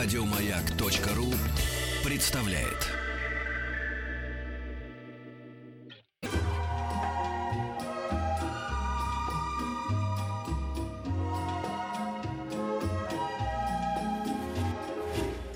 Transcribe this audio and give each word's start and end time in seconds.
Радиомаяк.ру 0.00 1.26
представляет. 2.08 2.86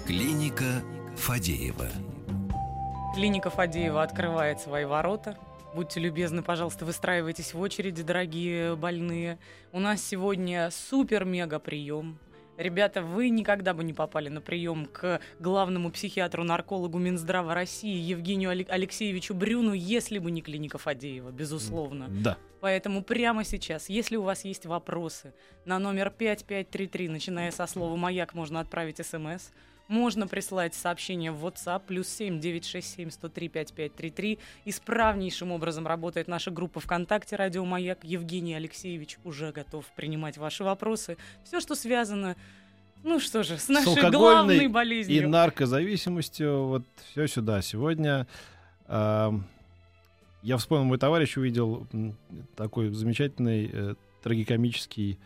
Клиника 0.05 0.83
Фадеева. 1.19 1.87
Клиника 3.15 3.49
Фадеева 3.49 4.03
открывает 4.03 4.61
свои 4.61 4.85
ворота. 4.85 5.39
Будьте 5.73 6.01
любезны, 6.01 6.43
пожалуйста, 6.43 6.85
выстраивайтесь 6.85 7.55
в 7.55 7.61
очереди, 7.61 8.03
дорогие 8.03 8.75
больные. 8.75 9.39
У 9.71 9.79
нас 9.79 10.03
сегодня 10.03 10.69
супер-мега 10.73 11.61
прием. 11.61 12.19
Ребята, 12.63 13.03
вы 13.03 13.29
никогда 13.29 13.75
бы 13.75 13.83
не 13.83 13.93
попали 13.93 14.29
на 14.29 14.41
прием 14.41 14.87
к 14.87 15.21
главному 15.41 15.91
психиатру-наркологу 15.91 16.97
Минздрава 16.97 17.55
России 17.55 17.99
Евгению 17.99 18.51
Алексеевичу 18.51 19.35
Брюну, 19.35 19.73
если 19.73 20.19
бы 20.19 20.31
не 20.31 20.43
клиника 20.43 20.79
Фадеева, 20.79 21.33
безусловно. 21.33 22.07
Да. 22.09 22.39
Поэтому 22.61 23.03
прямо 23.03 23.43
сейчас, 23.43 23.89
если 23.89 24.15
у 24.15 24.23
вас 24.23 24.45
есть 24.45 24.65
вопросы, 24.65 25.35
на 25.65 25.81
номер 25.81 26.11
5533, 26.11 27.09
начиная 27.09 27.51
со 27.51 27.67
слова 27.67 27.97
«Маяк», 27.97 28.35
можно 28.35 28.61
отправить 28.61 29.05
смс– 29.05 29.51
можно 29.89 30.27
прислать 30.27 30.75
сообщение 30.75 31.33
в 31.33 31.47
WhatsApp 31.47 31.83
плюс 31.87 32.09
7 32.09 32.41
967 32.41 33.11
103 33.11 33.49
5533. 33.49 34.39
Исправнейшим 34.65 35.53
образом 35.53 35.87
работает 35.87 36.29
наша 36.29 36.51
группа 36.51 36.81
ВКонтакте 36.81 37.37
«Радио 37.37 37.65
Маяк». 37.65 37.99
Евгений 38.03 38.55
Алексеевич 38.55 39.19
уже 39.25 39.53
готов 39.53 39.85
принимать 39.97 40.39
ваши 40.39 40.65
вопросы. 40.65 41.17
Все, 41.45 41.61
что 41.61 41.75
связано 41.75 42.37
ну 43.05 43.19
что 43.19 43.43
же, 43.43 43.59
с 43.59 43.69
нашей 43.69 44.01
с 44.01 44.11
главной 44.13 44.69
болезнью. 44.69 45.25
И 45.25 45.27
наркозависимостью. 45.27 46.67
Вот 46.67 46.85
все 47.11 47.27
сюда. 47.27 47.61
Сегодня 47.61 48.29
э, 48.87 49.31
я 50.43 50.57
вспомнил, 50.57 50.85
мой 50.85 50.99
товарищ 50.99 51.37
увидел 51.37 51.87
такой 52.57 52.91
замечательный 52.91 53.71
э, 53.73 53.95
трагикомический 54.23 55.19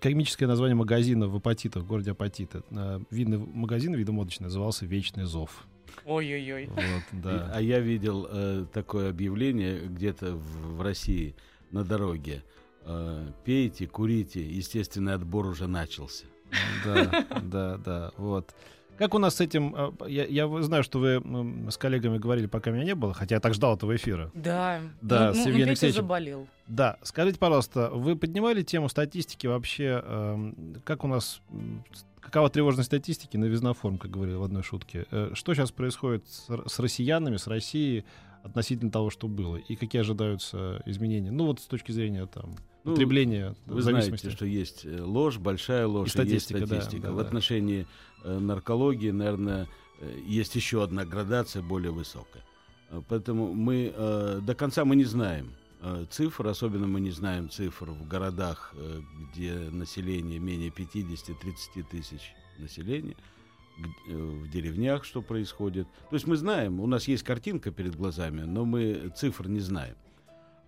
комическое 0.00 0.48
название 0.48 0.76
магазина 0.76 1.28
в 1.28 1.36
Апатитах, 1.36 1.82
в 1.82 1.86
городе 1.86 2.12
Апатиты. 2.12 2.62
Э, 2.70 3.00
винный 3.10 3.38
магазин, 3.38 3.94
видомодочный, 3.94 4.44
назывался 4.44 4.86
«Вечный 4.86 5.24
зов». 5.24 5.66
Ой-ой-ой. 6.04 6.66
Вот, 6.66 7.22
да. 7.22 7.50
А 7.52 7.60
я 7.60 7.80
видел 7.80 8.26
э, 8.30 8.64
такое 8.72 9.10
объявление 9.10 9.80
где-то 9.80 10.36
в, 10.36 10.76
в 10.76 10.80
России 10.80 11.34
на 11.70 11.84
дороге. 11.84 12.42
Э, 12.84 13.26
пейте, 13.44 13.86
курите, 13.86 14.42
естественный 14.42 15.14
отбор 15.14 15.46
уже 15.46 15.66
начался. 15.66 16.24
Да, 16.84 17.26
да, 17.42 17.76
да, 17.78 18.12
вот. 18.16 18.54
Как 18.98 19.14
у 19.14 19.18
нас 19.18 19.36
с 19.36 19.40
этим... 19.40 19.74
А, 19.76 19.94
я, 20.06 20.24
я 20.26 20.62
знаю, 20.62 20.82
что 20.82 20.98
вы 20.98 21.22
с 21.70 21.76
коллегами 21.76 22.18
говорили, 22.18 22.46
пока 22.46 22.70
меня 22.70 22.84
не 22.84 22.94
было, 22.94 23.14
хотя 23.14 23.36
я 23.36 23.40
так 23.40 23.54
ждал 23.54 23.76
этого 23.76 23.94
эфира. 23.96 24.30
Да, 24.34 24.80
да 25.00 25.28
ну, 25.28 25.34
с 25.34 25.36
ну, 25.36 25.42
Евгением 25.48 25.68
Алексеевичем. 25.68 26.02
заболел. 26.02 26.46
Да, 26.66 26.98
скажите, 27.02 27.38
пожалуйста, 27.38 27.90
вы 27.92 28.16
поднимали 28.16 28.62
тему 28.62 28.88
статистики 28.88 29.46
вообще, 29.46 30.02
э, 30.04 30.52
как 30.84 31.04
у 31.04 31.08
нас... 31.08 31.40
Какова 32.20 32.48
тревожность 32.48 32.86
статистики 32.86 33.36
на 33.36 33.46
визноформ, 33.46 33.98
как 33.98 34.10
говорили 34.12 34.36
в 34.36 34.44
одной 34.44 34.62
шутке? 34.62 35.06
Э, 35.10 35.32
что 35.34 35.54
сейчас 35.54 35.72
происходит 35.72 36.24
с, 36.28 36.48
с 36.66 36.78
россиянами, 36.78 37.36
с 37.36 37.46
Россией 37.46 38.04
относительно 38.42 38.90
того, 38.90 39.10
что 39.10 39.28
было? 39.28 39.56
И 39.56 39.76
какие 39.76 40.00
ожидаются 40.00 40.82
изменения? 40.86 41.30
Ну 41.30 41.46
вот 41.46 41.60
с 41.60 41.66
точки 41.66 41.92
зрения 41.92 42.26
там 42.26 42.54
ну, 42.84 42.92
потребления 42.92 43.54
Вы 43.66 43.82
знаете, 43.82 44.30
что 44.30 44.44
есть 44.44 44.84
э, 44.84 45.00
ложь, 45.00 45.38
большая 45.38 45.86
ложь, 45.86 46.08
и 46.08 46.10
статистика. 46.10 46.58
И 46.58 46.60
есть 46.62 46.72
статистика. 46.72 47.02
Да, 47.02 47.08
да, 47.08 47.14
в 47.14 47.18
отношении 47.20 47.82
э, 47.82 47.84
наркологии, 48.24 49.10
наверное, 49.10 49.68
э, 50.00 50.18
есть 50.24 50.54
еще 50.54 50.82
одна 50.82 51.04
градация 51.04 51.62
более 51.62 51.92
высокая. 51.92 52.42
Э, 52.90 53.02
поэтому 53.08 53.52
мы 53.52 53.92
э, 53.94 54.40
до 54.42 54.54
конца 54.54 54.84
мы 54.84 54.96
не 54.96 55.04
знаем 55.04 55.52
э, 55.80 56.06
цифр, 56.10 56.46
особенно 56.46 56.86
мы 56.86 57.00
не 57.00 57.10
знаем 57.10 57.50
цифр 57.50 57.90
в 57.90 58.06
городах, 58.06 58.74
э, 58.76 59.00
где 59.32 59.54
население 59.70 60.38
менее 60.38 60.70
50-30 60.70 61.84
тысяч 61.90 62.34
населения, 62.58 63.16
э, 64.08 64.14
в 64.14 64.50
деревнях, 64.50 65.04
что 65.04 65.22
происходит. 65.22 65.86
То 66.10 66.16
есть 66.16 66.26
мы 66.26 66.36
знаем, 66.36 66.80
у 66.80 66.86
нас 66.86 67.08
есть 67.08 67.22
картинка 67.22 67.70
перед 67.70 67.96
глазами, 67.96 68.42
но 68.42 68.64
мы 68.64 69.12
цифр 69.16 69.48
не 69.48 69.60
знаем. 69.60 69.94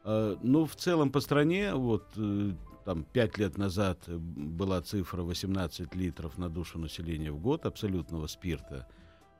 Э, 0.04 0.36
ну, 0.42 0.66
в 0.66 0.76
целом 0.76 1.10
по 1.10 1.20
стране, 1.20 1.74
вот 1.74 2.04
э, 2.16 2.52
там 2.84 3.04
5 3.04 3.38
лет 3.38 3.58
назад 3.58 4.08
была 4.08 4.80
цифра 4.82 5.22
18 5.22 5.94
литров 5.94 6.38
на 6.38 6.48
душу 6.48 6.78
населения 6.78 7.30
в 7.30 7.40
год 7.40 7.66
абсолютного 7.66 8.26
спирта. 8.26 8.86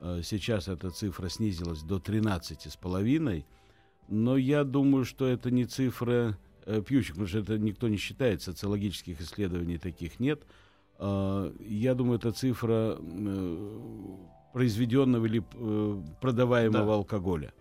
Э, 0.00 0.20
сейчас 0.22 0.68
эта 0.68 0.90
цифра 0.90 1.28
снизилась 1.28 1.82
до 1.82 1.98
13 1.98 2.72
с 2.72 2.76
половиной. 2.76 3.46
Но 4.08 4.36
я 4.36 4.64
думаю, 4.64 5.04
что 5.04 5.26
это 5.26 5.50
не 5.50 5.64
цифра 5.64 6.36
пьющих, 6.86 7.12
потому 7.12 7.26
что 7.26 7.38
это 7.38 7.58
никто 7.58 7.88
не 7.88 7.96
считает, 7.96 8.42
социологических 8.42 9.20
исследований 9.20 9.78
таких 9.78 10.20
нет. 10.20 10.42
Я 10.98 11.94
думаю, 11.94 12.18
это 12.18 12.32
цифра 12.32 12.98
произведенного 14.52 15.26
или 15.26 15.42
продаваемого 16.20 16.86
да. 16.86 16.92
алкоголя. 16.92 17.52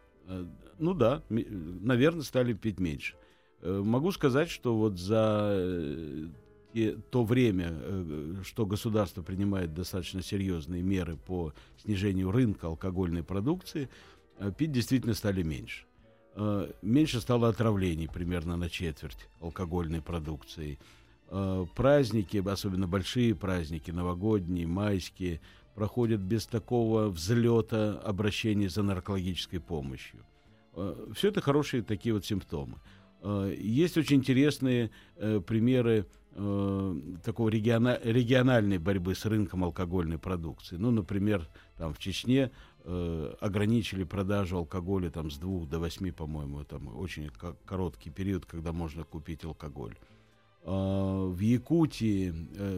Ну 0.80 0.94
да, 0.94 1.22
наверное, 1.30 2.24
стали 2.24 2.54
пить 2.54 2.80
меньше. 2.80 3.16
Э, 3.64 3.82
могу 3.84 4.12
сказать, 4.12 4.50
что 4.50 4.76
вот 4.76 5.00
за 5.00 5.54
э, 5.54 6.96
то 7.10 7.24
время, 7.24 7.70
э, 7.72 8.36
что 8.44 8.66
государство 8.66 9.22
принимает 9.22 9.74
достаточно 9.74 10.22
серьезные 10.22 10.84
меры 10.84 11.16
по 11.16 11.54
снижению 11.82 12.32
рынка 12.32 12.68
алкогольной 12.68 13.24
продукции, 13.24 13.90
пить 14.58 14.72
действительно 14.72 15.14
стали 15.14 15.44
меньше. 15.44 15.86
Меньше 16.82 17.22
стало 17.22 17.48
отравлений 17.50 18.08
примерно 18.08 18.58
на 18.58 18.68
четверть 18.68 19.30
алкогольной 19.40 20.02
продукции. 20.02 20.80
Праздники, 21.76 22.44
особенно 22.44 22.88
большие 22.88 23.36
праздники, 23.36 23.92
новогодние, 23.92 24.66
майские, 24.66 25.40
проходят 25.76 26.20
без 26.20 26.48
такого 26.48 27.10
взлета 27.10 28.00
обращения 28.00 28.68
за 28.68 28.82
наркологической 28.82 29.60
помощью. 29.60 30.26
Все 31.14 31.28
это 31.28 31.40
хорошие 31.40 31.84
такие 31.84 32.16
вот 32.16 32.26
симптомы. 32.26 32.80
Э, 33.24 33.56
есть 33.58 33.98
очень 33.98 34.18
интересные 34.18 34.92
э, 35.16 35.40
примеры 35.40 36.06
такого 37.24 37.50
региона, 37.50 38.00
региональной 38.04 38.80
борьбы 38.80 39.14
с 39.14 39.24
рынком 39.24 39.64
алкогольной 39.66 40.18
продукции. 40.18 40.78
Ну, 40.78 40.90
например, 40.90 41.48
там 41.78 41.94
в 41.94 42.00
Чечне 42.00 42.50
ограничили 43.40 44.04
продажу 44.04 44.58
алкоголя 44.58 45.12
там 45.12 45.30
с 45.30 45.38
двух 45.38 45.70
до 45.70 45.78
восьми, 45.78 46.10
по-моему, 46.10 46.64
там 46.64 46.88
очень 46.98 47.30
короткий 47.66 48.10
период, 48.10 48.48
когда 48.48 48.72
можно 48.72 49.04
купить 49.04 49.46
алкоголь. 49.46 49.96
в 50.64 51.40
Якутии, 51.40 52.34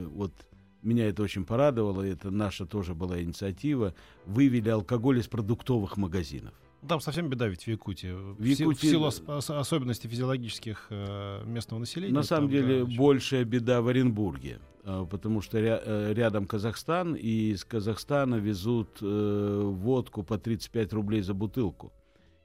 вот 0.07 0.33
меня 0.81 1.07
это 1.07 1.23
очень 1.23 1.45
порадовало, 1.45 2.01
это 2.01 2.31
наша 2.31 2.66
тоже 2.66 2.94
была 2.94 3.22
инициатива, 3.22 3.95
вывели 4.25 4.67
алкоголь 4.67 5.19
из 5.19 5.27
продуктовых 5.29 5.95
магазинов. 5.95 6.53
Там 6.88 7.00
совсем 7.00 7.30
беда 7.30 7.47
ведь 7.47 7.63
в 7.63 7.68
Якутии. 7.68 8.12
В, 8.12 8.44
Якутии... 8.44 8.88
в 8.88 8.90
силу 8.90 9.06
ос- 9.08 9.50
особенностей 9.50 10.08
физиологических 10.08 10.88
э, 10.90 11.44
местного 11.46 11.80
населения. 11.80 12.13
На 12.13 12.24
самом 12.24 12.50
деле 12.50 12.86
да, 12.86 12.96
большая 12.97 13.44
беда 13.44 13.81
в 13.81 13.88
Оренбурге, 13.88 14.59
э, 14.84 15.06
потому 15.09 15.41
что 15.41 15.58
ря- 15.59 15.81
э, 15.84 16.13
рядом 16.13 16.46
Казахстан, 16.46 17.16
и 17.16 17.52
из 17.53 17.66
Казахстана 17.66 18.36
везут 18.36 19.02
водку 19.02 20.24
по 20.24 20.38
35 20.38 20.94
рублей 20.94 21.22
за 21.22 21.34
бутылку. 21.34 21.91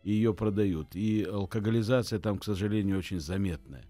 И 0.03 0.13
ее 0.13 0.33
продают. 0.33 0.97
И 0.97 1.23
алкоголизация 1.25 2.19
там, 2.19 2.39
к 2.39 2.45
сожалению, 2.45 2.99
очень 2.99 3.21
заметная. 3.21 3.85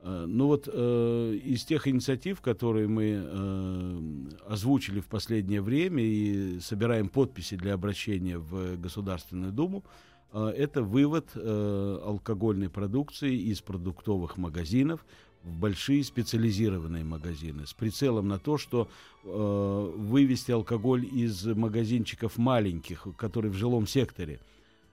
Э, 0.00 0.24
ну 0.26 0.46
вот 0.46 0.68
э, 0.72 1.38
из 1.44 1.64
тех 1.64 1.88
инициатив, 1.88 2.40
которые 2.40 2.88
мы 2.88 3.20
э, 3.20 4.00
озвучили 4.46 5.00
в 5.00 5.06
последнее 5.06 5.60
время 5.60 6.02
и 6.02 6.60
собираем 6.60 7.08
подписи 7.08 7.56
для 7.56 7.74
обращения 7.74 8.38
в 8.38 8.76
Государственную 8.76 9.52
Думу, 9.52 9.84
э, 10.32 10.52
это 10.56 10.82
вывод 10.82 11.28
э, 11.34 12.00
алкогольной 12.04 12.70
продукции 12.70 13.34
из 13.34 13.60
продуктовых 13.60 14.36
магазинов 14.36 15.04
в 15.42 15.58
большие 15.58 16.04
специализированные 16.04 17.04
магазины 17.04 17.66
с 17.66 17.72
прицелом 17.72 18.28
на 18.28 18.38
то, 18.38 18.58
что 18.58 18.88
э, 19.24 19.92
вывести 19.96 20.52
алкоголь 20.52 21.06
из 21.06 21.44
магазинчиков 21.44 22.38
маленьких, 22.38 23.06
которые 23.16 23.50
в 23.50 23.54
жилом 23.54 23.86
секторе. 23.86 24.40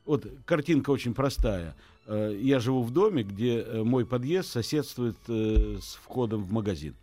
Вот 0.06 0.28
картинка 0.46 0.92
очень 0.92 1.14
простая. 1.14 1.76
Э, 2.08 2.38
я 2.40 2.60
живу 2.60 2.84
в 2.84 2.92
доме, 2.92 3.24
где 3.24 3.62
э, 3.62 3.84
мой 3.84 4.06
подъезд 4.06 4.50
соседствует 4.50 5.18
э, 5.28 5.78
с 5.82 5.96
входом 5.96 6.44
в 6.44 6.52
магазин. 6.52 6.96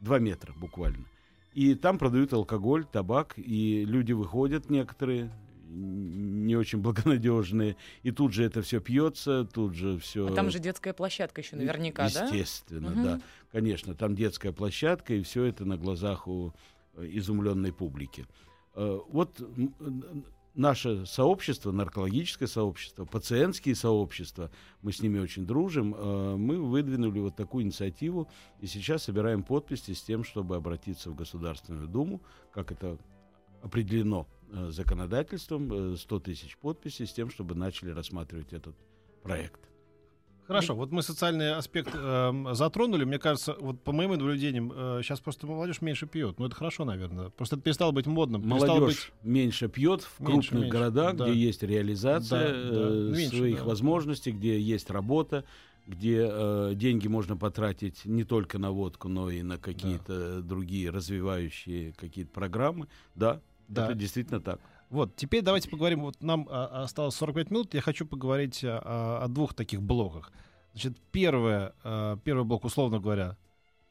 Два 0.00 0.18
метра 0.18 0.52
буквально. 0.56 1.04
И 1.54 1.74
там 1.74 1.98
продают 1.98 2.32
алкоголь, 2.32 2.84
табак, 2.84 3.34
и 3.36 3.84
люди 3.84 4.12
выходят 4.12 4.70
некоторые, 4.70 5.32
не 5.68 6.56
очень 6.56 6.78
благонадежные, 6.80 7.76
и 8.02 8.10
тут 8.10 8.32
же 8.32 8.44
это 8.44 8.62
все 8.62 8.80
пьется, 8.80 9.44
тут 9.44 9.74
же 9.74 9.98
все. 9.98 10.28
А 10.28 10.34
там 10.34 10.50
же 10.50 10.58
детская 10.58 10.92
площадка 10.92 11.40
еще 11.40 11.56
наверняка, 11.56 12.04
Естественно, 12.04 12.30
да? 12.30 12.36
Естественно, 12.36 13.04
да. 13.04 13.20
Конечно, 13.52 13.94
там 13.94 14.14
детская 14.14 14.52
площадка, 14.52 15.14
и 15.14 15.22
все 15.22 15.44
это 15.44 15.64
на 15.64 15.76
глазах 15.76 16.28
у 16.28 16.52
изумленной 16.96 17.72
публики. 17.72 18.26
Вот 18.74 19.40
наше 20.58 21.06
сообщество, 21.06 21.72
наркологическое 21.72 22.48
сообщество, 22.48 23.04
пациентские 23.04 23.74
сообщества, 23.74 24.50
мы 24.82 24.92
с 24.92 25.00
ними 25.00 25.18
очень 25.18 25.46
дружим, 25.46 25.90
мы 25.90 26.60
выдвинули 26.60 27.20
вот 27.20 27.36
такую 27.36 27.64
инициативу 27.64 28.28
и 28.60 28.66
сейчас 28.66 29.04
собираем 29.04 29.42
подписи 29.42 29.92
с 29.92 30.02
тем, 30.02 30.24
чтобы 30.24 30.56
обратиться 30.56 31.10
в 31.10 31.14
Государственную 31.14 31.88
Думу, 31.88 32.20
как 32.52 32.72
это 32.72 32.98
определено 33.62 34.26
Э, 34.50 34.70
законодательством 34.70 35.96
100 35.96 36.16
э, 36.16 36.20
тысяч 36.20 36.56
подписей 36.56 37.06
с 37.06 37.12
тем, 37.12 37.30
чтобы 37.30 37.54
начали 37.54 37.90
рассматривать 37.90 38.54
этот 38.54 38.74
проект. 39.22 39.67
Хорошо, 40.48 40.74
вот 40.74 40.90
мы 40.90 41.02
социальный 41.02 41.52
аспект 41.52 41.90
э, 41.92 42.44
затронули. 42.52 43.04
Мне 43.04 43.18
кажется, 43.18 43.54
вот 43.60 43.82
по 43.82 43.92
моим 43.92 44.12
наблюдениям, 44.12 44.72
э, 44.74 45.00
сейчас 45.02 45.20
просто 45.20 45.46
молодежь 45.46 45.82
меньше 45.82 46.06
пьет. 46.06 46.38
Ну, 46.38 46.46
это 46.46 46.56
хорошо, 46.56 46.86
наверное. 46.86 47.28
Просто 47.28 47.56
это 47.56 47.64
перестало 47.64 47.92
быть 47.92 48.06
модным. 48.06 48.48
Молодежь 48.48 49.12
быть... 49.12 49.30
меньше 49.30 49.68
пьет 49.68 50.02
в 50.02 50.20
меньше, 50.20 50.48
крупных 50.48 50.52
меньше. 50.62 50.70
городах, 50.70 51.16
да. 51.16 51.28
где 51.28 51.38
есть 51.38 51.62
реализация 51.62 52.48
да, 52.48 52.70
да. 52.70 52.88
Э, 52.88 53.12
меньше, 53.14 53.36
своих 53.36 53.58
да. 53.58 53.64
возможностей, 53.64 54.32
где 54.32 54.58
есть 54.58 54.90
работа, 54.90 55.44
где 55.86 56.26
э, 56.30 56.72
деньги 56.74 57.08
можно 57.08 57.36
потратить 57.36 58.06
не 58.06 58.24
только 58.24 58.58
на 58.58 58.70
водку, 58.70 59.08
но 59.08 59.30
и 59.30 59.42
на 59.42 59.58
какие-то 59.58 60.36
да. 60.36 60.40
другие 60.40 60.88
развивающие 60.88 61.92
какие-то 61.92 62.30
программы. 62.30 62.88
Да, 63.14 63.42
да. 63.68 63.84
Это 63.84 63.94
действительно 63.94 64.40
так. 64.40 64.60
Вот, 64.90 65.16
теперь 65.16 65.42
давайте 65.42 65.68
поговорим. 65.68 66.02
Вот 66.02 66.22
нам 66.22 66.46
а, 66.50 66.84
осталось 66.84 67.14
45 67.16 67.50
минут. 67.50 67.74
Я 67.74 67.80
хочу 67.80 68.06
поговорить 68.06 68.64
о, 68.64 69.20
о 69.22 69.28
двух 69.28 69.54
таких 69.54 69.82
блоках. 69.82 70.32
Значит, 70.72 70.98
первое, 71.12 71.74
а, 71.84 72.16
первый 72.18 72.44
блок, 72.44 72.64
условно 72.64 72.98
говоря, 72.98 73.36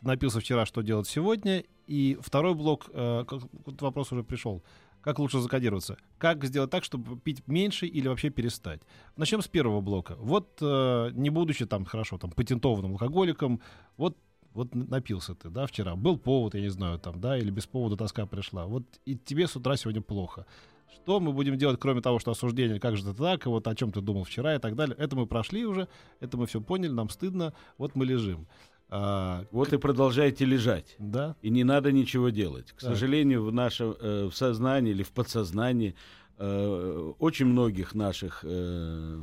напился 0.01 0.39
вчера, 0.39 0.65
что 0.65 0.81
делать 0.81 1.07
сегодня. 1.07 1.63
И 1.85 2.17
второй 2.19 2.55
блок, 2.55 2.89
а, 2.93 3.25
как, 3.25 3.41
вопрос 3.81 4.11
уже 4.11 4.23
пришел. 4.23 4.63
Как 5.01 5.19
лучше 5.19 5.39
закодироваться? 5.39 5.97
Как 6.17 6.43
сделать 6.43 6.71
так, 6.71 6.83
чтобы 6.83 7.17
пить 7.17 7.47
меньше 7.47 7.85
или 7.85 8.07
вообще 8.07 8.29
перестать? 8.29 8.81
Начнем 9.15 9.41
с 9.41 9.47
первого 9.47 9.79
блока. 9.79 10.15
Вот, 10.17 10.57
э, 10.59 11.11
не 11.13 11.29
будучи 11.29 11.65
там, 11.65 11.85
хорошо, 11.85 12.17
там, 12.17 12.31
патентованным 12.31 12.91
алкоголиком, 12.93 13.61
вот 13.95 14.17
вот 14.53 14.73
напился 14.73 15.35
ты, 15.35 15.49
да, 15.49 15.67
вчера, 15.67 15.95
был 15.95 16.17
повод, 16.17 16.55
я 16.55 16.61
не 16.61 16.69
знаю, 16.69 16.97
там, 16.97 17.21
да, 17.21 17.37
или 17.37 17.51
без 17.51 17.67
повода 17.67 17.95
тоска 17.95 18.25
пришла, 18.25 18.65
вот 18.65 18.83
и 19.05 19.15
тебе 19.15 19.47
с 19.47 19.55
утра 19.55 19.77
сегодня 19.77 20.01
плохо. 20.01 20.47
Что 20.93 21.19
мы 21.19 21.31
будем 21.33 21.57
делать, 21.57 21.79
кроме 21.79 22.01
того, 22.01 22.19
что 22.19 22.31
осуждение, 22.31 22.79
как 22.79 22.97
же 22.97 23.03
это 23.03 23.13
так, 23.13 23.45
и 23.45 23.49
вот 23.49 23.67
о 23.67 23.75
чем 23.75 23.91
ты 23.91 24.01
думал 24.01 24.23
вчера 24.23 24.55
и 24.55 24.59
так 24.59 24.75
далее. 24.75 24.95
Это 24.97 25.15
мы 25.15 25.25
прошли 25.25 25.65
уже, 25.65 25.87
это 26.19 26.37
мы 26.37 26.47
все 26.47 26.61
поняли, 26.61 26.91
нам 26.91 27.09
стыдно, 27.09 27.53
вот 27.77 27.95
мы 27.95 28.05
лежим. 28.05 28.47
А, 28.89 29.45
вот 29.51 29.69
к... 29.69 29.73
и 29.73 29.77
продолжаете 29.77 30.45
лежать. 30.45 30.95
Да. 30.97 31.35
И 31.41 31.49
не 31.49 31.63
надо 31.63 31.91
ничего 31.91 32.29
делать. 32.29 32.71
К 32.71 32.81
да. 32.81 32.89
сожалению, 32.89 33.43
в 33.43 33.51
нашем 33.51 33.95
э, 33.99 34.29
в 34.31 34.35
сознании 34.35 34.91
или 34.91 35.03
в 35.03 35.11
подсознании 35.11 35.95
э, 36.37 37.13
очень 37.19 37.47
многих 37.47 37.93
наших 37.95 38.41
э, 38.43 39.21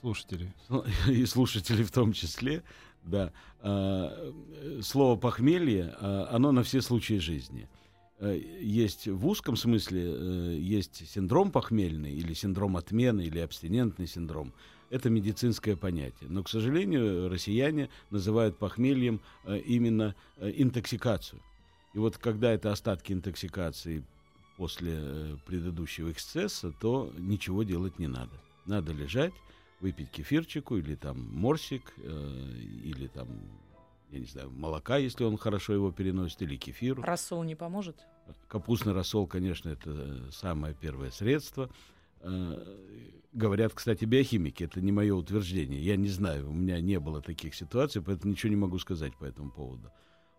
слушателей 0.00 0.52
и 1.08 1.26
слушателей 1.26 1.84
в 1.84 1.90
том 1.90 2.12
числе 2.12 2.62
да. 3.06 3.32
А, 3.60 4.32
слово 4.82 5.16
похмелье, 5.16 5.94
а, 6.00 6.28
оно 6.30 6.52
на 6.52 6.62
все 6.62 6.82
случаи 6.82 7.18
жизни. 7.18 7.68
Э, 8.18 8.40
есть 8.60 9.08
в 9.08 9.26
узком 9.26 9.56
смысле, 9.56 10.02
э, 10.06 10.56
есть 10.58 11.08
синдром 11.08 11.50
похмельный, 11.50 12.12
или 12.12 12.32
синдром 12.32 12.76
отмены, 12.76 13.22
или 13.22 13.38
абстинентный 13.38 14.06
синдром. 14.06 14.54
Это 14.88 15.10
медицинское 15.10 15.76
понятие. 15.76 16.30
Но, 16.30 16.42
к 16.42 16.48
сожалению, 16.48 17.28
россияне 17.28 17.90
называют 18.10 18.56
похмельем 18.56 19.20
э, 19.44 19.58
именно 19.58 20.14
интоксикацию. 20.40 21.42
И 21.92 21.98
вот 21.98 22.16
когда 22.18 22.52
это 22.52 22.72
остатки 22.72 23.12
интоксикации 23.12 24.04
после 24.56 25.38
предыдущего 25.46 26.10
эксцесса, 26.10 26.72
то 26.80 27.12
ничего 27.18 27.62
делать 27.62 27.98
не 27.98 28.06
надо. 28.06 28.32
Надо 28.64 28.92
лежать, 28.92 29.34
выпить 29.80 30.10
кефирчику 30.10 30.76
или 30.78 30.94
там 30.94 31.28
морсик, 31.34 31.94
или 32.82 33.06
там, 33.08 33.28
я 34.16 34.20
не 34.20 34.26
знаю, 34.26 34.50
молока, 34.50 34.96
если 34.96 35.24
он 35.24 35.36
хорошо 35.36 35.74
его 35.74 35.92
переносит, 35.92 36.42
или 36.42 36.56
кефир. 36.56 37.00
Рассол 37.00 37.44
не 37.44 37.54
поможет? 37.54 37.96
Капустный 38.48 38.92
рассол, 38.92 39.26
конечно, 39.26 39.68
это 39.68 40.30
самое 40.32 40.74
первое 40.74 41.10
средство. 41.10 41.70
Э, 42.20 42.56
говорят, 43.32 43.72
кстати, 43.74 44.04
биохимики, 44.04 44.64
это 44.64 44.80
не 44.80 44.92
мое 44.92 45.14
утверждение. 45.14 45.80
Я 45.80 45.96
не 45.96 46.08
знаю, 46.08 46.50
у 46.50 46.52
меня 46.52 46.80
не 46.80 46.98
было 46.98 47.22
таких 47.22 47.54
ситуаций, 47.54 48.02
поэтому 48.02 48.32
ничего 48.32 48.50
не 48.50 48.56
могу 48.56 48.78
сказать 48.78 49.14
по 49.16 49.24
этому 49.24 49.50
поводу. 49.50 49.90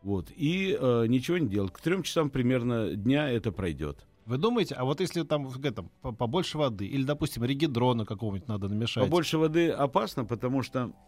Вот. 0.01 0.31
И 0.35 0.77
э, 0.79 1.05
ничего 1.07 1.37
не 1.37 1.47
делать. 1.47 1.73
К 1.73 1.79
трем 1.79 2.03
часам 2.03 2.29
примерно 2.29 2.95
дня 2.95 3.29
это 3.29 3.51
пройдет. 3.51 4.05
Вы 4.25 4.37
думаете, 4.37 4.75
а 4.75 4.83
вот 4.83 4.99
если 4.99 5.23
там 5.23 5.47
этом, 5.63 5.89
побольше 6.01 6.57
воды, 6.57 6.85
или, 6.85 7.03
допустим, 7.03 7.45
регидрона 7.45 8.05
какого-нибудь 8.05 8.49
надо 8.49 8.67
намешать? 8.67 9.05
Побольше 9.05 9.37
воды 9.37 9.69
опасно, 9.69 10.25
потому 10.25 10.63
что 10.63 10.79
э, 10.89 11.06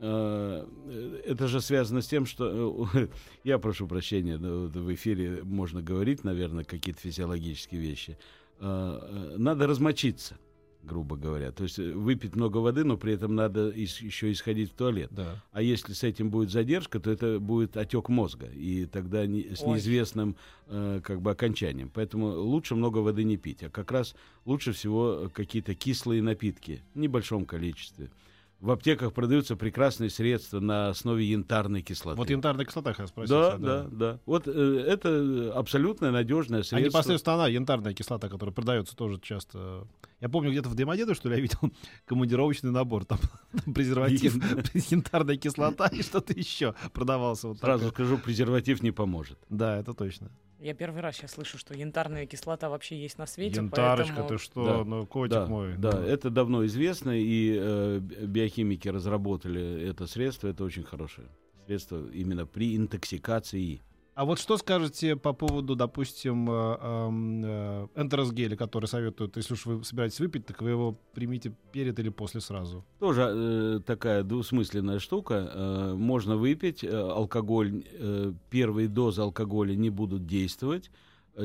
это 0.00 1.46
же 1.46 1.60
связано 1.60 2.00
с 2.00 2.06
тем, 2.06 2.24
что 2.26 2.88
э, 2.94 3.06
я 3.44 3.58
прошу 3.58 3.86
прощения, 3.86 4.38
в 4.38 4.94
эфире 4.94 5.42
можно 5.42 5.82
говорить, 5.82 6.24
наверное, 6.24 6.64
какие-то 6.64 7.00
физиологические 7.00 7.80
вещи. 7.80 8.18
Э, 8.60 8.98
э 9.02 9.36
надо 9.36 9.66
размочиться 9.66 10.38
грубо 10.82 11.16
говоря. 11.16 11.52
То 11.52 11.64
есть 11.64 11.78
э, 11.78 11.92
выпить 11.92 12.34
много 12.36 12.58
воды, 12.58 12.84
но 12.84 12.96
при 12.96 13.12
этом 13.12 13.34
надо 13.34 13.68
еще 13.68 14.32
исходить 14.32 14.70
в 14.70 14.74
туалет. 14.74 15.10
Да. 15.12 15.42
А 15.52 15.62
если 15.62 15.92
с 15.92 16.02
этим 16.02 16.30
будет 16.30 16.50
задержка, 16.50 17.00
то 17.00 17.10
это 17.10 17.38
будет 17.38 17.76
отек 17.76 18.08
мозга, 18.08 18.46
и 18.46 18.86
тогда 18.86 19.26
не, 19.26 19.54
с 19.54 19.62
неизвестным 19.62 20.36
э, 20.66 21.00
как 21.02 21.20
бы 21.20 21.30
окончанием. 21.30 21.90
Поэтому 21.92 22.28
лучше 22.28 22.74
много 22.74 22.98
воды 22.98 23.24
не 23.24 23.36
пить, 23.36 23.62
а 23.62 23.70
как 23.70 23.92
раз 23.92 24.14
лучше 24.44 24.72
всего 24.72 25.30
какие-то 25.32 25.74
кислые 25.74 26.22
напитки 26.22 26.82
в 26.94 26.98
небольшом 26.98 27.44
количестве 27.44 28.10
в 28.60 28.70
аптеках 28.70 29.14
продаются 29.14 29.56
прекрасные 29.56 30.10
средства 30.10 30.60
на 30.60 30.90
основе 30.90 31.24
янтарной 31.24 31.82
кислоты. 31.82 32.16
Вот 32.18 32.28
янтарная 32.28 32.66
кислота, 32.66 32.94
я 32.96 33.06
спросил. 33.06 33.34
Да, 33.34 33.56
да, 33.56 33.58
да, 33.58 33.88
да. 33.90 34.18
Вот 34.26 34.46
э, 34.46 34.84
это 34.86 35.52
абсолютно 35.54 36.10
надежное 36.10 36.62
средство. 36.62 36.78
А 36.78 36.80
непосредственно 36.80 37.34
она, 37.36 37.48
янтарная 37.48 37.94
кислота, 37.94 38.28
которая 38.28 38.54
продается 38.54 38.94
тоже 38.94 39.18
часто. 39.20 39.86
Я 40.20 40.28
помню, 40.28 40.50
где-то 40.50 40.68
в 40.68 40.74
Домодедово, 40.74 41.14
что 41.14 41.30
ли, 41.30 41.36
я 41.36 41.40
видел 41.40 41.58
командировочный 42.04 42.70
набор. 42.70 43.06
Там, 43.06 43.18
там 43.64 43.72
презерватив, 43.72 44.34
янтарная 44.90 45.36
кислота 45.36 45.86
и 45.86 46.02
что-то 46.02 46.34
еще 46.34 46.74
продавался. 46.92 47.48
Вот 47.48 47.58
Сразу 47.58 47.86
такое. 47.86 48.06
скажу, 48.06 48.18
презерватив 48.18 48.82
не 48.82 48.90
поможет. 48.90 49.38
Да, 49.48 49.78
это 49.78 49.94
точно. 49.94 50.30
Я 50.60 50.74
первый 50.74 51.00
раз 51.00 51.16
сейчас 51.16 51.32
слышу, 51.32 51.56
что 51.56 51.74
янтарная 51.74 52.26
кислота 52.26 52.68
вообще 52.68 53.00
есть 53.00 53.16
на 53.18 53.26
свете. 53.26 53.56
Янтарочка, 53.56 54.14
поэтому... 54.16 54.38
ты 54.38 54.44
что, 54.44 54.64
да. 54.64 54.84
ну 54.84 55.06
котик 55.06 55.30
да, 55.32 55.46
мой. 55.46 55.74
Да, 55.76 55.92
ну. 55.92 56.06
это 56.06 56.28
давно 56.28 56.66
известно, 56.66 57.12
и 57.18 57.56
э, 57.58 57.98
биохимики 57.98 58.86
разработали 58.88 59.88
это 59.88 60.06
средство, 60.06 60.48
это 60.48 60.62
очень 60.64 60.84
хорошее 60.84 61.28
средство 61.70 62.04
именно 62.12 62.46
при 62.46 62.76
интоксикации. 62.76 63.80
А 64.20 64.26
вот 64.26 64.38
что 64.38 64.58
скажете 64.58 65.16
по 65.16 65.32
поводу, 65.32 65.74
допустим, 65.74 66.46
э, 66.50 66.76
э, 66.78 67.86
энтеросгеля, 67.96 68.54
который 68.54 68.84
советуют, 68.84 69.38
если 69.38 69.54
уж 69.54 69.64
вы 69.64 69.82
собираетесь 69.82 70.20
выпить, 70.20 70.44
так 70.44 70.60
вы 70.60 70.68
его 70.68 71.00
примите 71.14 71.54
перед 71.72 71.98
или 71.98 72.10
после 72.10 72.42
сразу? 72.42 72.84
Тоже 72.98 73.32
э, 73.34 73.80
такая 73.86 74.22
двусмысленная 74.22 74.98
штука. 74.98 75.50
Э, 75.54 75.94
можно 75.94 76.36
выпить, 76.36 76.84
э, 76.84 76.90
алкоголь, 76.90 77.82
э, 77.92 78.34
первые 78.50 78.88
дозы 78.88 79.22
алкоголя 79.22 79.74
не 79.74 79.88
будут 79.88 80.26
действовать, 80.26 80.90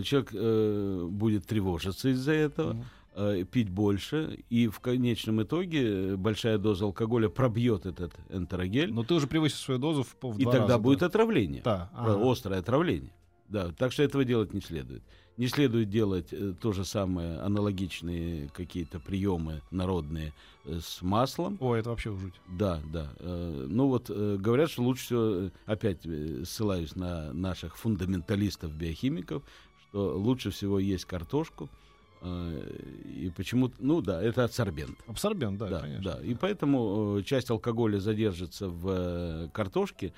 человек 0.04 0.32
э, 0.34 1.08
будет 1.10 1.46
тревожиться 1.46 2.10
из-за 2.10 2.34
этого. 2.34 2.74
Mm-hmm 2.74 3.05
пить 3.52 3.70
больше, 3.70 4.44
и 4.50 4.68
в 4.68 4.80
конечном 4.80 5.42
итоге 5.42 6.18
большая 6.18 6.58
доза 6.58 6.86
алкоголя 6.86 7.30
пробьет 7.30 7.86
этот 7.86 8.14
энтерогель. 8.30 8.94
Но 8.94 9.04
ты 9.04 9.14
уже 9.14 9.28
превысишь 9.28 9.60
свою 9.60 9.80
дозу 9.80 10.04
в, 10.04 10.16
в 10.22 10.40
И 10.40 10.44
тогда 10.44 10.62
раза, 10.62 10.80
будет 10.80 11.00
да? 11.00 11.06
отравление. 11.06 11.62
Да. 11.64 11.90
Ага. 11.94 12.32
Острое 12.32 12.60
отравление. 12.60 13.14
Да, 13.48 13.72
так 13.72 13.92
что 13.92 14.04
этого 14.04 14.26
делать 14.26 14.54
не 14.54 14.62
следует. 14.62 15.04
Не 15.38 15.48
следует 15.48 15.90
делать 15.90 16.28
э, 16.32 16.54
то 16.60 16.72
же 16.72 16.86
самое, 16.86 17.40
аналогичные 17.40 18.50
какие-то 18.50 19.00
приемы 19.00 19.62
народные 19.70 20.34
э, 20.64 20.80
с 20.82 21.02
маслом. 21.02 21.58
О, 21.60 21.76
это 21.76 21.90
вообще 21.90 22.16
жуть. 22.16 22.34
Да, 22.48 22.82
да. 22.92 23.12
Э, 23.20 23.66
ну 23.70 23.88
вот 23.88 24.10
э, 24.10 24.38
говорят, 24.40 24.72
что 24.72 24.82
лучше 24.82 25.06
всего, 25.06 25.22
э, 25.22 25.50
опять 25.66 26.06
э, 26.06 26.44
ссылаюсь 26.46 26.96
на 26.96 27.34
наших 27.34 27.78
фундаменталистов-биохимиков, 27.78 29.44
что 29.90 30.18
лучше 30.18 30.52
всего 30.52 30.80
есть 30.80 31.06
картошку, 31.06 31.70
Э, 31.70 31.85
и 32.26 33.32
почему 33.36 33.72
ну 33.80 34.02
да, 34.02 34.22
это 34.22 34.44
абсорбент. 34.44 34.98
Абсорбент, 35.08 35.58
да, 35.58 35.68
да 35.68 35.80
конечно. 35.82 36.04
Да. 36.04 36.22
И 36.24 36.34
поэтому 36.34 37.18
э, 37.20 37.24
часть 37.24 37.50
алкоголя 37.50 38.00
задержится 38.00 38.68
в 38.68 38.88
э, 38.90 39.50
картошке 39.54 40.14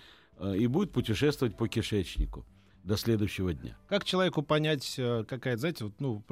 и 0.56 0.68
будет 0.68 0.92
путешествовать 0.92 1.58
по 1.58 1.68
кишечнику. 1.68 2.46
До 2.88 2.96
следующего 2.98 3.54
дня. 3.54 3.78
Как 3.88 4.06
человеку 4.06 4.42
понять, 4.42 4.96
э, 4.98 5.26
какая, 5.28 5.58
знаете, 5.58 5.86
вот, 5.86 5.94
ну, 6.00 6.24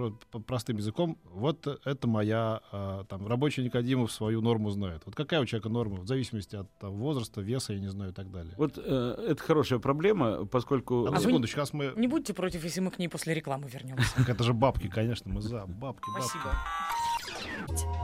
простым 0.47 0.77
языком, 0.77 1.17
вот 1.25 1.67
это 1.67 2.07
моя, 2.07 2.61
э, 2.71 3.03
там, 3.09 3.27
рабочий 3.27 3.63
Никодимов 3.63 4.11
свою 4.11 4.41
норму 4.41 4.71
знает. 4.71 5.01
Вот 5.05 5.15
какая 5.15 5.41
у 5.41 5.45
человека 5.45 5.69
норма, 5.69 5.97
в 5.97 6.07
зависимости 6.07 6.55
от 6.55 6.71
там, 6.79 6.93
возраста, 6.93 7.41
веса, 7.41 7.73
я 7.73 7.79
не 7.79 7.89
знаю, 7.89 8.11
и 8.11 8.13
так 8.13 8.31
далее. 8.31 8.53
Вот 8.57 8.77
э, 8.77 9.25
это 9.29 9.43
хорошая 9.43 9.79
проблема, 9.79 10.45
поскольку... 10.45 11.05
А, 11.05 11.15
а 11.15 11.19
секундочку, 11.19 11.57
сейчас 11.59 11.73
мы... 11.73 11.93
Не 11.97 12.07
будьте 12.07 12.33
против, 12.33 12.63
если 12.63 12.79
мы 12.79 12.89
к 12.89 12.99
ней 12.99 13.09
после 13.09 13.33
рекламы 13.33 13.67
вернемся. 13.67 14.15
Это 14.27 14.43
же 14.43 14.53
бабки, 14.53 14.87
конечно, 14.87 15.31
мы 15.31 15.41
за. 15.41 15.65
Бабки, 15.65 16.09
бабки. 16.09 16.29
Спасибо. 16.29 17.94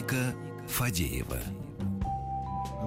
Клиника 0.00 0.34
Фадеева. 0.66 1.38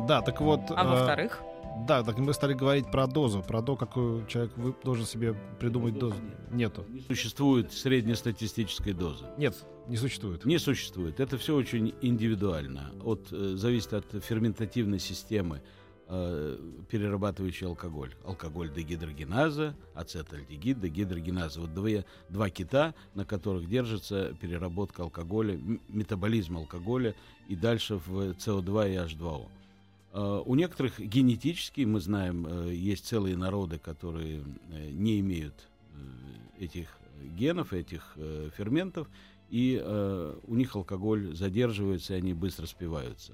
Да, 0.08 0.22
так 0.22 0.41
вот. 0.41 0.62
А 0.70 0.84
э, 0.84 0.88
во-вторых? 0.88 1.43
Да, 1.88 2.03
так 2.03 2.17
мы 2.17 2.34
стали 2.34 2.53
говорить 2.53 2.89
про 2.91 3.08
дозу, 3.08 3.43
про 3.43 3.62
то, 3.62 3.75
какую 3.75 4.25
человек 4.25 4.51
должен 4.84 5.05
себе 5.05 5.36
придумать 5.60 5.98
дозу. 5.98 6.15
Нету. 6.51 6.86
Не 6.89 7.01
существует 7.01 7.72
среднестатистической 7.72 8.93
дозы. 8.93 9.25
Нет, 9.38 9.55
не 9.88 9.98
существует. 9.98 10.46
Не 10.46 10.58
существует. 10.58 11.20
Это 11.20 11.38
все 11.38 11.55
очень 11.55 11.93
индивидуально. 12.01 12.91
От, 13.03 13.27
э, 13.32 13.55
зависит 13.55 13.93
от 13.93 14.05
ферментативной 14.24 15.00
системы 15.00 15.62
э, 16.07 16.57
перерабатывающий 16.89 17.67
алкоголь. 17.67 18.13
Алкоголь 18.25 18.74
дегидрогеназа, 18.74 19.75
ацетальдегид, 19.93 20.79
дегидрогеназа. 20.79 21.62
Вот 21.62 21.74
две, 21.74 22.05
два 22.29 22.50
кита, 22.50 22.93
на 23.15 23.25
которых 23.25 23.67
держится 23.67 24.36
переработка 24.39 25.03
алкоголя, 25.03 25.60
метаболизм 25.88 26.57
алкоголя 26.57 27.15
и 27.48 27.55
дальше 27.55 27.95
в 27.95 28.31
СО2 28.31 28.91
и 28.91 28.95
H2O. 28.95 29.48
Uh, 30.13 30.39
э, 30.39 30.43
у 30.45 30.55
некоторых 30.55 31.00
генетически, 31.00 31.81
мы 31.81 32.00
знаем, 32.00 32.45
uh, 32.45 32.74
есть 32.74 33.05
целые 33.05 33.36
народы, 33.36 33.79
которые 33.79 34.43
не 34.91 35.19
имеют 35.19 35.55
этих 36.60 36.88
генов, 37.38 37.74
этих 37.74 38.15
ферментов, 38.57 39.07
и 39.50 39.79
у 40.48 40.55
них 40.55 40.75
алкоголь 40.75 41.36
задерживается, 41.36 42.13
и 42.13 42.17
они 42.17 42.33
быстро 42.33 42.65
спиваются. 42.65 43.33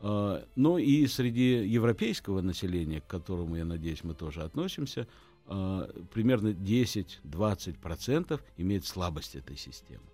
А, 0.00 0.44
но 0.54 0.78
и 0.78 1.06
среди 1.06 1.66
европейского 1.66 2.40
населения, 2.40 3.00
к 3.00 3.06
которому, 3.06 3.56
я 3.56 3.64
надеюсь, 3.64 4.04
мы 4.04 4.14
тоже 4.14 4.42
относимся, 4.42 5.08
а, 5.46 5.90
примерно 6.12 6.48
10-20% 6.48 8.40
имеет 8.56 8.86
слабость 8.86 9.34
этой 9.34 9.56
системы. 9.56 10.04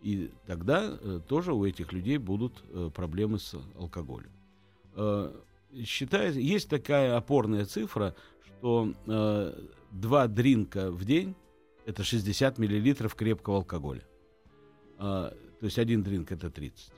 И 0.00 0.30
тогда 0.46 0.98
э, 0.98 1.20
тоже 1.28 1.52
у 1.52 1.66
этих 1.66 1.92
людей 1.92 2.16
будут 2.16 2.64
э, 2.70 2.90
проблемы 2.94 3.38
с 3.38 3.54
алкоголем. 3.78 4.30
А, 4.94 5.30
считается, 5.84 6.40
есть 6.40 6.70
такая 6.70 7.18
опорная 7.18 7.66
цифра, 7.66 8.14
что 8.46 8.94
два 9.90 10.26
дринка 10.26 10.90
в 10.90 11.04
день 11.04 11.34
это 11.84 12.02
60 12.02 12.58
миллилитров 12.58 13.14
крепкого 13.14 13.58
алкоголя. 13.58 14.02
То 14.98 15.34
есть 15.60 15.78
один 15.78 16.02
дринк 16.02 16.32
это 16.32 16.50
30. 16.50 16.92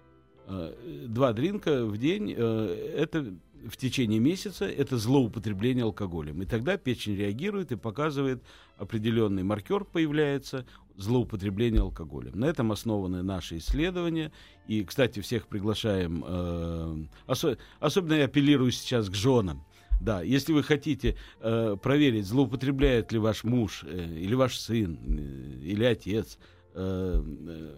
Э, 0.46 1.06
два 1.08 1.32
дринка 1.32 1.84
в 1.84 1.98
день, 1.98 2.34
э, 2.36 2.94
это 2.96 3.34
в 3.64 3.76
течение 3.76 4.18
месяца, 4.18 4.64
это 4.66 4.98
злоупотребление 4.98 5.84
алкоголем. 5.84 6.42
И 6.42 6.46
тогда 6.46 6.76
печень 6.76 7.16
реагирует 7.16 7.72
и 7.72 7.76
показывает 7.76 8.42
определенный 8.76 9.44
маркер 9.44 9.84
появляется 9.84 10.66
злоупотребление 10.96 11.80
алкоголем. 11.80 12.38
На 12.38 12.46
этом 12.46 12.72
основаны 12.72 13.22
наши 13.22 13.58
исследования. 13.58 14.32
И, 14.66 14.84
кстати, 14.84 15.20
всех 15.20 15.46
приглашаем, 15.46 16.24
э, 16.26 17.06
осо- 17.26 17.58
особенно 17.80 18.14
я 18.14 18.24
апеллирую 18.24 18.72
сейчас 18.72 19.08
к 19.08 19.14
женам. 19.14 19.64
Да, 20.00 20.20
если 20.22 20.52
вы 20.52 20.64
хотите 20.64 21.16
э, 21.40 21.76
проверить, 21.80 22.26
злоупотребляет 22.26 23.12
ли 23.12 23.18
ваш 23.20 23.44
муж 23.44 23.84
э, 23.84 24.18
или 24.18 24.34
ваш 24.34 24.58
сын 24.58 24.98
э, 25.00 25.64
или 25.64 25.84
отец 25.84 26.38
Э, 26.74 27.22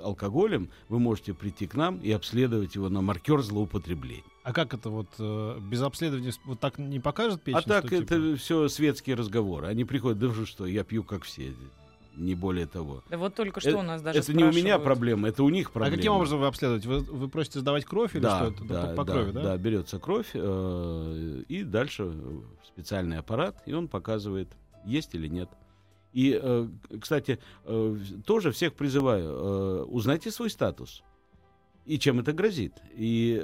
алкоголем, 0.05 0.71
вы 0.89 1.01
можете 1.01 1.35
прийти 1.35 1.67
к 1.67 1.75
нам 1.75 1.99
и 1.99 2.13
обследовать 2.13 2.77
его 2.77 2.89
на 2.89 3.01
маркер 3.01 3.43
злоупотребления. 3.43 4.23
А 4.45 4.53
как 4.53 4.73
это 4.73 4.89
вот 4.89 5.09
э, 5.19 5.59
без 5.61 5.83
обследования 5.83 6.33
вот 6.45 6.61
так 6.61 6.79
не 6.79 7.01
покажет 7.01 7.43
печень? 7.43 7.59
А 7.59 7.63
так 7.63 7.87
что, 7.87 7.97
это 7.97 8.21
типа... 8.21 8.37
все 8.37 8.69
светские 8.69 9.17
разговоры. 9.17 9.67
Они 9.67 9.85
приходят, 9.85 10.19
да 10.21 10.33
что, 10.45 10.67
я 10.67 10.85
пью 10.85 11.03
как 11.03 11.25
все 11.25 11.55
не 12.17 12.37
более 12.37 12.67
того. 12.67 13.03
Да 13.11 13.19
вот 13.19 13.35
только 13.35 13.59
что 13.59 13.71
это, 13.71 13.79
у 13.79 13.83
нас 13.83 14.01
даже 14.01 14.21
Это 14.21 14.33
не 14.33 14.45
у 14.45 14.53
меня 14.53 14.79
проблема, 14.79 15.29
это 15.29 15.43
у 15.43 15.49
них 15.49 15.73
проблема. 15.73 15.95
А 15.95 15.97
каким 15.97 16.13
образом 16.13 16.39
вы 16.39 16.47
обследуете? 16.47 16.89
Вы, 16.89 17.01
вы 17.01 17.29
просите 17.29 17.59
сдавать 17.59 17.85
кровь 17.85 18.15
или 18.15 18.23
да, 18.23 18.53
что? 18.53 18.65
Да, 18.65 18.87
по, 18.87 18.95
по 18.95 19.05
да, 19.05 19.13
крови, 19.13 19.33
да? 19.33 19.43
Да, 19.43 19.57
берется 19.57 19.99
кровь 19.99 20.31
э, 20.35 21.43
и 21.49 21.65
дальше 21.65 22.13
специальный 22.65 23.19
аппарат, 23.19 23.61
и 23.67 23.73
он 23.73 23.89
показывает, 23.89 24.49
есть 24.85 25.15
или 25.15 25.27
нет. 25.27 25.49
И, 26.15 26.39
э, 26.41 26.69
кстати, 27.01 27.41
э, 27.65 27.97
тоже 28.25 28.53
всех 28.53 28.75
призываю, 28.75 29.29
э, 29.29 29.83
узнайте 29.83 30.31
свой 30.31 30.49
статус 30.49 31.03
и 31.87 31.99
чем 31.99 32.21
это 32.21 32.33
грозит. 32.33 32.73
И, 32.95 33.35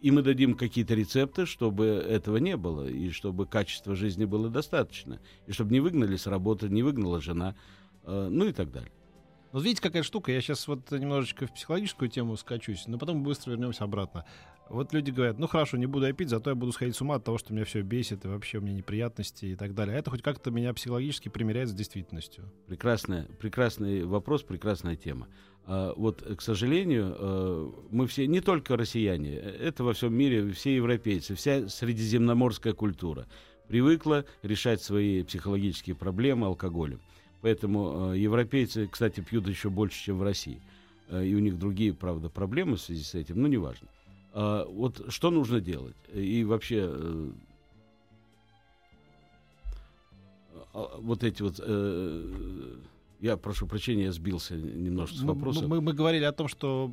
и 0.00 0.10
мы 0.10 0.22
дадим 0.22 0.54
какие-то 0.54 0.94
рецепты, 0.94 1.44
чтобы 1.44 1.84
этого 1.84 2.38
не 2.38 2.56
было, 2.56 2.88
и 2.88 3.10
чтобы 3.10 3.44
качество 3.44 3.94
жизни 3.94 4.24
было 4.24 4.48
достаточно, 4.48 5.20
и 5.46 5.52
чтобы 5.52 5.72
не 5.72 5.80
выгнали 5.80 6.16
с 6.16 6.26
работы, 6.26 6.70
не 6.70 6.82
выгнала 6.82 7.20
жена, 7.20 7.54
ну 8.06 8.46
и 8.46 8.52
так 8.52 8.72
далее. 8.72 8.90
Вот 9.52 9.62
видите, 9.62 9.82
какая 9.82 10.02
штука, 10.02 10.32
я 10.32 10.40
сейчас 10.40 10.66
вот 10.68 10.90
немножечко 10.90 11.46
в 11.46 11.52
психологическую 11.52 12.08
тему 12.08 12.34
скачусь, 12.38 12.86
но 12.86 12.96
потом 12.96 13.22
быстро 13.22 13.50
вернемся 13.50 13.84
обратно. 13.84 14.24
Вот 14.68 14.92
люди 14.92 15.10
говорят, 15.10 15.38
ну 15.38 15.46
хорошо, 15.46 15.76
не 15.76 15.86
буду 15.86 16.06
я 16.06 16.12
пить, 16.12 16.28
зато 16.28 16.50
я 16.50 16.56
буду 16.56 16.72
сходить 16.72 16.96
с 16.96 17.00
ума 17.00 17.16
от 17.16 17.24
того, 17.24 17.38
что 17.38 17.54
меня 17.54 17.64
все 17.64 17.82
бесит, 17.82 18.24
и 18.24 18.28
вообще 18.28 18.58
у 18.58 18.60
меня 18.60 18.74
неприятности 18.74 19.46
и 19.46 19.54
так 19.54 19.74
далее. 19.74 19.94
А 19.94 19.98
это 19.98 20.10
хоть 20.10 20.22
как-то 20.22 20.50
меня 20.50 20.74
психологически 20.74 21.28
примеряет 21.28 21.68
с 21.68 21.72
действительностью. 21.72 22.44
Прекрасная, 22.66 23.26
прекрасный 23.38 24.04
вопрос, 24.04 24.42
прекрасная 24.42 24.96
тема. 24.96 25.28
А, 25.66 25.94
вот, 25.96 26.22
к 26.22 26.40
сожалению, 26.40 27.16
а, 27.16 27.72
мы 27.90 28.08
все, 28.08 28.26
не 28.26 28.40
только 28.40 28.76
россияне, 28.76 29.34
это 29.34 29.84
во 29.84 29.92
всем 29.92 30.12
мире, 30.12 30.50
все 30.50 30.74
европейцы, 30.74 31.36
вся 31.36 31.68
средиземноморская 31.68 32.72
культура 32.72 33.26
привыкла 33.68 34.24
решать 34.42 34.82
свои 34.82 35.22
психологические 35.22 35.94
проблемы 35.94 36.46
алкоголем. 36.46 37.00
Поэтому 37.40 38.12
европейцы, 38.14 38.88
кстати, 38.88 39.20
пьют 39.20 39.46
еще 39.46 39.70
больше, 39.70 40.02
чем 40.02 40.18
в 40.18 40.22
России. 40.22 40.60
И 41.10 41.34
у 41.34 41.38
них 41.38 41.58
другие, 41.58 41.94
правда, 41.94 42.28
проблемы 42.28 42.76
в 42.76 42.80
связи 42.80 43.04
с 43.04 43.14
этим, 43.14 43.40
но 43.40 43.46
неважно. 43.46 43.88
А, 44.38 44.66
вот 44.66 45.02
что 45.08 45.30
нужно 45.30 45.60
делать? 45.60 45.96
И 46.12 46.44
вообще 46.44 46.90
э, 46.92 47.30
а, 50.74 50.98
вот 50.98 51.24
эти 51.24 51.40
вот 51.40 51.58
э, 51.58 52.76
я 53.20 53.38
прошу 53.38 53.66
прощения, 53.66 54.04
я 54.04 54.12
сбился 54.12 54.54
немножко 54.54 55.16
с 55.16 55.22
вопроса. 55.22 55.62
Мы, 55.62 55.76
мы, 55.76 55.80
мы 55.80 55.92
говорили 55.94 56.24
о 56.24 56.32
том, 56.32 56.48
что 56.48 56.92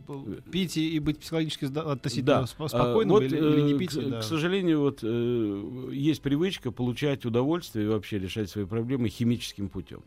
пить 0.53 0.77
и 0.77 0.97
быть 0.99 1.19
психологически 1.19 1.65
относительно 1.65 2.47
да. 2.47 2.67
спокойным 2.69 3.09
вот, 3.09 3.23
или, 3.23 3.35
или 3.35 3.61
не 3.61 3.77
пить. 3.77 3.91
К, 3.91 4.09
да. 4.09 4.19
к 4.21 4.23
сожалению, 4.23 4.79
вот 4.79 4.99
э, 5.03 5.89
есть 5.91 6.21
привычка 6.21 6.71
получать 6.71 7.25
удовольствие 7.25 7.87
и 7.87 7.89
вообще 7.89 8.19
решать 8.19 8.49
свои 8.49 8.63
проблемы 8.63 9.09
химическим 9.09 9.67
путем. 9.67 10.01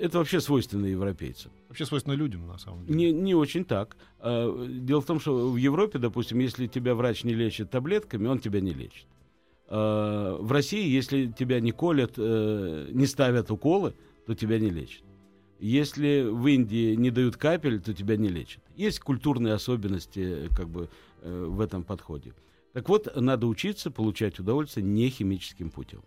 Это 0.00 0.18
вообще 0.18 0.40
свойственно 0.40 0.86
европейцам. 0.86 1.50
Вообще 1.68 1.84
свойственно 1.84 2.14
людям, 2.14 2.46
на 2.46 2.58
самом 2.58 2.86
деле. 2.86 2.96
Не, 2.96 3.12
не 3.12 3.34
очень 3.34 3.64
так. 3.64 3.96
А, 4.20 4.66
дело 4.66 5.00
в 5.00 5.06
том, 5.06 5.20
что 5.20 5.50
в 5.50 5.56
Европе, 5.56 5.98
допустим, 5.98 6.38
если 6.38 6.66
тебя 6.66 6.94
врач 6.94 7.24
не 7.24 7.34
лечит 7.34 7.70
таблетками, 7.70 8.28
он 8.28 8.38
тебя 8.38 8.60
не 8.60 8.72
лечит. 8.72 9.06
А, 9.66 10.36
в 10.40 10.52
России, 10.52 10.88
если 10.88 11.26
тебя 11.26 11.60
не 11.60 11.72
колят, 11.72 12.12
э, 12.16 12.88
не 12.92 13.06
ставят 13.06 13.50
уколы, 13.50 13.94
то 14.26 14.34
тебя 14.34 14.58
не 14.58 14.70
лечат. 14.70 15.02
Если 15.58 16.22
в 16.22 16.46
Индии 16.46 16.94
не 16.94 17.10
дают 17.10 17.36
капель, 17.36 17.80
то 17.80 17.92
тебя 17.92 18.16
не 18.16 18.28
лечат. 18.28 18.62
Есть 18.76 19.00
культурные 19.00 19.54
особенности 19.54 20.48
как 20.56 20.68
бы, 20.68 20.88
э, 21.22 21.44
в 21.48 21.60
этом 21.60 21.82
подходе. 21.82 22.32
Так 22.72 22.88
вот, 22.88 23.14
надо 23.16 23.46
учиться 23.48 23.90
получать 23.90 24.38
удовольствие 24.38 24.86
не 24.86 25.08
химическим 25.08 25.70
путем. 25.70 26.02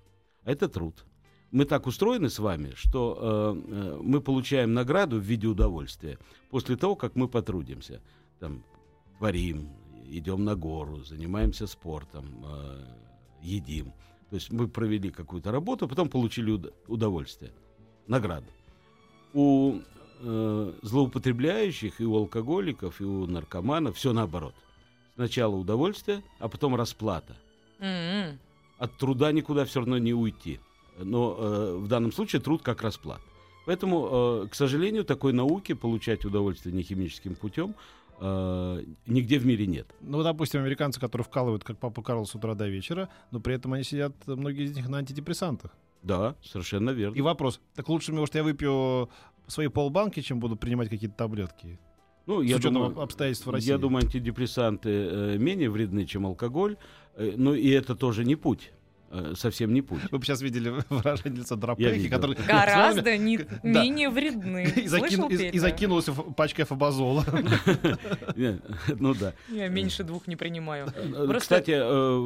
Это 0.45 0.69
труд 0.69 1.03
мы 1.51 1.65
так 1.65 1.85
устроены 1.85 2.29
с 2.29 2.39
вами, 2.39 2.71
что 2.75 3.17
э, 3.19 3.71
э, 3.71 3.99
мы 4.01 4.21
получаем 4.21 4.73
награду 4.73 5.17
в 5.17 5.23
виде 5.23 5.47
удовольствия 5.47 6.17
после 6.49 6.77
того, 6.77 6.95
как 6.95 7.15
мы 7.15 7.27
потрудимся. 7.27 8.01
Там, 8.39 8.63
творим, 9.17 9.69
идем 10.07 10.45
на 10.45 10.55
гору, 10.55 11.03
занимаемся 11.03 11.67
спортом, 11.67 12.25
э, 12.45 12.85
едим. 13.41 13.93
То 14.29 14.35
есть 14.35 14.51
мы 14.51 14.67
провели 14.67 15.11
какую-то 15.11 15.51
работу, 15.51 15.87
потом 15.87 16.09
получили 16.09 16.53
уд- 16.53 16.73
удовольствие, 16.87 17.51
награду. 18.07 18.47
У 19.33 19.79
э, 20.21 20.73
злоупотребляющих 20.81 21.99
и 21.99 22.05
у 22.05 22.15
алкоголиков, 22.15 23.01
и 23.01 23.03
у 23.03 23.27
наркоманов 23.27 23.97
все 23.97 24.13
наоборот. 24.13 24.55
Сначала 25.15 25.55
удовольствие, 25.55 26.23
а 26.39 26.47
потом 26.47 26.75
расплата. 26.75 27.35
Mm-hmm. 27.79 28.37
От 28.77 28.97
труда 28.97 29.33
никуда 29.33 29.65
все 29.65 29.79
равно 29.79 29.97
не 29.97 30.13
уйти 30.13 30.59
но 30.97 31.35
э, 31.37 31.75
в 31.77 31.87
данном 31.87 32.11
случае 32.11 32.41
труд 32.41 32.61
как 32.61 32.81
расплат. 32.81 33.21
Поэтому, 33.65 34.43
э, 34.43 34.47
к 34.49 34.55
сожалению, 34.55 35.03
такой 35.03 35.33
науки 35.33 35.73
получать 35.73 36.25
удовольствие 36.25 36.73
не 36.75 36.83
химическим 36.83 37.35
путем 37.35 37.75
э, 38.19 38.83
нигде 39.07 39.39
в 39.39 39.45
мире 39.45 39.67
нет. 39.67 39.87
Ну, 40.01 40.23
допустим, 40.23 40.61
американцы, 40.61 40.99
которые 40.99 41.25
вкалывают, 41.25 41.63
как 41.63 41.77
папа 41.77 42.01
Карл, 42.01 42.25
с 42.25 42.35
утра 42.35 42.55
до 42.55 42.67
вечера, 42.67 43.09
но 43.31 43.39
при 43.39 43.55
этом 43.55 43.73
они 43.73 43.83
сидят, 43.83 44.13
многие 44.25 44.65
из 44.65 44.75
них, 44.75 44.89
на 44.89 44.97
антидепрессантах. 44.97 45.71
Да, 46.03 46.35
совершенно 46.43 46.89
верно. 46.91 47.15
И 47.15 47.21
вопрос, 47.21 47.61
так 47.75 47.87
лучше, 47.89 48.11
может, 48.11 48.35
я 48.35 48.43
выпью 48.43 49.09
свои 49.47 49.67
полбанки, 49.67 50.21
чем 50.21 50.39
буду 50.39 50.55
принимать 50.55 50.89
какие-то 50.89 51.15
таблетки? 51.15 51.79
Ну, 52.25 52.41
с 52.41 52.45
я 52.45 52.57
думаю, 52.59 52.99
обстоятельств 52.99 53.47
России. 53.47 53.69
Я 53.69 53.77
думаю, 53.77 54.03
антидепрессанты 54.05 54.89
э, 54.89 55.37
менее 55.37 55.69
вредны, 55.69 56.05
чем 56.05 56.25
алкоголь. 56.25 56.77
Э, 57.15 57.33
но 57.35 57.55
и 57.55 57.69
это 57.69 57.95
тоже 57.95 58.25
не 58.25 58.35
путь. 58.35 58.71
Э, 59.13 59.33
совсем 59.35 59.73
не 59.73 59.81
путь. 59.81 59.99
Вы 60.09 60.19
бы 60.19 60.25
сейчас 60.25 60.41
видели 60.41 60.69
выражение 60.89 61.41
лица 61.41 61.55
Драпехи, 61.57 62.07
который 62.09 62.35
Гораздо 62.47 63.17
не- 63.17 63.37
Да. 63.39 63.47
менее 63.83 64.09
вредны. 64.09 64.63
и, 64.75 64.87
закин- 64.87 65.27
и- 65.29 65.49
и 65.55 65.59
в 66.11 66.33
пачкой 66.33 66.63
фабазола. 66.65 67.25
Ну 68.99 69.13
да. 69.13 69.33
Я 69.49 69.67
меньше 69.69 70.03
двух 70.03 70.27
не 70.27 70.35
принимаю. 70.35 70.87
Э, 70.95 71.11
Просто- 71.27 71.39
Кстати, 71.39 71.71
э, 71.71 71.83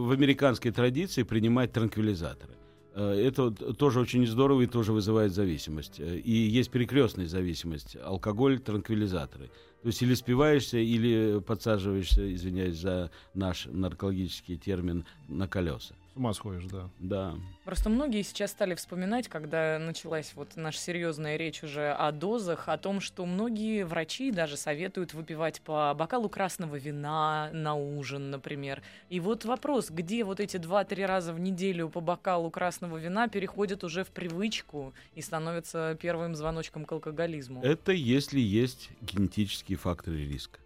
в 0.08 0.12
американской 0.12 0.72
традиции 0.72 1.24
принимать 1.24 1.72
транквилизаторы. 1.74 2.54
Э, 2.94 3.28
Это 3.28 3.52
тоже 3.52 4.00
очень 4.00 4.26
здорово 4.28 4.62
и 4.62 4.68
тоже 4.68 4.92
вызывает 4.94 5.34
зависимость. 5.34 6.00
Э, 6.00 6.18
И 6.18 6.32
есть 6.32 6.72
перекрестная 6.72 7.28
зависимость. 7.28 7.98
Алкоголь, 8.04 8.60
транквилизаторы. 8.60 9.50
То 9.82 9.88
есть 9.90 10.02
или 10.02 10.16
спиваешься, 10.16 10.78
или 10.78 11.40
подсаживаешься, 11.40 12.34
извиняюсь 12.34 12.78
за 12.78 13.10
наш 13.34 13.68
наркологический 13.72 14.58
термин, 14.58 15.06
на 15.28 15.48
колеса. 15.48 15.94
С 16.16 16.18
ума 16.18 16.34
сходишь, 16.34 16.64
да. 16.72 16.90
Да. 17.00 17.36
Просто 17.66 17.90
многие 17.90 18.22
сейчас 18.22 18.52
стали 18.52 18.74
вспоминать, 18.76 19.28
когда 19.28 19.78
началась 19.78 20.32
вот 20.36 20.56
наша 20.56 20.80
серьезная 20.80 21.36
речь 21.36 21.62
уже 21.62 21.92
о 21.92 22.10
дозах, 22.14 22.70
о 22.70 22.78
том, 22.78 23.02
что 23.02 23.26
многие 23.26 23.84
врачи 23.84 24.32
даже 24.32 24.56
советуют 24.56 25.14
выпивать 25.14 25.60
по 25.60 25.94
бокалу 25.94 26.30
красного 26.30 26.78
вина 26.78 27.50
на 27.52 27.76
ужин, 27.76 28.32
например. 28.32 28.82
И 29.10 29.20
вот 29.20 29.44
вопрос, 29.44 29.90
где 29.90 30.24
вот 30.24 30.40
эти 30.40 30.56
два-три 30.56 31.06
раза 31.06 31.34
в 31.34 31.40
неделю 31.42 31.90
по 31.90 32.00
бокалу 32.00 32.50
красного 32.50 32.96
вина 32.96 33.28
переходят 33.28 33.84
уже 33.84 34.06
в 34.06 34.08
привычку 34.08 34.94
и 35.16 35.22
становятся 35.22 35.98
первым 36.02 36.34
звоночком 36.36 36.86
к 36.86 36.94
алкоголизму. 36.94 37.62
Это 37.62 37.92
если 37.92 38.40
есть 38.40 38.90
генетические 39.02 39.78
факторы 39.78 40.26
риска. 40.26 40.62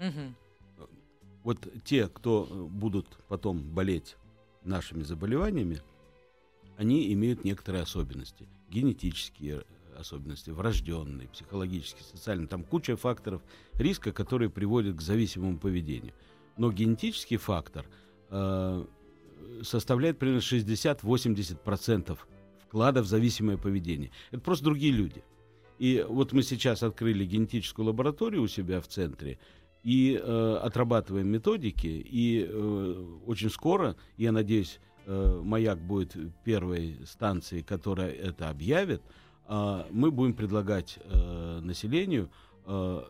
Мгм. 0.00 0.34
Вот 1.44 1.58
те, 1.84 2.08
кто 2.08 2.48
будут 2.68 3.06
потом 3.28 3.62
болеть 3.62 4.16
нашими 4.64 5.02
заболеваниями, 5.02 5.80
они 6.76 7.12
имеют 7.12 7.44
некоторые 7.44 7.82
особенности. 7.82 8.48
Генетические 8.68 9.64
э, 9.94 10.00
особенности, 10.00 10.50
врожденные, 10.50 11.28
психологические, 11.28 12.04
социальные. 12.04 12.48
Там 12.48 12.64
куча 12.64 12.96
факторов 12.96 13.42
риска, 13.74 14.12
которые 14.12 14.50
приводят 14.50 14.96
к 14.96 15.00
зависимому 15.00 15.58
поведению. 15.58 16.14
Но 16.56 16.72
генетический 16.72 17.36
фактор 17.36 17.86
э, 18.30 18.84
составляет 19.62 20.18
примерно 20.18 20.40
60-80% 20.40 22.18
вклада 22.66 23.02
в 23.02 23.06
зависимое 23.06 23.56
поведение. 23.56 24.10
Это 24.30 24.40
просто 24.40 24.64
другие 24.64 24.92
люди. 24.92 25.22
И 25.78 26.04
вот 26.08 26.32
мы 26.32 26.42
сейчас 26.42 26.82
открыли 26.82 27.24
генетическую 27.24 27.86
лабораторию 27.86 28.42
у 28.42 28.48
себя 28.48 28.80
в 28.80 28.86
центре, 28.86 29.38
и 29.82 30.20
э, 30.20 30.58
отрабатываем 30.62 31.28
методики, 31.28 31.86
и 31.86 32.46
э, 32.48 33.18
очень 33.26 33.50
скоро, 33.50 33.96
я 34.16 34.32
надеюсь, 34.32 34.78
э, 35.06 35.40
маяк 35.42 35.80
будет 35.80 36.16
первой 36.44 36.98
станцией, 37.04 37.62
которая 37.62 38.10
это 38.10 38.48
объявит, 38.48 39.02
а 39.46 39.86
мы 39.90 40.10
будем 40.10 40.34
предлагать 40.34 40.98
э, 41.02 41.60
населению 41.62 42.30
э, 42.66 43.02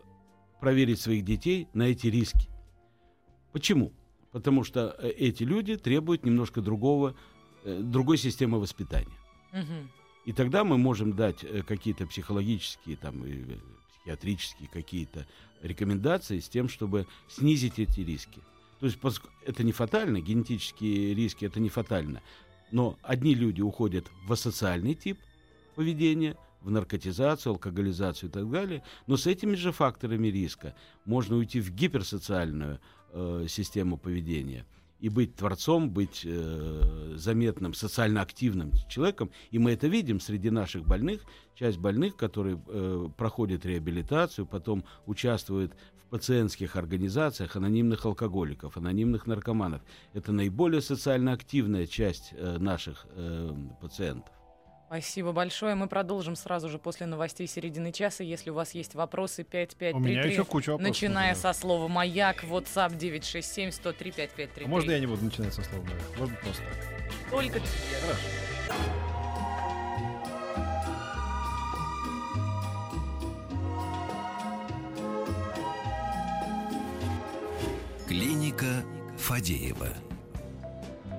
проверить 0.59 0.99
своих 0.99 1.23
детей 1.23 1.67
на 1.73 1.83
эти 1.83 2.07
риски. 2.07 2.49
Почему? 3.51 3.93
Потому 4.31 4.63
что 4.63 4.95
э, 4.97 5.09
эти 5.09 5.43
люди 5.43 5.77
требуют 5.77 6.25
немножко 6.25 6.61
другого, 6.61 7.15
э, 7.63 7.81
другой 7.81 8.17
системы 8.17 8.59
воспитания. 8.59 9.17
И 10.25 10.33
тогда 10.33 10.63
мы 10.63 10.77
можем 10.77 11.15
дать 11.15 11.43
э, 11.43 11.61
какие-то 11.61 12.07
психологические, 12.07 12.95
там, 12.97 13.23
и, 13.25 13.33
э, 13.33 13.57
психиатрические 13.91 14.69
какие-то 14.69 15.27
рекомендации 15.63 16.39
с 16.39 16.49
тем, 16.49 16.69
чтобы 16.69 17.07
снизить 17.27 17.79
эти 17.79 18.01
риски. 18.01 18.41
То 18.79 18.85
есть 18.85 18.99
это 19.45 19.63
не 19.63 19.71
фатально, 19.71 20.19
генетические 20.19 21.15
риски 21.15 21.45
это 21.45 21.59
не 21.59 21.69
фатально. 21.69 22.21
Но 22.71 22.97
одни 23.01 23.33
люди 23.33 23.61
уходят 23.61 24.05
в 24.27 24.33
асоциальный 24.33 24.93
тип 24.93 25.19
поведения, 25.75 26.37
в 26.61 26.69
наркотизацию, 26.69 27.51
алкоголизацию 27.51 28.29
и 28.29 28.31
так 28.31 28.49
далее. 28.49 28.83
Но 29.07 29.17
с 29.17 29.27
этими 29.27 29.55
же 29.55 29.71
факторами 29.71 30.27
риска 30.27 30.75
можно 31.05 31.37
уйти 31.37 31.59
в 31.59 31.71
гиперсоциальную 31.71 32.79
э, 33.11 33.45
систему 33.49 33.97
поведения 33.97 34.65
и 35.03 35.09
быть 35.09 35.35
творцом, 35.35 35.89
быть 35.89 36.21
э, 36.23 37.13
заметным, 37.17 37.73
социально 37.73 38.21
активным 38.21 38.71
человеком. 38.87 39.31
И 39.51 39.59
мы 39.59 39.71
это 39.71 39.87
видим 39.87 40.21
среди 40.21 40.49
наших 40.49 40.85
больных. 40.87 41.25
Часть 41.55 41.77
больных, 41.77 42.15
которые 42.15 42.57
э, 42.65 43.09
проходят 43.17 43.65
реабилитацию, 43.65 44.45
потом 44.45 44.85
участвуют 45.05 45.73
в 45.97 46.09
пациентских 46.09 46.77
организациях 46.77 47.57
анонимных 47.57 48.05
алкоголиков, 48.05 48.77
анонимных 48.77 49.27
наркоманов. 49.27 49.81
Это 50.13 50.31
наиболее 50.31 50.81
социально 50.81 51.33
активная 51.33 51.85
часть 51.85 52.29
э, 52.31 52.57
наших 52.57 53.05
э, 53.09 53.53
пациентов. 53.81 54.33
Спасибо 54.93 55.31
большое. 55.31 55.73
Мы 55.73 55.87
продолжим 55.87 56.35
сразу 56.35 56.69
же 56.69 56.77
после 56.77 57.07
новостей 57.07 57.47
середины 57.47 57.91
часа. 57.91 58.23
Если 58.23 58.51
у 58.51 58.53
вас 58.53 58.75
есть 58.75 58.93
вопросы, 58.93 59.41
У 59.41 59.43
меня 59.43 59.65
5533. 59.65 60.31
еще 60.31 60.45
куча 60.45 60.69
вопросов. 60.69 60.87
Начиная 60.87 61.33
со 61.33 61.51
слова 61.53 61.87
«Маяк», 61.87 62.43
WhatsApp 62.43 62.95
967 62.95 63.71
103 63.71 64.11
5533. 64.11 64.65
А 64.65 64.67
можно 64.67 64.91
я 64.91 64.99
не 64.99 65.07
буду 65.07 65.25
начинать 65.25 65.51
со 65.51 65.63
слова 65.63 65.83
«маяк»? 65.83 66.19
Можно 66.19 66.35
просто 66.35 66.61
так. 66.61 67.31
Только 67.31 67.59
тебе. 67.59 67.67
Клиника 78.07 78.83
Фадеева. 79.17 79.87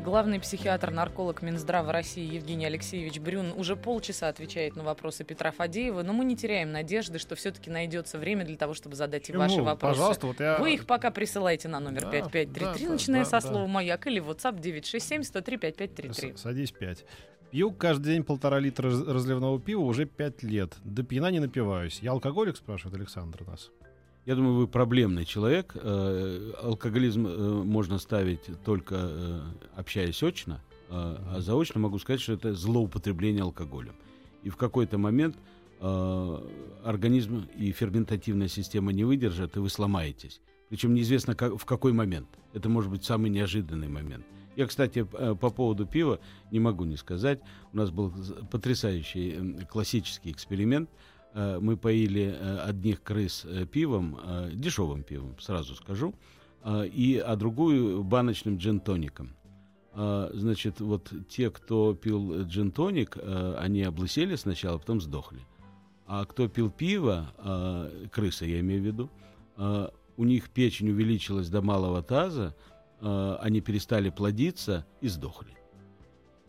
Главный 0.05 0.39
психиатр-нарколог 0.39 1.41
Минздрава 1.41 1.91
России 1.91 2.35
Евгений 2.35 2.67
Алексеевич 2.67 3.19
Брюн 3.21 3.53
уже 3.57 3.75
полчаса 3.75 4.29
отвечает 4.29 4.77
на 4.77 4.83
вопросы 4.85 5.25
Петра 5.25 5.51
Фадеева, 5.51 6.03
но 6.03 6.13
мы 6.13 6.27
не 6.27 6.37
теряем 6.37 6.73
надежды, 6.73 7.19
что 7.19 7.35
все-таки 7.37 7.71
найдется 7.71 8.19
время 8.19 8.45
для 8.45 8.57
того, 8.57 8.75
чтобы 8.75 8.97
задать 8.97 9.31
и 9.31 9.33
ваши 9.33 9.63
вопросы. 9.63 9.95
Пожалуйста, 9.97 10.27
вот 10.27 10.41
я... 10.41 10.59
Вы 10.59 10.75
их 10.75 10.87
пока 10.87 11.11
присылайте 11.11 11.69
на 11.69 11.81
номер 11.81 12.03
Да, 12.03 12.11
5533, 12.11 12.87
да, 12.87 12.93
начиная 12.93 13.25
да, 13.25 13.31
со 13.31 13.41
да. 13.41 13.41
слова 13.41 13.67
«Маяк» 13.67 14.07
или 14.07 14.21
WhatsApp 14.21 14.61
967 14.61 15.23
103 15.23 15.57
5533. 15.57 16.37
С- 16.37 16.41
Садись 16.43 16.73
пять. 16.73 17.07
Пью 17.51 17.73
каждый 17.73 18.13
день 18.15 18.25
полтора 18.25 18.59
литра 18.59 18.91
раз- 18.91 19.07
разливного 19.07 19.59
пива 19.59 19.81
уже 19.83 20.05
пять 20.05 20.43
лет. 20.43 20.75
До 20.85 21.03
пьяна 21.03 21.31
не 21.31 21.41
напиваюсь. 21.41 22.01
Я 22.03 22.11
алкоголик, 22.11 22.59
спрашивает 22.59 22.97
Александр 22.97 23.43
нас. 23.47 23.71
Я 24.27 24.37
думаю, 24.37 24.55
вы 24.55 24.67
проблемный 24.67 25.27
человек. 25.27 25.73
Э, 25.75 26.53
Алкоголизм 26.63 27.27
э, 27.27 27.63
можно 27.63 27.99
ставить 27.99 28.41
только 28.65 28.95
э, 28.99 29.41
общаясь 29.77 30.23
очно, 30.23 30.61
а 30.91 31.41
заочно 31.41 31.81
могу 31.81 31.99
сказать, 31.99 32.21
что 32.21 32.35
это 32.35 32.55
злоупотребление 32.55 33.43
алкоголем. 33.43 33.95
И 34.43 34.51
в 34.51 34.57
какой-то 34.57 34.99
момент 34.99 35.37
организм 35.81 37.49
и 37.57 37.73
ферментативная 37.73 38.49
система 38.49 38.93
не 38.93 39.03
выдержат, 39.05 39.57
и 39.57 39.59
вы 39.59 39.69
сломаетесь. 39.71 40.41
Причем 40.69 40.95
неизвестно 40.95 41.35
как- 41.35 41.59
в 41.59 41.65
какой 41.65 41.93
момент. 41.93 42.29
Это 42.53 42.69
может 42.69 42.91
быть 42.91 43.05
самый 43.05 43.29
неожиданный 43.31 43.89
момент. 43.89 44.25
Я, 44.57 44.67
кстати, 44.67 45.03
по 45.03 45.51
поводу 45.51 45.85
пива 45.85 46.21
не 46.53 46.61
могу 46.61 46.85
не 46.85 46.97
сказать. 46.97 47.41
У 47.73 47.77
нас 47.77 47.91
был 47.91 48.13
потрясающий 48.51 49.65
классический 49.69 50.31
эксперимент. 50.31 50.89
Э, 51.35 51.59
Мы 51.61 51.77
поили 51.77 52.35
э, 52.39 52.59
одних 52.59 53.03
крыс 53.03 53.45
э, 53.45 53.67
пивом, 53.67 54.19
дешевым 54.55 55.03
пивом, 55.03 55.39
сразу 55.41 55.75
скажу, 55.75 56.15
и, 56.67 57.23
а 57.25 57.37
другую 57.37 58.03
баночным 58.05 58.57
джин-тоником. 58.57 59.37
А, 59.93 60.31
Значит, 60.33 60.81
вот 60.81 61.13
те, 61.29 61.51
кто 61.51 61.93
пил 61.95 62.45
джин-тоник, 62.45 63.19
э, 63.21 63.57
они 63.59 63.83
облысели 63.83 64.37
сначала, 64.37 64.79
потом 64.79 65.01
сдохли. 65.01 65.41
А 66.07 66.25
кто 66.25 66.49
пил 66.49 66.71
пиво, 66.71 67.33
крысы 68.13 68.45
я 68.45 68.61
имею 68.61 68.83
в 68.83 68.85
виду, 68.85 69.11
у 70.19 70.25
них 70.25 70.51
печень 70.51 70.91
увеличилась 70.91 71.49
до 71.49 71.63
малого 71.63 72.03
таза, 72.03 72.55
они 73.01 73.63
перестали 73.63 74.11
плодиться 74.11 74.85
и 75.01 75.09
сдохли. 75.09 75.57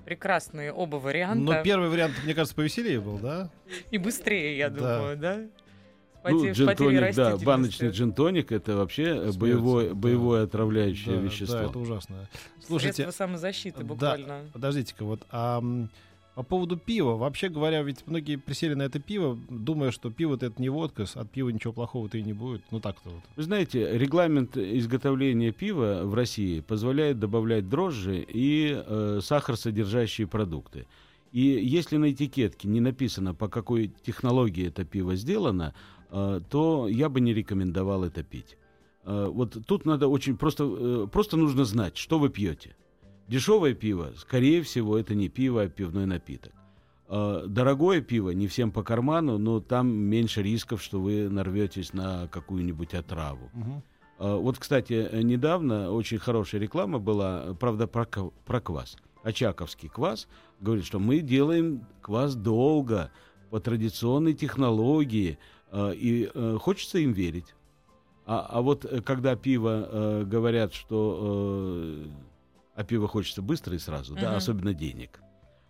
Прекрасные 0.06 0.72
оба 0.72 0.98
варианта. 0.98 1.44
Но 1.44 1.64
первый 1.64 1.90
вариант, 1.90 2.14
мне 2.24 2.34
кажется, 2.34 2.56
повеселее 2.56 3.00
был, 3.02 3.18
да? 3.18 3.50
И 3.92 3.98
быстрее, 3.98 4.58
я 4.58 4.70
Да. 4.70 4.98
думаю, 5.00 5.18
да? 5.18 5.40
Ну, 6.28 6.52
джин-тоник, 6.52 7.16
да, 7.16 7.38
баночный 7.38 7.90
джин-тоник 7.90 8.52
это 8.52 8.76
вообще 8.78 9.04
э, 9.04 9.16
Смерть, 9.26 9.38
боевое, 9.38 9.90
да. 9.90 9.94
боевое 9.96 10.44
отравляющее 10.46 11.18
Да, 11.18 11.22
вещество. 11.22 11.58
Да, 11.60 11.66
это 11.66 11.78
ужасно. 11.80 12.16
Слушайте, 12.66 13.04
Средство 13.04 13.26
самозащиты 13.26 13.80
да. 13.80 13.84
буквально. 13.86 14.40
подождите-ка, 14.52 15.06
вот 15.06 15.22
а, 15.30 15.62
По 16.36 16.44
поводу 16.44 16.76
пива, 16.76 17.16
вообще 17.16 17.48
говоря, 17.48 17.82
ведь 17.82 18.06
многие 18.08 18.36
присели 18.36 18.74
на 18.74 18.84
это 18.84 19.00
пиво, 19.00 19.38
думая, 19.50 19.92
что 19.92 20.12
пиво-то 20.12 20.48
это 20.48 20.62
не 20.62 20.68
водка, 20.68 21.06
от 21.16 21.32
пива 21.32 21.48
ничего 21.48 21.72
плохого-то 21.72 22.18
и 22.18 22.24
не 22.24 22.34
будет. 22.34 22.62
Ну 22.72 22.82
так-то 22.82 23.10
вот. 23.10 23.22
Вы 23.38 23.44
знаете, 23.44 23.98
регламент 23.98 24.58
изготовления 24.58 25.54
пива 25.54 26.02
в 26.04 26.14
России 26.14 26.60
позволяет 26.60 27.20
добавлять 27.20 27.70
дрожжи 27.70 28.26
и 28.28 28.84
э, 28.86 29.20
сахар 29.24 29.56
содержащие 29.56 30.28
продукты. 30.28 30.86
И 31.32 31.42
если 31.42 31.96
на 31.96 32.12
этикетке 32.12 32.68
не 32.68 32.82
написано, 32.82 33.34
по 33.34 33.48
какой 33.48 33.92
технологии 34.04 34.68
это 34.68 34.84
пиво 34.84 35.16
сделано, 35.16 35.74
э, 36.12 36.42
то 36.50 36.90
я 36.90 37.08
бы 37.08 37.22
не 37.22 37.34
рекомендовал 37.34 38.04
это 38.04 38.24
пить. 38.24 38.58
Э, 39.06 39.30
вот 39.32 39.58
тут 39.66 39.86
надо 39.86 40.10
очень 40.10 40.36
просто, 40.36 40.64
э, 40.66 41.08
просто 41.10 41.38
нужно 41.38 41.64
знать, 41.64 41.96
что 41.96 42.20
вы 42.20 42.30
пьете. 42.30 42.76
Дешевое 43.28 43.74
пиво, 43.74 44.12
скорее 44.18 44.62
всего, 44.62 44.98
это 44.98 45.16
не 45.16 45.30
пиво, 45.30 45.64
а 45.64 45.68
пивной 45.68 46.06
напиток. 46.06 46.54
А, 47.08 47.46
дорогое 47.48 48.02
пиво 48.02 48.32
не 48.32 48.48
всем 48.48 48.72
по 48.72 48.84
карману, 48.84 49.38
но 49.38 49.60
там 49.60 49.88
меньше 49.88 50.44
рисков, 50.44 50.82
что 50.82 51.02
вы 51.02 51.30
нарветесь 51.30 51.94
на 51.94 52.28
какую-нибудь 52.28 52.94
отраву. 52.94 53.50
Угу. 53.54 53.84
Вот, 54.18 54.58
кстати, 54.58 55.10
недавно 55.24 55.92
очень 55.92 56.20
хорошая 56.20 56.62
реклама 56.62 57.00
была, 57.00 57.54
правда, 57.60 57.86
про, 57.86 58.08
про 58.46 58.62
квас. 58.62 58.96
Очаковский 59.24 59.90
квас 59.90 60.30
говорит, 60.62 60.86
что 60.86 61.00
мы 61.00 61.20
делаем 61.20 61.86
квас 62.02 62.36
долго, 62.36 63.12
по 63.56 63.62
традиционной 63.62 64.34
технологии, 64.34 65.38
а, 65.72 65.92
и 65.92 66.30
э, 66.34 66.58
хочется 66.60 67.00
им 67.00 67.14
верить. 67.14 67.56
А, 68.26 68.46
а 68.50 68.62
вот 68.62 68.84
э, 68.84 69.02
когда 69.02 69.38
пиво 69.38 69.88
э, 69.90 70.24
говорят, 70.26 70.74
что 70.74 71.96
а 72.76 72.84
пиво 72.84 73.08
хочется 73.08 73.42
быстро 73.42 73.76
и 73.76 73.80
сразу, 73.80 74.14
угу. 74.14 74.22
да, 74.22 74.36
особенно 74.36 74.74
денег 74.74 75.22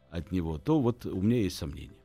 от 0.09 0.31
него, 0.31 0.57
то 0.57 0.79
вот 0.79 1.05
у 1.05 1.21
меня 1.21 1.41
есть 1.41 1.57
сомнения. 1.57 1.95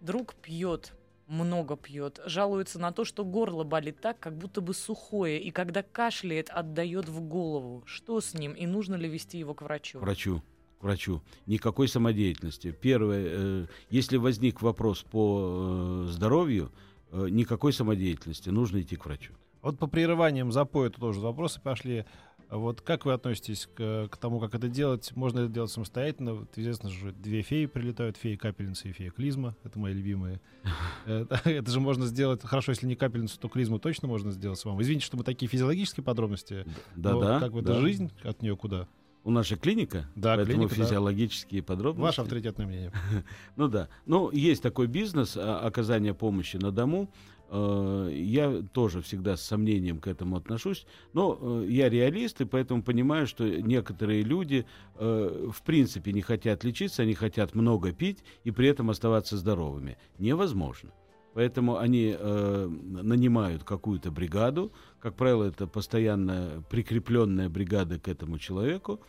Друг 0.00 0.34
пьет, 0.34 0.94
много 1.26 1.76
пьет, 1.76 2.20
жалуется 2.24 2.78
на 2.78 2.92
то, 2.92 3.04
что 3.04 3.24
горло 3.24 3.64
болит 3.64 4.00
так, 4.00 4.18
как 4.20 4.36
будто 4.36 4.60
бы 4.60 4.74
сухое, 4.74 5.40
и 5.40 5.50
когда 5.50 5.82
кашляет, 5.82 6.50
отдает 6.50 7.08
в 7.08 7.20
голову. 7.20 7.82
Что 7.86 8.20
с 8.20 8.34
ним 8.34 8.52
и 8.52 8.66
нужно 8.66 8.94
ли 8.94 9.08
вести 9.08 9.38
его 9.38 9.54
к 9.54 9.62
врачу? 9.62 9.98
врачу 9.98 10.42
к 10.78 10.84
врачу. 10.84 11.22
Никакой 11.46 11.88
самодеятельности. 11.88 12.70
Первое, 12.70 13.24
э, 13.26 13.66
если 13.90 14.16
возник 14.16 14.62
вопрос 14.62 15.02
по 15.02 16.04
э, 16.06 16.10
здоровью, 16.10 16.70
э, 17.10 17.26
никакой 17.30 17.72
самодеятельности. 17.72 18.50
Нужно 18.50 18.80
идти 18.80 18.96
к 18.96 19.04
врачу. 19.04 19.34
Вот 19.60 19.78
по 19.78 19.86
прерываниям 19.88 20.52
запоя 20.52 20.90
тоже 20.90 21.20
вопросы 21.20 21.60
пошли. 21.60 22.04
Вот 22.50 22.80
как 22.80 23.04
вы 23.04 23.12
относитесь 23.12 23.68
к, 23.74 24.08
к 24.10 24.16
тому, 24.16 24.40
как 24.40 24.54
это 24.54 24.68
делать? 24.68 25.12
Можно 25.14 25.40
это 25.40 25.52
делать 25.52 25.70
самостоятельно? 25.70 26.34
Вот, 26.34 26.48
известно 26.56 26.88
же, 26.88 27.12
две 27.12 27.42
феи 27.42 27.66
прилетают, 27.66 28.16
фея 28.16 28.38
капельница 28.38 28.88
и 28.88 28.92
фея 28.92 29.10
клизма. 29.10 29.54
Это 29.64 29.78
мои 29.78 29.92
любимые. 29.92 30.40
Это 31.06 31.70
же 31.70 31.80
можно 31.80 32.06
сделать, 32.06 32.42
хорошо, 32.42 32.72
если 32.72 32.86
не 32.86 32.96
капельницу, 32.96 33.38
то 33.38 33.48
клизму 33.48 33.78
точно 33.78 34.08
можно 34.08 34.30
сделать 34.30 34.58
с 34.58 34.64
вами. 34.64 34.80
Извините, 34.82 35.06
что 35.06 35.16
мы 35.16 35.24
такие 35.24 35.48
физиологические 35.48 36.04
подробности. 36.04 36.64
Да, 36.96 37.18
да. 37.18 37.40
Как 37.40 37.52
бы 37.52 37.60
это 37.60 37.80
жизнь 37.80 38.10
от 38.22 38.42
нее 38.42 38.56
куда? 38.56 38.88
У 39.24 39.30
нас 39.30 39.46
же 39.46 39.56
клиника, 39.56 40.08
да, 40.14 40.36
поэтому 40.36 40.68
клиника, 40.68 40.74
физиологические 40.74 41.60
да. 41.60 41.66
подробности. 41.66 42.02
Ваше 42.02 42.20
авторитетное 42.22 42.66
мнение. 42.66 42.92
ну 43.56 43.68
да. 43.68 43.88
Ну, 44.06 44.30
есть 44.30 44.62
такой 44.62 44.86
бизнес 44.86 45.36
а, 45.36 45.60
оказания 45.60 46.14
помощи 46.14 46.56
на 46.56 46.72
дому. 46.72 47.10
Э, 47.50 48.10
я 48.12 48.62
тоже 48.72 49.00
всегда 49.00 49.36
с 49.36 49.42
сомнением 49.42 50.00
к 50.00 50.06
этому 50.06 50.36
отношусь, 50.36 50.86
но 51.12 51.38
э, 51.40 51.66
я 51.68 51.88
реалист, 51.88 52.40
и 52.40 52.44
поэтому 52.44 52.82
понимаю, 52.82 53.26
что 53.26 53.48
некоторые 53.48 54.22
люди 54.22 54.66
э, 54.96 55.50
в 55.52 55.62
принципе 55.62 56.12
не 56.12 56.20
хотят 56.20 56.64
лечиться, 56.64 57.02
они 57.02 57.14
хотят 57.14 57.54
много 57.54 57.92
пить 57.92 58.22
и 58.44 58.50
при 58.50 58.68
этом 58.68 58.90
оставаться 58.90 59.36
здоровыми. 59.36 59.96
Невозможно. 60.18 60.90
Поэтому 61.34 61.78
они 61.78 62.14
э, 62.18 62.68
нанимают 62.68 63.64
какую-то 63.64 64.10
бригаду, 64.10 64.72
как 65.00 65.16
правило, 65.16 65.44
это 65.44 65.66
постоянно 65.66 66.64
прикрепленная 66.68 67.48
бригада 67.48 67.98
к 67.98 68.08
этому 68.08 68.38
человеку, 68.38 69.00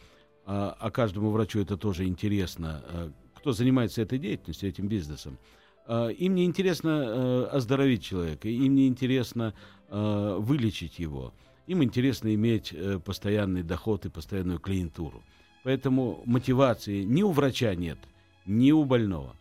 а, 0.45 0.75
а 0.79 0.91
каждому 0.91 1.31
врачу 1.31 1.59
это 1.59 1.75
тоже 1.77 2.05
интересно, 2.05 3.13
кто 3.35 3.51
занимается 3.51 4.01
этой 4.01 4.19
деятельностью, 4.19 4.69
этим 4.69 4.87
бизнесом. 4.87 5.37
А, 5.89 6.09
им 6.09 6.35
не 6.35 6.45
интересно 6.45 6.89
э, 6.89 7.43
оздоровить 7.51 8.03
человека, 8.03 8.47
им 8.47 8.75
не 8.75 8.87
интересно 8.87 9.55
э, 9.89 10.35
вылечить 10.39 10.99
его. 10.99 11.33
Им 11.65 11.83
интересно 11.83 12.33
иметь 12.35 12.71
э, 12.71 12.99
постоянный 13.03 13.63
доход 13.63 14.05
и 14.05 14.09
постоянную 14.09 14.59
клиентуру. 14.59 15.23
Поэтому 15.63 16.21
мотивации 16.25 17.01
ни 17.01 17.23
у 17.23 17.31
врача 17.31 17.73
нет, 17.73 17.97
ни 18.45 18.71
у 18.71 18.85
больного. 18.85 19.35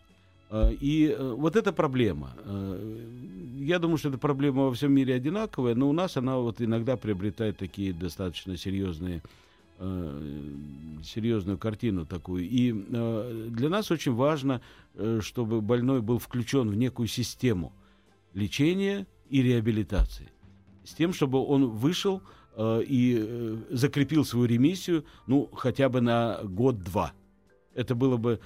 И 0.81 1.15
вот 1.19 1.55
эта 1.55 1.71
проблема. 1.71 2.33
Я 3.59 3.77
думаю, 3.77 3.97
что 3.97 4.09
эта 4.09 4.17
проблема 4.17 4.63
во 4.63 4.73
всем 4.73 4.91
мире 4.91 5.13
одинаковая, 5.13 5.75
но 5.75 5.87
у 5.87 5.93
нас 5.93 6.17
она 6.17 6.37
вот 6.37 6.59
иногда 6.59 6.97
приобретает 6.97 7.57
такие 7.57 7.93
достаточно 7.93 8.57
серьезные 8.57 9.21
Э, 9.81 10.21
серьезную 11.01 11.57
картину 11.57 12.05
такую. 12.05 12.43
И 12.43 12.73
э, 12.73 13.47
для 13.49 13.69
нас 13.69 13.89
очень 13.91 14.13
важно, 14.13 14.59
э, 14.88 14.88
чтобы 15.21 15.61
больной 15.61 16.01
был 16.01 16.19
включен 16.19 16.69
в 16.69 16.75
некую 16.75 17.07
систему 17.07 17.73
лечения 18.33 19.07
и 19.29 19.41
реабилитации. 19.41 20.31
С 20.83 20.93
тем, 20.93 21.13
чтобы 21.13 21.39
он 21.43 21.69
вышел 21.69 22.21
э, 22.55 22.83
и 22.87 23.17
э, 23.19 23.57
закрепил 23.69 24.25
свою 24.25 24.45
ремиссию, 24.45 25.05
ну, 25.27 25.49
хотя 25.53 25.89
бы 25.89 26.01
на 26.01 26.39
год-два. 26.43 27.13
Это 27.75 27.95
было 27.95 28.17
бы 28.17 28.39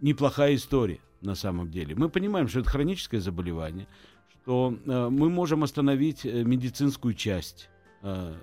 неплохая 0.00 0.54
история 0.54 1.00
на 1.20 1.34
самом 1.34 1.70
деле. 1.70 1.94
Мы 1.94 2.08
понимаем, 2.08 2.48
что 2.48 2.60
это 2.60 2.70
хроническое 2.70 3.20
заболевание, 3.20 3.86
что 4.30 4.76
э, 4.84 5.08
мы 5.08 5.28
можем 5.28 5.62
остановить 5.64 6.24
э, 6.24 6.42
медицинскую 6.44 7.14
часть 7.14 7.68
э, 8.02 8.34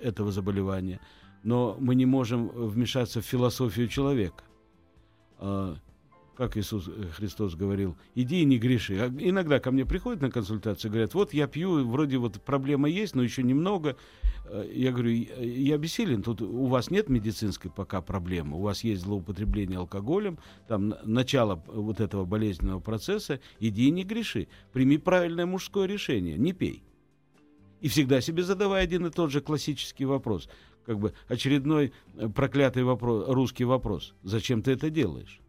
этого 0.00 0.32
заболевания– 0.32 1.00
но 1.42 1.76
мы 1.78 1.94
не 1.94 2.06
можем 2.06 2.48
вмешаться 2.48 3.20
в 3.20 3.24
философию 3.24 3.88
человека. 3.88 4.44
Как 6.36 6.56
Иисус 6.56 6.88
Христос 7.16 7.54
говорил, 7.54 7.96
иди 8.14 8.42
и 8.42 8.44
не 8.44 8.58
греши. 8.58 8.98
А 8.98 9.08
иногда 9.08 9.60
ко 9.60 9.70
мне 9.70 9.84
приходят 9.84 10.22
на 10.22 10.30
консультацию, 10.30 10.90
говорят, 10.90 11.14
вот 11.14 11.34
я 11.34 11.46
пью, 11.46 11.86
вроде 11.86 12.18
вот 12.18 12.40
проблема 12.42 12.88
есть, 12.88 13.14
но 13.14 13.22
еще 13.22 13.42
немного. 13.42 13.96
А, 14.46 14.66
я 14.70 14.92
говорю, 14.92 15.10
я 15.10 15.78
бессилен, 15.78 16.22
тут 16.22 16.42
у 16.42 16.66
вас 16.66 16.90
нет 16.90 17.08
медицинской 17.08 17.70
пока 17.70 18.00
проблемы, 18.00 18.56
у 18.56 18.60
вас 18.60 18.84
есть 18.84 19.02
злоупотребление 19.02 19.78
алкоголем, 19.78 20.38
там 20.68 20.94
начало 21.04 21.62
вот 21.66 22.00
этого 22.00 22.24
болезненного 22.24 22.80
процесса, 22.80 23.40
иди 23.60 23.88
и 23.88 23.90
не 23.90 24.04
греши. 24.04 24.48
Прими 24.72 24.98
правильное 24.98 25.46
мужское 25.46 25.86
решение, 25.86 26.38
не 26.38 26.52
пей. 26.52 26.82
И 27.80 27.88
всегда 27.88 28.20
себе 28.20 28.44
задавай 28.44 28.84
один 28.84 29.06
и 29.06 29.10
тот 29.10 29.30
же 29.32 29.40
классический 29.40 30.04
вопрос– 30.04 30.48
как 30.84 30.98
бы 30.98 31.12
очередной 31.28 31.92
э, 32.16 32.28
проклятый 32.28 32.82
вопрос, 32.84 33.24
русский 33.28 33.64
вопрос. 33.64 34.14
Зачем 34.22 34.62
ты 34.62 34.72
это 34.72 34.90
делаешь? 34.90 35.41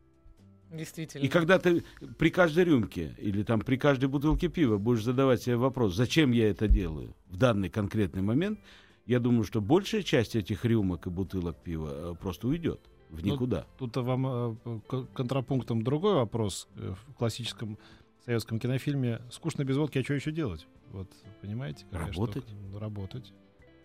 Действительно. 0.74 1.24
И 1.24 1.28
когда 1.28 1.60
ты 1.60 1.84
при 2.18 2.30
каждой 2.30 2.64
рюмке 2.64 3.16
или 3.20 3.44
там 3.44 3.62
при 3.62 3.76
каждой 3.78 4.10
бутылке 4.10 4.48
пива 4.48 4.78
будешь 4.78 5.04
задавать 5.04 5.44
себе 5.44 5.56
вопрос, 5.56 5.96
зачем 5.96 6.32
я 6.32 6.50
это 6.50 6.68
делаю 6.68 7.16
в 7.28 7.38
данный 7.38 7.70
конкретный 7.70 8.24
момент, 8.24 8.60
я 9.06 9.20
думаю, 9.20 9.44
что 9.44 9.62
большая 9.62 10.02
часть 10.02 10.36
этих 10.36 10.66
рюмок 10.66 11.06
и 11.06 11.12
бутылок 11.12 11.58
пива 11.62 11.90
э, 11.92 12.16
просто 12.20 12.48
уйдет 12.48 12.82
в 13.10 13.24
ну, 13.24 13.34
никуда. 13.34 13.68
Ну, 13.80 13.88
тут 13.88 14.04
вам 14.04 14.26
э, 14.28 14.56
контрапунктом 15.14 15.84
другой 15.84 16.16
вопрос. 16.16 16.68
В 16.76 17.14
классическом 17.14 17.78
советском 18.26 18.60
кинофильме 18.60 19.22
«Скучно 19.30 19.64
без 19.64 19.78
водки, 19.78 20.00
а 20.00 20.04
что 20.04 20.16
еще 20.16 20.32
делать?» 20.32 20.66
Вот, 20.92 21.12
понимаете? 21.42 21.86
Работать. 21.92 22.46
Что, 22.46 22.80
работать. 22.80 23.34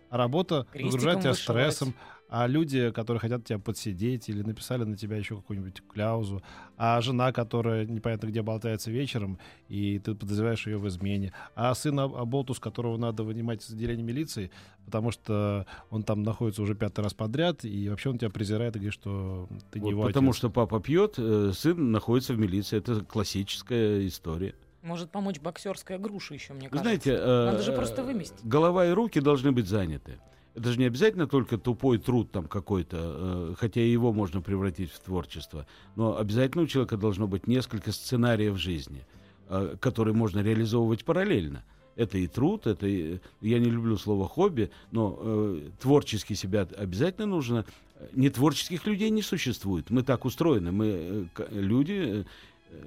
А 0.09 0.17
работа 0.17 0.65
нагружает 0.73 1.21
тебя 1.21 1.33
стрессом, 1.33 1.93
а 2.29 2.45
люди, 2.45 2.91
которые 2.91 3.19
хотят 3.19 3.43
тебя 3.43 3.57
подсидеть 3.57 4.29
или 4.29 4.43
написали 4.43 4.83
на 4.83 4.95
тебя 4.95 5.17
еще 5.17 5.35
какую-нибудь 5.35 5.81
кляузу, 5.91 6.43
а 6.77 7.01
жена, 7.01 7.31
которая 7.31 7.85
непонятно 7.85 8.27
где 8.27 8.43
болтается 8.43 8.91
вечером, 8.91 9.39
и 9.67 9.97
ты 9.97 10.13
подозреваешь 10.13 10.67
ее 10.67 10.77
в 10.77 10.87
измене, 10.87 11.33
а 11.55 11.73
сын 11.73 11.99
Аболтус, 11.99 12.59
которого 12.59 12.97
надо 12.97 13.23
вынимать 13.23 13.63
из 13.63 13.71
отделения 13.71 14.03
милиции, 14.03 14.51
потому 14.85 15.09
что 15.09 15.65
он 15.89 16.03
там 16.03 16.21
находится 16.21 16.61
уже 16.61 16.75
пятый 16.75 17.01
раз 17.01 17.15
подряд, 17.15 17.65
и 17.65 17.89
вообще 17.89 18.11
он 18.11 18.19
тебя 18.19 18.29
презирает 18.29 18.75
и 18.75 18.79
говорит, 18.79 18.93
что 18.93 19.47
ты 19.71 19.79
не 19.79 19.85
вот 19.85 19.91
его 19.91 20.03
Потому 20.03 20.29
отец. 20.29 20.37
что 20.37 20.49
папа 20.51 20.79
пьет, 20.79 21.15
э, 21.17 21.51
сын 21.55 21.91
находится 21.91 22.33
в 22.33 22.39
милиции. 22.39 22.77
Это 22.77 23.03
классическая 23.03 24.05
история. 24.05 24.53
Может 24.81 25.11
помочь 25.11 25.39
боксерская 25.39 25.97
груша 25.97 26.33
еще, 26.33 26.53
мне 26.53 26.69
кажется. 26.69 26.83
Знаете, 26.83 27.11
э, 27.11 27.45
Надо 27.45 27.61
же 27.61 27.73
просто 27.73 28.03
выместить. 28.03 28.45
Голова 28.45 28.85
и 28.85 28.91
руки 28.91 29.19
должны 29.19 29.51
быть 29.51 29.67
заняты. 29.67 30.19
Это 30.55 30.71
же 30.71 30.79
не 30.79 30.85
обязательно 30.85 31.27
только 31.27 31.57
тупой 31.57 31.97
труд 31.97 32.31
там 32.31 32.45
какой-то, 32.45 32.97
э, 32.99 33.55
хотя 33.57 33.81
и 33.81 33.89
его 33.89 34.13
можно 34.13 34.41
превратить 34.41 34.91
в 34.91 34.99
творчество. 34.99 35.65
Но 35.95 36.17
обязательно 36.17 36.63
у 36.63 36.67
человека 36.67 36.97
должно 36.97 37.27
быть 37.27 37.47
несколько 37.47 37.91
сценариев 37.91 38.57
жизни, 38.57 39.05
э, 39.49 39.75
которые 39.79 40.13
можно 40.13 40.39
реализовывать 40.39 41.05
параллельно. 41.05 41.63
Это 41.95 42.17
и 42.17 42.27
труд, 42.27 42.65
это 42.65 42.87
и, 42.87 43.19
я 43.41 43.59
не 43.59 43.69
люблю 43.69 43.97
слово 43.97 44.27
хобби, 44.27 44.71
но 44.91 45.17
э, 45.19 45.69
творчески 45.79 46.33
себя 46.33 46.67
обязательно 46.77 47.27
нужно 47.27 47.65
Нетворческих 48.13 48.85
людей 48.87 49.09
не 49.09 49.21
существует. 49.21 49.89
Мы 49.89 50.03
так 50.03 50.23
устроены. 50.23 50.71
Мы 50.71 51.29
э, 51.37 51.47
люди, 51.51 52.25
э, 52.71 52.83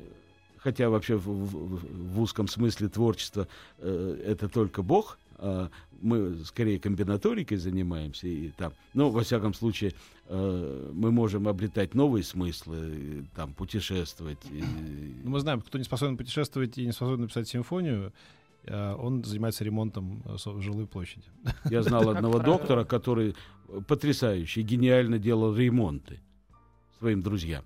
хотя 0.62 0.88
вообще 0.88 1.16
в, 1.16 1.26
в- 1.26 2.14
в 2.14 2.20
узком 2.20 2.48
смысле 2.48 2.88
творчество 2.88 3.46
э, 3.78 4.22
это 4.26 4.48
только 4.48 4.82
Бог, 4.82 5.18
а 5.38 5.70
мы 6.00 6.36
скорее 6.44 6.78
комбинаторикой 6.78 7.56
занимаемся 7.58 8.26
и 8.28 8.50
там. 8.50 8.72
Но 8.94 9.10
во 9.10 9.22
всяком 9.22 9.54
случае 9.54 9.92
э, 10.28 10.90
мы 10.94 11.10
можем 11.10 11.48
обретать 11.48 11.94
новые 11.94 12.22
смыслы, 12.24 13.24
там 13.36 13.52
путешествовать. 13.54 14.38
и- 14.50 14.62
Ну, 15.24 15.30
мы 15.30 15.40
знаем, 15.40 15.60
кто 15.60 15.78
не 15.78 15.84
способен 15.84 16.16
путешествовать 16.16 16.78
и 16.78 16.86
не 16.86 16.92
способен 16.92 17.22
написать 17.22 17.48
симфонию, 17.48 18.12
э, 18.64 18.94
он 18.94 19.24
занимается 19.24 19.64
ремонтом 19.64 20.22
э, 20.24 20.36
жилой 20.60 20.86
площади. 20.86 21.26
Я 21.70 21.82
знал 21.82 22.08
одного 22.10 22.38
доктора, 22.38 22.84
который 22.84 23.34
э, 23.68 23.80
потрясающе, 23.88 24.62
гениально 24.62 25.18
делал 25.18 25.56
ремонты 25.56 26.20
своим 26.98 27.20
друзьям. 27.22 27.64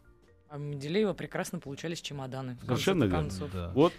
А 0.48 0.56
у 0.56 0.58
Менделеева 0.60 1.12
прекрасно 1.12 1.58
получались 1.58 2.00
чемоданы. 2.00 2.56
в 2.62 2.64
Совершенно 2.66 3.04
верно. 3.04 3.18
концов. 3.18 3.50
Да. 3.52 3.70
Вот 3.74 3.92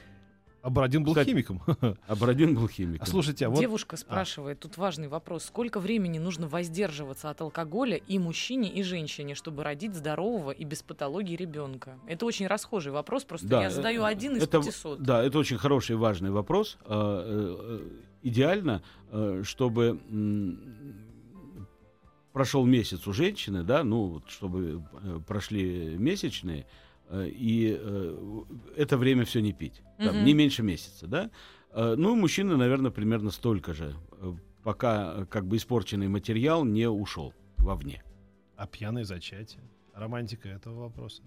А 0.63 0.69
Бородин 0.69 1.03
был 1.03 1.13
Кстати, 1.13 1.29
химиком. 1.29 1.61
а 2.07 2.15
Бородин 2.15 2.55
был 2.55 2.67
химиком. 2.67 3.01
А 3.01 3.05
слушайте, 3.05 3.45
а 3.45 3.49
вот 3.49 3.59
Девушка 3.59 3.95
спрашивает, 3.95 4.59
тут 4.59 4.75
важный 4.77 5.07
вопрос, 5.07 5.45
сколько 5.45 5.79
времени 5.79 6.19
нужно 6.19 6.47
воздерживаться 6.47 7.29
от 7.29 7.39
алкоголя 7.41 7.95
и 7.95 8.17
мужчине, 8.19 8.69
и 8.69 8.81
женщине, 8.83 9.35
чтобы 9.35 9.63
родить 9.63 9.93
здорового 9.93 10.51
и 10.51 10.65
без 10.65 10.81
патологии 10.83 11.35
ребенка? 11.35 11.97
Это 12.07 12.25
очень 12.25 12.47
расхожий 12.47 12.91
вопрос, 12.91 13.23
просто 13.23 13.47
Да, 13.47 13.61
я 13.63 13.69
задаю 13.69 14.01
э, 14.03 14.07
один 14.07 14.35
из 14.35 14.43
это- 14.43 14.61
500. 14.61 15.01
Да, 15.01 15.23
это 15.23 15.37
очень 15.37 15.57
хороший 15.57 15.91
и 15.93 15.95
важный 15.95 16.31
вопрос. 16.31 16.77
А, 16.85 17.23
э, 17.25 17.79
э, 17.83 17.89
Идеально, 18.23 18.81
э, 19.11 19.43
чтобы 19.45 19.99
прошел 22.37 22.65
месяц 22.67 23.07
у 23.07 23.13
женщины, 23.13 23.63
да, 23.63 23.83
ну, 23.83 24.05
вот 24.05 24.29
чтобы 24.29 24.83
э, 25.01 25.19
прошли 25.25 25.95
месячные, 25.97 26.67
э, 27.09 27.29
и 27.29 27.75
э, 27.75 28.43
это 28.75 28.95
время 28.95 29.25
все 29.25 29.41
не 29.41 29.53
пить. 29.53 29.81
Там, 29.97 30.17
Мгм. 30.17 30.25
не 30.25 30.33
меньше 30.35 30.61
месяца, 30.61 31.07
да. 31.07 31.31
Ну, 31.73 32.15
и 32.15 32.19
мужчины, 32.19 32.55
наверное, 32.55 32.91
примерно 32.91 33.31
столько 33.31 33.73
же, 33.73 33.95
пока 34.63 35.25
как 35.25 35.47
бы 35.47 35.55
испорченный 35.57 36.07
материал 36.07 36.63
не 36.63 36.87
ушел 36.87 37.33
вовне. 37.57 38.03
а 38.55 38.67
пьяное 38.67 39.03
зачатие? 39.03 39.63
Романтика 39.95 40.47
этого 40.49 40.81
вопроса. 40.81 41.23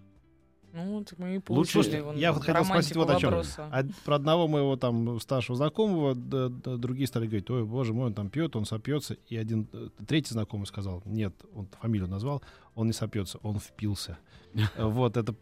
Ну, 0.73 0.99
вот 0.99 1.13
мы 1.19 1.31
и 1.31 1.35
Лучше- 1.37 1.47
получили 1.47 1.73
Слушайте, 1.73 2.03
вон 2.03 2.17
я 2.17 2.33
вот 2.33 2.45
хотел 2.45 2.65
спросить 2.65 2.97
вот 2.97 3.11
о 3.11 3.17
чем. 3.19 3.31
вопроса. 3.31 3.69
А 3.73 3.85
про 4.05 4.17
одного 4.17 4.47
моего 4.49 4.77
там 4.77 5.19
старшего 5.21 5.57
знакомого 5.57 6.15
д- 6.15 6.49
д- 6.49 6.77
другие 6.77 7.07
стали 7.07 7.27
говорить, 7.27 7.51
ой, 7.51 7.65
боже 7.65 7.93
мой, 7.93 8.07
он 8.07 8.15
там 8.15 8.31
пьет, 8.31 8.55
он 8.57 8.65
сопьется. 8.67 9.15
И 9.29 9.37
один 9.37 9.67
э, 9.73 9.89
третий 10.07 10.33
знакомый 10.33 10.67
сказал, 10.67 11.03
нет, 11.05 11.35
он 11.55 11.67
фамилию 11.81 12.09
назвал, 12.09 12.43
он 12.75 12.87
не 12.87 12.93
сопьется, 12.93 13.39
он 13.43 13.59
впился. 13.59 14.19
Вот, 14.79 15.17
это 15.17 15.33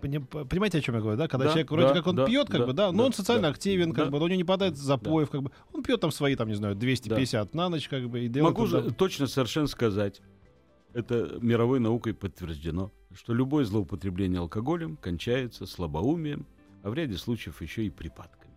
Понимаете, 0.00 0.78
о 0.78 0.80
чем 0.80 0.96
я 0.96 1.00
говорю, 1.00 1.16
да? 1.16 1.28
Когда 1.28 1.44
Да, 1.46 1.50
человек 1.52 1.70
вроде 1.70 1.88
да, 1.88 1.94
как 1.94 2.06
он 2.08 2.16
да, 2.16 2.26
пьет, 2.26 2.48
как 2.48 2.60
да, 2.62 2.66
бы, 2.66 2.72
да, 2.72 2.90
но 2.92 2.98
да, 2.98 3.04
он 3.04 3.12
социально 3.12 3.42
да, 3.42 3.48
активен, 3.50 3.92
как 3.92 4.06
да. 4.06 4.10
бы, 4.10 4.18
но 4.18 4.24
у 4.24 4.28
него 4.28 4.36
не 4.36 4.42
падает 4.44 4.76
запоев, 4.76 5.30
как 5.30 5.42
бы. 5.44 5.52
Он 5.72 5.84
пьет 5.84 6.00
там 6.00 6.10
свои, 6.10 6.34
там, 6.34 6.48
не 6.48 6.54
знаю, 6.54 6.74
250 6.74 7.54
на 7.54 7.68
ночь, 7.68 7.88
как 7.88 8.08
бы, 8.10 8.24
и 8.24 8.28
делает 8.28 8.52
Могу 8.56 8.66
туда- 8.66 8.82
за- 8.82 8.90
точно 8.92 9.28
совершенно 9.28 9.68
сказать, 9.68 10.20
это 10.92 11.38
мировой 11.40 11.78
наукой 11.78 12.14
подтверждено, 12.14 12.90
что 13.14 13.34
любое 13.34 13.64
злоупотребление 13.64 14.40
алкоголем 14.40 14.96
кончается 14.96 15.66
слабоумием, 15.66 16.46
а 16.82 16.90
в 16.90 16.94
ряде 16.94 17.16
случаев 17.16 17.60
еще 17.62 17.84
и 17.84 17.90
припадками. 17.90 18.52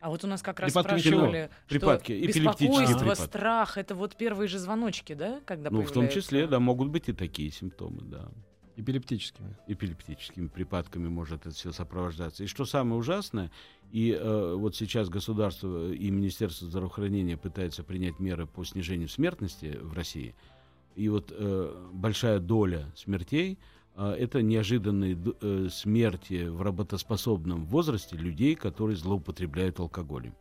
А 0.00 0.08
вот 0.08 0.24
у 0.24 0.26
нас 0.26 0.40
как 0.40 0.60
раз 0.60 0.72
Припадки 0.72 1.00
спрашивали, 1.00 1.50
Припадки, 1.68 2.16
что 2.16 2.30
эпилептические 2.30 2.68
беспокойство, 2.68 2.98
припадки. 2.98 3.22
страх— 3.22 3.76
это 3.78 3.94
вот 3.94 4.16
первые 4.16 4.48
же 4.48 4.58
звоночки, 4.58 5.12
да, 5.12 5.40
когда 5.44 5.70
ну, 5.70 5.82
в 5.82 5.86
том 5.86 6.04
появляются? 6.04 6.20
числе, 6.20 6.46
да, 6.46 6.58
могут 6.58 6.88
быть 6.88 7.08
и 7.08 7.12
такие 7.12 7.50
симптомы, 7.50 8.00
да. 8.02 8.28
эпилептическими. 8.76 9.58
Эпилептическими 9.66 10.48
припадками 10.48 11.08
может 11.08 11.46
это 11.46 11.54
все 11.54 11.70
сопровождаться. 11.72 12.44
И 12.44 12.46
что 12.46 12.64
самое 12.64 12.98
ужасное, 12.98 13.50
и 13.92 14.16
э, 14.18 14.54
вот 14.54 14.74
сейчас 14.74 15.10
государство 15.10 15.92
и 15.92 16.10
Министерство 16.10 16.66
здравоохранения 16.66 17.36
пытаются 17.36 17.82
принять 17.82 18.18
меры 18.20 18.46
по 18.46 18.64
снижению 18.64 19.08
смертности 19.08 19.78
в 19.82 19.92
России. 19.92 20.34
И 21.00 21.08
вот 21.08 21.32
э, 21.34 21.88
большая 21.92 22.40
доля 22.40 22.92
смертей 22.94 23.58
э, 23.96 24.16
это 24.18 24.42
неожиданные 24.42 25.16
э, 25.40 25.68
смерти 25.72 26.46
в 26.46 26.60
работоспособном 26.60 27.64
возрасте 27.64 28.16
людей, 28.16 28.54
которые 28.54 28.98
злоупотребляют 28.98 29.80
алкоголем. 29.80 30.34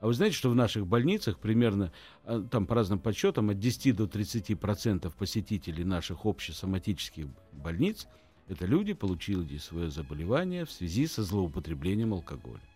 А 0.00 0.08
вы 0.08 0.14
знаете, 0.14 0.34
что 0.34 0.50
в 0.50 0.56
наших 0.56 0.84
больницах 0.84 1.38
примерно, 1.38 1.92
э, 2.24 2.42
там 2.50 2.66
по 2.66 2.74
разным 2.74 2.98
подсчетам, 2.98 3.50
от 3.50 3.60
10 3.60 3.94
до 3.94 4.08
30 4.08 4.58
процентов 4.58 5.14
посетителей 5.14 5.84
наших 5.84 6.26
общесоматических 6.26 7.26
больниц 7.52 8.08
это 8.48 8.66
люди, 8.66 8.94
получили 8.94 9.58
свое 9.58 9.90
заболевание 9.90 10.64
в 10.64 10.72
связи 10.72 11.06
со 11.06 11.22
злоупотреблением 11.22 12.14
алкоголя. 12.14 12.69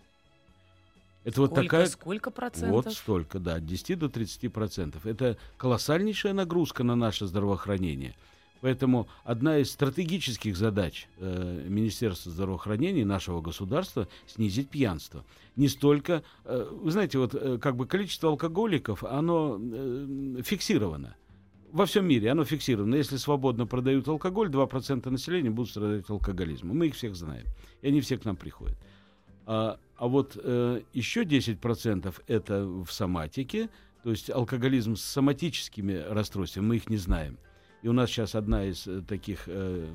Это 1.25 1.41
вот 1.41 1.53
Сколько, 1.53 1.63
такая... 1.63 1.87
сколько 1.87 2.31
процентов? 2.31 2.71
Вот 2.71 2.93
столько, 2.93 3.39
да, 3.39 3.55
от 3.57 3.67
10 3.67 3.99
до 3.99 4.09
30 4.11 4.53
процентов. 4.53 5.07
Это 5.07 5.39
колоссальнейшая 5.57 6.35
нагрузка 6.35 6.85
на 6.85 6.97
наше 6.97 7.27
здравоохранение. 7.27 8.15
Поэтому 8.61 9.09
одна 9.25 9.59
из 9.59 9.71
стратегических 9.71 10.57
задач 10.57 11.07
э, 11.19 11.67
Министерства 11.69 12.33
здравоохранения 12.33 13.05
нашего 13.05 13.43
государства 13.43 14.09
снизить 14.27 14.71
пьянство. 14.71 15.25
Не 15.57 15.69
столько, 15.69 16.23
э, 16.45 16.67
вы 16.71 16.91
знаете, 16.91 17.19
вот 17.19 17.35
э, 17.35 17.59
как 17.59 17.77
бы 17.77 17.87
количество 17.87 18.31
алкоголиков, 18.31 19.05
оно 19.05 19.59
э, 19.61 20.43
фиксировано. 20.43 21.15
Во 21.73 21.87
всем 21.87 22.07
мире 22.07 22.31
оно 22.31 22.45
фиксировано. 22.45 22.95
Если 22.95 23.17
свободно 23.17 23.67
продают 23.67 24.09
алкоголь, 24.09 24.49
2% 24.49 25.11
населения 25.11 25.51
будут 25.51 25.71
страдать 25.71 26.09
алкоголизмом. 26.09 26.79
Мы 26.79 26.87
их 26.87 26.95
всех 26.95 27.17
знаем. 27.17 27.45
И 27.83 27.89
они 27.89 28.01
все 28.01 28.17
к 28.17 28.25
нам 28.25 28.37
приходят. 28.37 28.79
А, 29.47 29.79
а 29.97 30.09
вот 30.09 30.39
э, 30.43 30.83
еще 30.93 31.25
10% 31.25 32.15
это 32.27 32.67
в 32.67 32.91
соматике, 32.91 33.69
то 34.03 34.11
есть 34.11 34.31
алкоголизм 34.31 34.97
с 34.97 35.03
соматическими 35.03 35.95
расстройствами, 35.95 36.67
мы 36.67 36.77
их 36.77 36.91
не 36.91 36.97
знаем. 36.97 37.39
И 37.83 37.89
у 37.89 37.93
нас 37.93 38.11
сейчас 38.11 38.35
одна 38.35 38.65
из 38.65 38.87
э, 38.87 39.03
таких 39.03 39.45
э, 39.47 39.87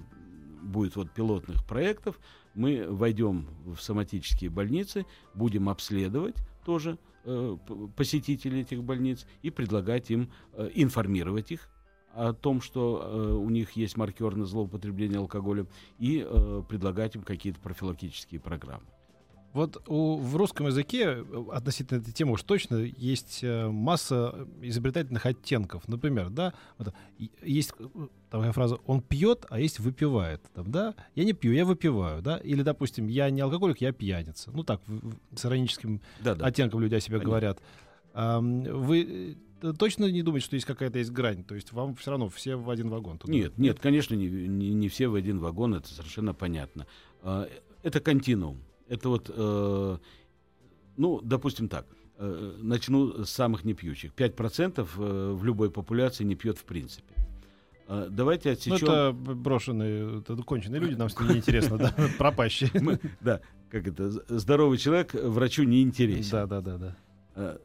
будет 0.62 0.96
вот 0.96 1.12
пилотных 1.12 1.66
проектов. 1.66 2.20
Мы 2.54 2.86
войдем 2.88 3.48
в 3.66 3.78
соматические 3.80 4.50
больницы, 4.50 5.06
будем 5.34 5.70
обследовать 5.70 6.36
тоже 6.66 6.98
э, 7.26 7.58
посетителей 7.96 8.62
этих 8.62 8.84
больниц 8.84 9.26
и 9.42 9.50
предлагать 9.50 10.12
им 10.12 10.32
э, 10.54 10.70
информировать 10.76 11.52
их 11.52 11.70
о 12.14 12.34
том, 12.34 12.62
что 12.62 13.02
э, 13.04 13.32
у 13.34 13.50
них 13.50 13.72
есть 13.74 13.98
маркер 13.98 14.36
на 14.36 14.46
злоупотребление 14.46 15.20
алкоголем, 15.20 15.68
и 16.00 16.26
э, 16.26 16.64
предлагать 16.68 17.16
им 17.16 17.24
какие-то 17.24 17.60
профилактические 17.60 18.40
программы. 18.40 18.88
Вот 19.54 19.82
у, 19.88 20.18
в 20.18 20.36
русском 20.36 20.68
языке 20.68 21.06
э, 21.06 21.44
относительно 21.52 22.00
этой 22.00 22.12
темы 22.14 22.34
уж 22.34 22.44
точно 22.44 22.76
есть 22.78 23.40
э, 23.44 23.68
масса 23.68 24.48
изобретательных 24.62 25.26
оттенков. 25.26 25.88
Например, 25.88 26.30
да, 26.30 26.54
вот, 26.78 26.94
есть 27.42 27.74
э, 27.80 27.88
такая 28.30 28.52
фраза 28.52 28.76
«он 28.86 29.02
пьет, 29.02 29.46
а 29.50 29.60
есть 29.60 29.80
выпивает». 29.80 30.42
Там, 30.54 30.72
да? 30.72 30.94
Я 31.16 31.24
не 31.24 31.34
пью, 31.34 31.52
я 31.52 31.66
выпиваю. 31.66 32.22
Да? 32.22 32.38
Или, 32.38 32.62
допустим, 32.62 33.08
я 33.08 33.30
не 33.32 33.42
алкоголик, 33.42 33.82
я 33.82 33.92
пьяница. 33.92 34.52
Ну 34.54 34.64
так, 34.64 34.82
в- 34.86 35.10
в- 35.10 35.18
с 35.36 35.46
ироническим 35.46 36.02
Да, 36.24 36.36
да. 36.36 36.46
оттенком 36.46 36.80
люди 36.82 36.94
о 36.94 37.00
себе 37.00 37.18
Понятно. 37.18 37.30
говорят. 37.30 37.62
Ам, 38.14 38.62
вы 38.64 39.38
точно 39.80 40.12
не 40.12 40.22
думаете, 40.22 40.46
что 40.46 40.56
есть 40.56 40.68
какая-то 40.68 41.00
есть 41.00 41.12
грань? 41.12 41.44
То 41.44 41.56
есть 41.56 41.74
вам 41.74 41.96
все 41.96 42.12
равно 42.12 42.30
все 42.30 42.56
в 42.56 42.70
один 42.70 42.90
вагон? 42.90 43.18
туда? 43.18 43.34
Нет, 43.34 43.58
нет, 43.58 43.80
конечно, 43.80 44.14
не, 44.14 44.28
не, 44.28 44.74
не 44.74 44.90
все 44.90 45.08
в 45.08 45.16
один 45.16 45.40
вагон, 45.40 45.74
это 45.74 45.88
совершенно 45.88 46.34
понятно. 46.36 46.86
А, 47.24 47.48
Это 47.82 48.00
континуум. 48.00 48.60
Это 48.90 49.10
вот, 49.10 49.30
э, 49.34 49.98
ну, 50.98 51.22
допустим 51.24 51.70
так, 51.70 51.86
э, 52.18 52.58
начну 52.62 53.24
с 53.24 53.30
самых 53.30 53.64
непьющих. 53.64 54.12
5% 54.14 54.80
э, 54.98 55.32
в 55.34 55.44
любой 55.46 55.70
популяции 55.72 56.24
не 56.26 56.36
пьет 56.36 56.58
в 56.58 56.64
принципе. 56.66 57.14
А, 57.88 58.08
Давайте 58.10 58.50
Ну, 58.50 58.54
отсечем... 58.54 58.88
это 58.88 59.12
б- 59.14 59.34
брошенные, 59.36 60.20
это 60.20 60.36
конченые 60.44 60.80
люди, 60.82 60.96
нам 60.96 61.10
с 61.10 61.20
ними 61.20 61.34
неинтересно, 61.34 61.78
да, 61.78 61.94
пропащие. 62.18 62.70
Мы- 62.82 63.00
да, 63.22 63.42
как 63.72 63.88
это, 63.88 64.10
здоровый 64.40 64.78
человек 64.78 65.14
врачу 65.14 65.64
не 65.64 65.82
интересен. 65.82 66.32
Да, 66.32 66.46
да, 66.48 66.62
да, 66.62 66.78
да. 66.78 66.98
Э, 67.36 67.58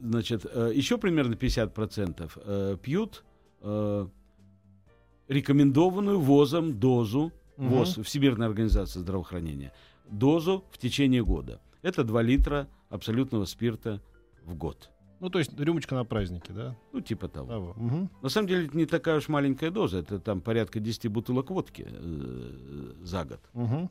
Значит, 0.00 0.46
э, 0.48 0.70
еще 0.76 0.96
примерно 0.96 1.34
50% 1.34 2.30
э, 2.36 2.76
пьют 2.80 3.24
э, 3.62 4.06
рекомендованную 5.28 6.20
ВОЗом 6.20 6.78
дозу, 6.78 7.32
Мгм. 7.56 7.68
ВОЗ, 7.70 7.98
Всемирная 8.04 8.46
организация 8.46 9.00
здравоохранения, 9.00 9.72
дозу 10.10 10.64
в 10.70 10.78
течение 10.78 11.24
года. 11.24 11.60
Это 11.82 12.04
2 12.04 12.22
литра 12.22 12.68
абсолютного 12.90 13.44
спирта 13.44 14.00
в 14.44 14.54
год. 14.54 14.90
Ну, 15.20 15.30
то 15.30 15.38
есть 15.38 15.58
рюмочка 15.58 15.94
на 15.96 16.04
празднике, 16.04 16.52
да? 16.52 16.76
Ну, 16.92 17.00
типа 17.00 17.28
того. 17.28 17.48
Того. 17.48 17.74
Мгм. 17.76 18.10
На 18.22 18.28
самом 18.28 18.46
деле, 18.48 18.66
это 18.66 18.76
не 18.76 18.86
такая 18.86 19.16
уж 19.16 19.28
маленькая 19.28 19.70
доза. 19.70 19.98
Это 19.98 20.20
там 20.20 20.40
порядка 20.40 20.78
10 20.80 21.08
бутылок 21.08 21.50
водки 21.50 21.86
э, 21.88 22.92
за 23.02 23.24
год. 23.24 23.40
Мгм. 23.52 23.90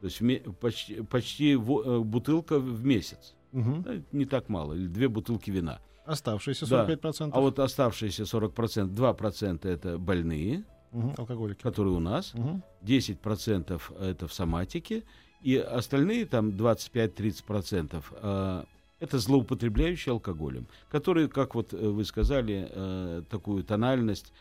То 0.00 0.06
есть 0.06 0.20
почти, 0.60 1.02
почти 1.02 1.54
э, 1.54 1.98
бутылка 2.00 2.58
в 2.60 2.84
месяц. 2.84 3.34
Мгм. 3.52 3.82
Да, 3.82 3.90
не 4.12 4.26
так 4.26 4.48
мало, 4.48 4.74
или 4.74 4.86
две 4.86 5.08
бутылки 5.08 5.50
вина. 5.50 5.80
Оставшиеся 6.06 6.68
Да. 6.68 6.84
45%. 6.86 7.30
А 7.32 7.40
вот 7.40 7.58
оставшиеся 7.58 8.22
40%, 8.24 8.94
2% 8.94 9.68
это 9.68 9.98
больные, 9.98 10.64
Мгм, 10.92 11.14
алкоголики. 11.18 11.60
которые 11.62 11.94
у 11.94 12.00
нас, 12.00 12.32
Мгм. 12.34 12.62
10% 12.82 13.92
это 14.00 14.28
в 14.28 14.32
соматике, 14.32 15.02
и 15.42 15.56
остальные 15.56 16.26
там 16.26 16.50
25-30% 16.50 18.04
э, 18.10 18.64
это 19.00 19.18
злоупотребляющие 19.18 20.12
алкоголем, 20.12 20.66
которые, 20.90 21.28
как 21.28 21.54
вот 21.54 21.72
э, 21.72 21.76
вы 21.76 22.04
сказали, 22.04 22.68
э, 22.70 23.22
такую 23.30 23.64
тональность 23.64 24.32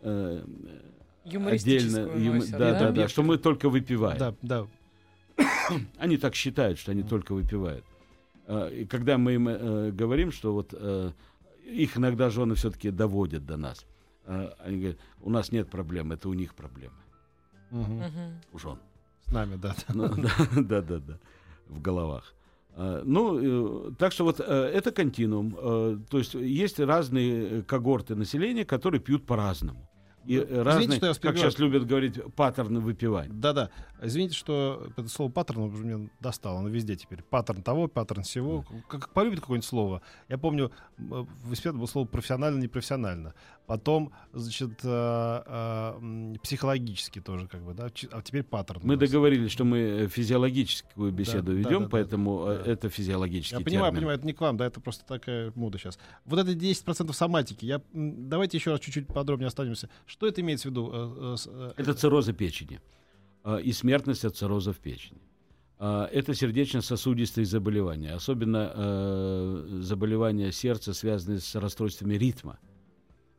э, 0.00 0.44
Юмористическую 1.24 2.12
отдельно, 2.12 2.24
юм- 2.24 2.36
носят, 2.36 2.50
да, 2.52 2.72
да? 2.72 2.78
да, 2.78 2.92
да, 2.92 3.08
что 3.08 3.22
мы 3.22 3.38
только 3.38 3.68
выпиваем. 3.68 4.18
Да, 4.18 4.34
да. 4.42 4.66
Они 5.98 6.16
так 6.16 6.34
считают, 6.34 6.78
что 6.78 6.92
они 6.92 7.02
только 7.02 7.34
выпивают. 7.34 7.84
А, 8.46 8.68
И 8.68 8.84
когда 8.84 9.18
мы 9.18 9.34
им 9.34 9.48
э, 9.48 9.90
говорим, 9.90 10.30
что 10.30 10.52
вот 10.52 10.72
э, 10.72 11.10
их 11.64 11.96
иногда 11.96 12.30
жены 12.30 12.54
все-таки 12.54 12.90
доводят 12.90 13.44
до 13.46 13.56
нас, 13.56 13.84
а, 14.26 14.54
они 14.60 14.76
говорят, 14.78 14.98
у 15.20 15.30
нас 15.30 15.50
нет 15.50 15.68
проблем, 15.70 16.12
это 16.12 16.28
у 16.28 16.34
них 16.34 16.54
проблемы. 16.54 16.94
Мгм. 17.70 18.40
у 18.52 18.58
жен. 18.58 18.78
С 19.28 19.32
нами, 19.32 19.56
да. 19.56 19.74
Ну, 19.88 20.08
Да, 20.62 20.80
да, 20.82 20.98
да, 20.98 21.18
в 21.68 21.80
головах. 21.80 22.34
А, 22.76 23.02
Ну, 23.04 23.88
э, 23.88 23.92
так 23.98 24.12
что 24.12 24.24
вот 24.24 24.40
э, 24.40 24.44
это 24.44 24.90
континуум. 24.92 25.56
Э, 25.58 25.98
То 26.10 26.18
есть 26.18 26.34
есть 26.34 26.80
разные 26.80 27.62
когорты 27.62 28.14
населения, 28.14 28.64
которые 28.64 29.00
пьют 29.00 29.26
по-разному. 29.26 29.88
И 30.26 30.36
э, 30.36 30.62
разные, 30.62 30.96
что 30.96 31.06
я 31.06 31.14
как 31.14 31.36
сейчас 31.36 31.58
любят 31.58 31.86
говорить, 31.86 32.18
паттерны 32.34 32.80
выпивания. 32.80 33.32
Да-да. 33.32 33.70
Извините, 34.02 34.34
что 34.34 34.86
это 34.96 35.08
слово 35.08 35.30
паттерн 35.30 35.62
уже 35.62 35.84
мне 35.84 36.10
достало. 36.20 36.60
Оно 36.60 36.68
везде 36.68 36.96
теперь. 36.96 37.22
Паттерн 37.22 37.62
того, 37.62 37.88
паттерн 37.88 38.22
всего. 38.22 38.64
Как 38.88 39.10
полюбит 39.10 39.40
какое-нибудь 39.40 39.68
слово. 39.68 40.02
Я 40.28 40.38
помню, 40.38 40.72
в 40.96 41.44
университете 41.44 41.72
было 41.72 41.86
слово 41.86 42.06
профессионально, 42.06 42.60
непрофессионально. 42.60 43.34
Потом, 43.66 44.12
значит, 44.34 44.80
э, 44.82 45.42
э, 45.46 46.34
психологически 46.42 47.20
тоже, 47.22 47.48
как 47.48 47.64
бы, 47.64 47.72
да. 47.72 47.88
А 48.10 48.20
теперь 48.20 48.42
паттерн. 48.42 48.80
Мы 48.84 48.96
договорились, 48.96 49.50
что 49.50 49.64
мы 49.64 49.78
э, 49.78 50.08
физиологическую 50.08 51.10
беседу 51.12 51.52
да, 51.52 51.52
ведем, 51.52 51.78
да, 51.78 51.84
да, 51.84 51.88
поэтому 51.88 52.44
э, 52.46 52.62
да. 52.62 52.72
это 52.72 52.90
физиологический 52.90 53.58
Я 53.58 53.64
понимаю, 53.64 53.86
термин. 53.86 54.00
понимаю, 54.00 54.18
это 54.18 54.26
не 54.26 54.34
к 54.34 54.40
вам, 54.42 54.58
да, 54.58 54.66
это 54.66 54.80
просто 54.80 55.06
такая 55.06 55.50
мода 55.54 55.78
сейчас. 55.78 55.98
Вот 56.26 56.38
это 56.38 56.52
10% 56.52 57.10
соматики. 57.14 57.64
Я, 57.64 57.80
давайте 57.92 58.58
еще 58.58 58.70
раз 58.70 58.80
чуть-чуть 58.80 59.06
подробнее 59.06 59.46
останемся. 59.46 59.88
Что 60.04 60.26
это 60.26 60.42
имеется 60.42 60.68
в 60.68 60.70
виду? 60.70 60.90
Это 61.78 61.94
цирроза 61.94 62.34
печени 62.34 62.80
и 63.62 63.72
смертность 63.72 64.26
от 64.26 64.36
цирроза 64.36 64.74
в 64.74 64.78
печени. 64.78 65.22
Это 65.78 66.34
сердечно-сосудистые 66.34 67.44
заболевания, 67.46 68.12
особенно 68.12 69.62
заболевания 69.80 70.52
сердца, 70.52 70.94
связанные 70.94 71.40
с 71.40 71.54
расстройствами 71.54 72.14
ритма, 72.14 72.58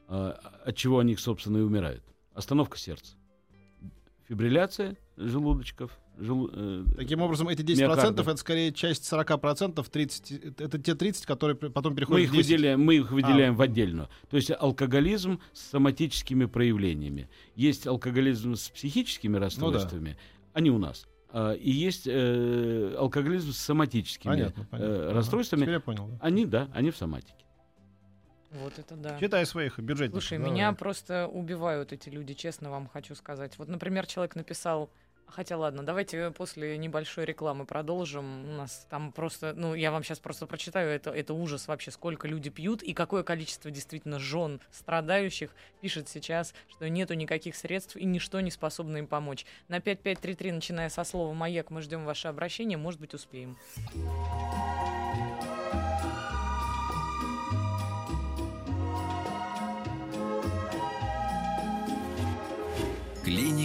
от 0.07 0.75
чего 0.75 0.99
они, 0.99 1.15
собственно, 1.15 1.57
и 1.57 1.61
умирают. 1.61 2.03
Остановка 2.33 2.77
сердца, 2.77 3.15
фибрилляция 4.27 4.97
желудочков, 5.17 5.91
желу- 6.17 6.49
э, 6.51 6.83
Таким 6.97 7.21
образом, 7.21 7.47
эти 7.47 7.61
10% 7.61 7.77
миокарда. 7.87 8.21
это 8.31 8.35
скорее 8.37 8.73
часть 8.73 9.05
40%, 9.05 9.89
30, 9.89 10.31
это 10.59 10.77
те 10.79 10.95
30, 10.95 11.25
которые 11.25 11.55
потом 11.55 11.93
мы 11.93 11.97
переходят 11.97 12.25
их, 12.25 12.31
в 12.31 12.35
10. 12.35 12.51
выделяем, 12.51 12.81
мы 12.83 12.95
их 12.95 13.11
выделяем 13.11 13.53
А. 13.53 13.57
в 13.57 13.61
отдельную. 13.61 14.09
То 14.29 14.37
есть 14.37 14.51
алкоголизм 14.51 15.39
с 15.53 15.61
соматическими 15.69 16.45
проявлениями. 16.45 17.29
Есть 17.55 17.87
алкоголизм 17.87 18.55
с 18.55 18.69
психическими 18.69 19.37
расстройствами, 19.37 20.17
они 20.53 20.69
у 20.71 20.77
нас. 20.77 21.05
А, 21.29 21.53
И 21.53 21.69
есть 21.71 22.03
э, 22.07 22.95
алкоголизм 22.97 23.51
с 23.51 23.57
соматическими 23.57 24.31
Понятно, 24.31 24.65
понятно. 24.71 24.91
э, 24.91 25.05
Ага. 25.07 25.13
расстройствами. 25.13 25.61
Теперь 25.61 25.73
я 25.75 25.79
понял. 25.81 26.07
да. 26.07 26.17
Они, 26.21 26.45
да, 26.45 26.69
они 26.73 26.91
в 26.91 26.97
соматике. 26.97 27.44
Вот 28.61 28.79
это 28.79 28.95
да. 28.95 29.19
Читай 29.19 29.45
своих 29.45 29.79
бюджетников. 29.79 30.23
Слушай, 30.23 30.37
давай. 30.37 30.51
меня 30.51 30.73
просто 30.73 31.27
убивают 31.27 31.93
эти 31.93 32.09
люди, 32.09 32.33
честно 32.33 32.69
вам 32.69 32.87
хочу 32.87 33.15
сказать. 33.15 33.57
Вот, 33.57 33.67
например, 33.67 34.05
человек 34.07 34.35
написал, 34.35 34.89
хотя 35.27 35.57
ладно, 35.57 35.83
давайте 35.83 36.31
после 36.31 36.77
небольшой 36.77 37.25
рекламы 37.25 37.65
продолжим. 37.65 38.49
У 38.49 38.53
нас 38.53 38.87
там 38.89 39.11
просто, 39.11 39.53
ну, 39.55 39.73
я 39.73 39.91
вам 39.91 40.03
сейчас 40.03 40.19
просто 40.19 40.45
прочитаю, 40.45 40.89
это, 40.89 41.11
это 41.11 41.33
ужас 41.33 41.67
вообще, 41.67 41.91
сколько 41.91 42.27
люди 42.27 42.49
пьют 42.49 42.83
и 42.83 42.93
какое 42.93 43.23
количество 43.23 43.71
действительно 43.71 44.19
жен 44.19 44.61
страдающих 44.71 45.51
пишет 45.81 46.07
сейчас, 46.09 46.53
что 46.69 46.89
нету 46.89 47.13
никаких 47.13 47.55
средств 47.55 47.95
и 47.95 48.05
ничто 48.05 48.39
не 48.41 48.51
способно 48.51 48.97
им 48.97 49.07
помочь. 49.07 49.45
На 49.67 49.79
5533, 49.79 50.51
начиная 50.51 50.89
со 50.89 51.03
слова 51.03 51.33
«Маяк», 51.33 51.69
мы 51.71 51.81
ждем 51.81 52.05
ваше 52.05 52.27
обращение, 52.27 52.77
может 52.77 52.99
быть, 52.99 53.13
успеем. 53.13 53.57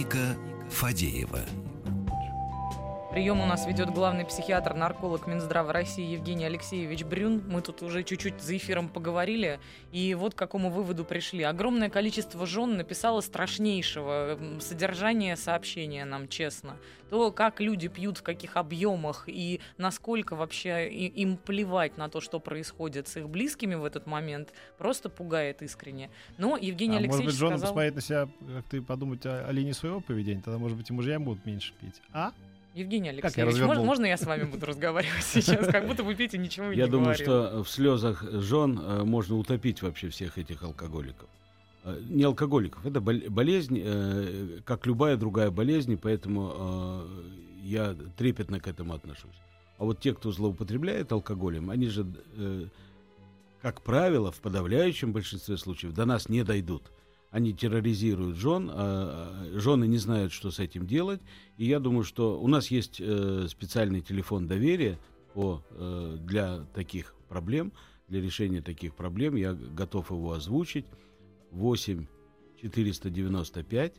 Клиника 0.01 0.35
Фадеева. 0.69 1.70
Прием 3.11 3.41
у 3.41 3.45
нас 3.45 3.67
ведет 3.67 3.89
главный 3.89 4.23
психиатр, 4.23 4.73
нарколог 4.73 5.27
Минздрава 5.27 5.73
России 5.73 6.13
Евгений 6.13 6.45
Алексеевич 6.45 7.03
Брюн. 7.03 7.43
Мы 7.45 7.61
тут 7.61 7.81
уже 7.81 8.03
чуть-чуть 8.03 8.41
за 8.41 8.55
эфиром 8.55 8.87
поговорили, 8.87 9.59
и 9.91 10.15
вот 10.15 10.33
к 10.33 10.37
какому 10.37 10.69
выводу 10.69 11.03
пришли. 11.03 11.43
Огромное 11.43 11.89
количество 11.89 12.45
жен 12.45 12.77
написало 12.77 13.19
страшнейшего 13.19 14.37
м, 14.39 14.61
содержания 14.61 15.35
сообщения 15.35 16.05
нам, 16.05 16.29
честно. 16.29 16.77
То, 17.09 17.33
как 17.33 17.59
люди 17.59 17.89
пьют, 17.89 18.19
в 18.19 18.23
каких 18.23 18.55
объемах, 18.55 19.25
и 19.27 19.59
насколько 19.77 20.37
вообще 20.37 20.89
им 20.89 21.35
плевать 21.35 21.97
на 21.97 22.07
то, 22.07 22.21
что 22.21 22.39
происходит 22.39 23.09
с 23.09 23.17
их 23.17 23.27
близкими 23.27 23.75
в 23.75 23.83
этот 23.83 24.07
момент, 24.07 24.53
просто 24.77 25.09
пугает 25.09 25.61
искренне. 25.61 26.11
Но 26.37 26.55
Евгений 26.55 26.95
А 26.95 26.99
может 27.01 27.09
Алексеевич 27.09 27.31
быть, 27.33 27.39
женам 27.39 27.57
сказал... 27.57 27.73
посмотреть 27.73 27.95
на 27.95 28.01
себя, 28.01 28.29
как 28.55 28.65
ты 28.69 28.81
подумать 28.81 29.25
о, 29.25 29.45
о 29.45 29.51
линии 29.51 29.73
своего 29.73 29.99
поведения, 29.99 30.41
тогда, 30.41 30.57
может 30.57 30.77
быть, 30.77 30.89
и 30.89 30.93
мужья 30.93 31.19
будут 31.19 31.45
меньше 31.45 31.73
пить. 31.81 32.01
А? 32.13 32.31
Евгений 32.73 33.07
я 33.07 33.11
Алексеевич, 33.13 33.55
мож- 33.55 33.61
развернул? 33.61 33.85
можно 33.85 34.05
я 34.05 34.17
с 34.17 34.25
вами 34.25 34.43
буду 34.43 34.65
разговаривать 34.65 35.21
сейчас? 35.23 35.67
Как 35.67 35.87
будто 35.87 36.03
вы 36.03 36.15
пьете 36.15 36.37
ничего 36.37 36.71
Я 36.71 36.85
не 36.85 36.91
думаю, 36.91 37.15
говорил. 37.17 37.25
что 37.25 37.63
в 37.63 37.69
слезах 37.69 38.23
жен 38.31 38.79
э, 38.81 39.03
можно 39.03 39.35
утопить 39.35 39.81
вообще 39.81 40.09
всех 40.09 40.37
этих 40.37 40.63
алкоголиков. 40.63 41.27
Э, 41.83 41.99
Не 42.09 42.23
алкоголиков, 42.23 42.85
это 42.85 43.01
бол- 43.01 43.29
болезнь, 43.29 43.79
э, 43.83 44.59
как 44.65 44.85
любая 44.85 45.17
другая 45.17 45.51
болезнь, 45.51 45.97
поэтому 45.97 47.05
я 47.63 47.95
трепетно 48.17 48.59
к 48.59 48.67
этому 48.67 48.93
отношусь. 48.93 49.35
А 49.77 49.83
вот 49.83 49.99
те, 49.99 50.13
кто 50.13 50.31
злоупотребляет 50.31 51.11
алкоголем, 51.11 51.69
они 51.71 51.87
же, 51.87 52.05
как 53.61 53.81
правило, 53.81 54.31
в 54.31 54.39
подавляющем 54.39 55.11
большинстве 55.11 55.57
случаев 55.57 55.93
до 55.93 56.05
нас 56.05 56.29
не 56.29 56.43
дойдут. 56.43 56.83
Они 57.31 57.53
терроризируют 57.53 58.35
жен, 58.35 58.69
а 58.71 59.41
а, 59.41 59.59
жены 59.59 59.87
не 59.87 59.97
знают, 59.97 60.33
что 60.33 60.51
с 60.51 60.59
этим 60.59 60.85
делать. 60.85 61.21
И 61.57 61.65
я 61.65 61.79
думаю, 61.79 62.03
что 62.03 62.39
у 62.39 62.47
нас 62.47 62.69
есть 62.69 62.99
э, 62.99 63.47
специальный 63.47 64.01
телефон 64.01 64.47
доверия 64.47 64.99
по, 65.33 65.63
э, 65.71 66.17
для 66.19 66.65
таких 66.73 67.15
проблем, 67.29 67.71
для 68.09 68.21
решения 68.21 68.61
таких 68.61 68.95
проблем. 68.95 69.37
Я 69.37 69.53
готов 69.53 70.11
его 70.11 70.33
озвучить. 70.33 70.85
8 71.51 72.05
495 72.61 73.93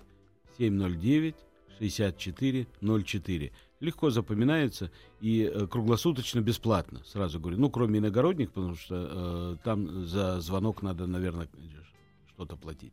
709 0.59 1.35
64 1.79 2.67
04. 2.83 3.53
Легко 3.81 4.11
запоминается 4.11 4.93
и 5.21 5.43
э, 5.43 5.67
круглосуточно 5.67 6.41
бесплатно, 6.41 7.03
сразу 7.05 7.41
говорю. 7.41 7.59
Ну, 7.59 7.71
кроме 7.71 7.99
иногородних, 7.99 8.53
потому 8.53 8.77
что 8.77 8.95
э, 8.95 9.65
там 9.65 10.07
за 10.07 10.41
звонок 10.41 10.83
надо, 10.83 11.07
наверное, 11.07 11.49
что-то 12.29 12.57
платить. 12.57 12.93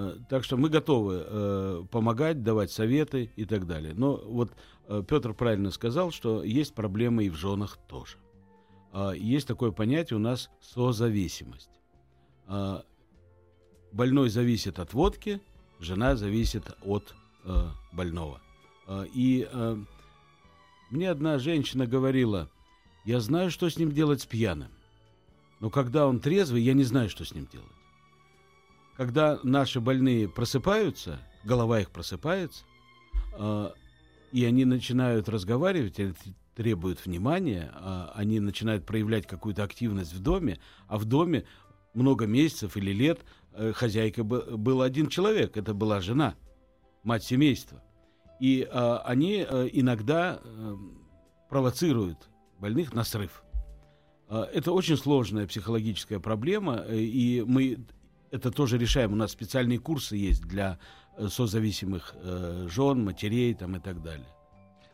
Э, 0.00 0.16
Так 0.28 0.44
что 0.44 0.56
мы 0.56 0.68
готовы 0.68 1.24
э, 1.26 1.84
помогать, 1.90 2.42
давать 2.42 2.70
советы 2.70 3.30
и 3.36 3.44
так 3.44 3.66
далее. 3.66 3.92
Но 3.94 4.16
вот 4.16 4.52
э, 4.88 5.02
Петр 5.06 5.34
правильно 5.34 5.70
сказал, 5.70 6.10
что 6.10 6.42
есть 6.42 6.74
проблемы 6.74 7.24
и 7.24 7.30
в 7.30 7.34
женах 7.34 7.78
тоже. 7.88 8.16
А, 8.92 9.12
Есть 9.12 9.46
такое 9.46 9.70
понятие 9.70 10.16
у 10.16 10.20
нас 10.20 10.50
созависимость. 10.60 11.70
А, 12.46 12.82
Больной 13.92 14.30
зависит 14.30 14.78
от 14.78 14.94
водки, 14.94 15.40
жена 15.80 16.16
зависит 16.16 16.64
от 16.82 17.14
э, 17.44 17.68
больного. 17.92 18.40
А, 18.86 19.04
И 19.12 19.48
э, 19.50 19.76
мне 20.90 21.10
одна 21.10 21.38
женщина 21.38 21.86
говорила, 21.86 22.48
я 23.04 23.20
знаю, 23.20 23.50
что 23.50 23.68
с 23.68 23.76
ним 23.78 23.92
делать 23.92 24.22
с 24.22 24.26
пьяным, 24.26 24.70
но 25.60 25.70
когда 25.70 26.06
он 26.06 26.20
трезвый, 26.20 26.62
я 26.62 26.72
не 26.72 26.84
знаю, 26.84 27.10
что 27.10 27.24
с 27.24 27.34
ним 27.34 27.46
делать. 27.52 27.68
Когда 29.00 29.38
наши 29.42 29.80
больные 29.80 30.28
просыпаются, 30.28 31.20
голова 31.42 31.80
их 31.80 31.90
просыпается, 31.90 32.66
э, 33.32 33.70
и 34.30 34.44
они 34.44 34.66
начинают 34.66 35.26
разговаривать, 35.30 35.98
требуют 36.54 37.06
внимания, 37.06 37.72
а 37.76 38.12
они 38.14 38.40
начинают 38.40 38.84
проявлять 38.84 39.26
какую-то 39.26 39.64
активность 39.64 40.12
в 40.12 40.20
доме, 40.20 40.60
а 40.86 40.98
в 40.98 41.06
доме 41.06 41.46
много 41.94 42.26
месяцев 42.26 42.76
или 42.76 42.92
лет 42.92 43.20
э, 43.54 43.72
хозяйка 43.72 44.22
бы- 44.22 44.58
был 44.58 44.82
один 44.82 45.08
человек, 45.08 45.56
это 45.56 45.72
была 45.72 46.02
жена, 46.02 46.34
мать 47.02 47.24
семейства. 47.24 47.82
И 48.38 48.68
э, 48.70 48.96
они 49.06 49.46
э, 49.48 49.68
иногда 49.72 50.42
э, 50.44 50.76
провоцируют 51.48 52.28
больных 52.58 52.92
на 52.92 53.04
срыв. 53.04 53.44
Это 54.28 54.72
очень 54.72 54.98
сложная 54.98 55.46
психологическая 55.46 56.20
проблема, 56.20 56.84
э, 56.86 56.98
и 56.98 57.42
мы 57.46 57.78
это 58.30 58.50
тоже 58.50 58.78
решаем. 58.78 59.12
У 59.12 59.16
нас 59.16 59.32
специальные 59.32 59.78
курсы 59.78 60.16
есть 60.16 60.42
для 60.42 60.78
э, 61.16 61.28
созависимых 61.28 62.14
э, 62.16 62.68
жен, 62.70 63.04
матерей 63.04 63.54
там, 63.54 63.76
и 63.76 63.80
так 63.80 64.02
далее. 64.02 64.26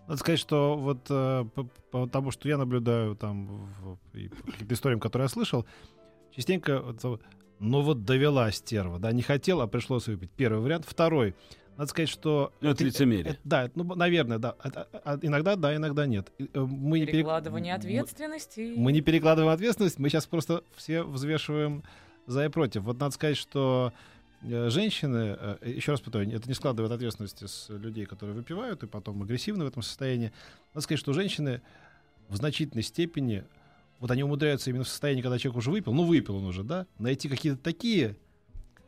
Надо 0.06 0.20
сказать, 0.20 0.38
что 0.38 0.76
вот 0.76 1.06
э, 1.10 1.44
по, 1.54 1.64
по 1.90 2.06
тому, 2.06 2.30
что 2.30 2.48
я 2.48 2.58
наблюдаю 2.58 3.16
там, 3.16 3.46
в, 3.46 3.98
и 4.16 4.28
по 4.28 4.52
каким-то 4.52 4.74
историям, 4.74 5.00
которые 5.00 5.26
я 5.26 5.28
слышал, 5.28 5.66
частенько, 6.34 6.80
вот, 6.80 7.20
ну 7.58 7.80
вот 7.82 8.04
довела 8.04 8.50
стерва, 8.52 8.98
да, 8.98 9.12
не 9.12 9.22
хотел, 9.22 9.60
а 9.60 9.66
пришлось 9.66 10.06
выпить. 10.06 10.30
Первый 10.30 10.60
вариант. 10.60 10.84
Второй. 10.86 11.34
Надо 11.76 11.90
сказать, 11.90 12.08
что... 12.08 12.52
Ну, 12.62 12.70
это 12.70 12.84
лицемерие. 12.84 13.32
Это, 13.32 13.40
да, 13.44 13.70
ну, 13.74 13.84
наверное, 13.94 14.38
да. 14.38 14.56
Это, 14.64 14.88
а, 15.04 15.18
иногда 15.20 15.56
да, 15.56 15.76
иногда 15.76 16.06
нет. 16.06 16.32
Э, 16.38 16.60
мы 16.60 17.04
Перекладывание 17.04 17.74
не 17.74 17.80
перек... 17.80 18.02
ответственности. 18.04 18.74
Мы, 18.76 18.84
мы 18.84 18.92
не 18.92 19.02
перекладываем 19.02 19.52
ответственность, 19.52 19.98
мы 19.98 20.08
сейчас 20.08 20.26
просто 20.26 20.62
все 20.74 21.02
взвешиваем 21.02 21.82
за 22.26 22.44
и 22.44 22.48
против. 22.48 22.82
Вот 22.82 22.98
надо 22.98 23.14
сказать, 23.14 23.36
что 23.36 23.92
Э, 24.42 24.70
женщины, 24.70 25.36
э, 25.38 25.72
еще 25.76 25.92
раз 25.92 26.00
повторю, 26.00 26.30
это 26.30 26.48
не 26.48 26.54
складывает 26.54 26.92
ответственности 26.92 27.46
с 27.46 27.66
людей, 27.68 28.06
которые 28.06 28.34
выпивают 28.34 28.82
и 28.82 28.86
потом 28.86 29.22
агрессивны 29.22 29.64
в 29.64 29.68
этом 29.68 29.82
состоянии. 29.82 30.32
Надо 30.74 30.82
сказать, 30.82 31.00
что 31.00 31.12
женщины 31.12 31.62
в 32.28 32.36
значительной 32.36 32.82
степени, 32.82 33.44
вот 33.98 34.10
они 34.10 34.22
умудряются 34.22 34.70
именно 34.70 34.84
в 34.84 34.88
состоянии, 34.88 35.22
когда 35.22 35.38
человек 35.38 35.58
уже 35.58 35.70
выпил, 35.70 35.94
ну 35.94 36.04
выпил 36.04 36.36
он 36.36 36.44
уже, 36.44 36.62
да, 36.62 36.86
найти 36.98 37.28
какие-то 37.28 37.58
такие 37.58 38.16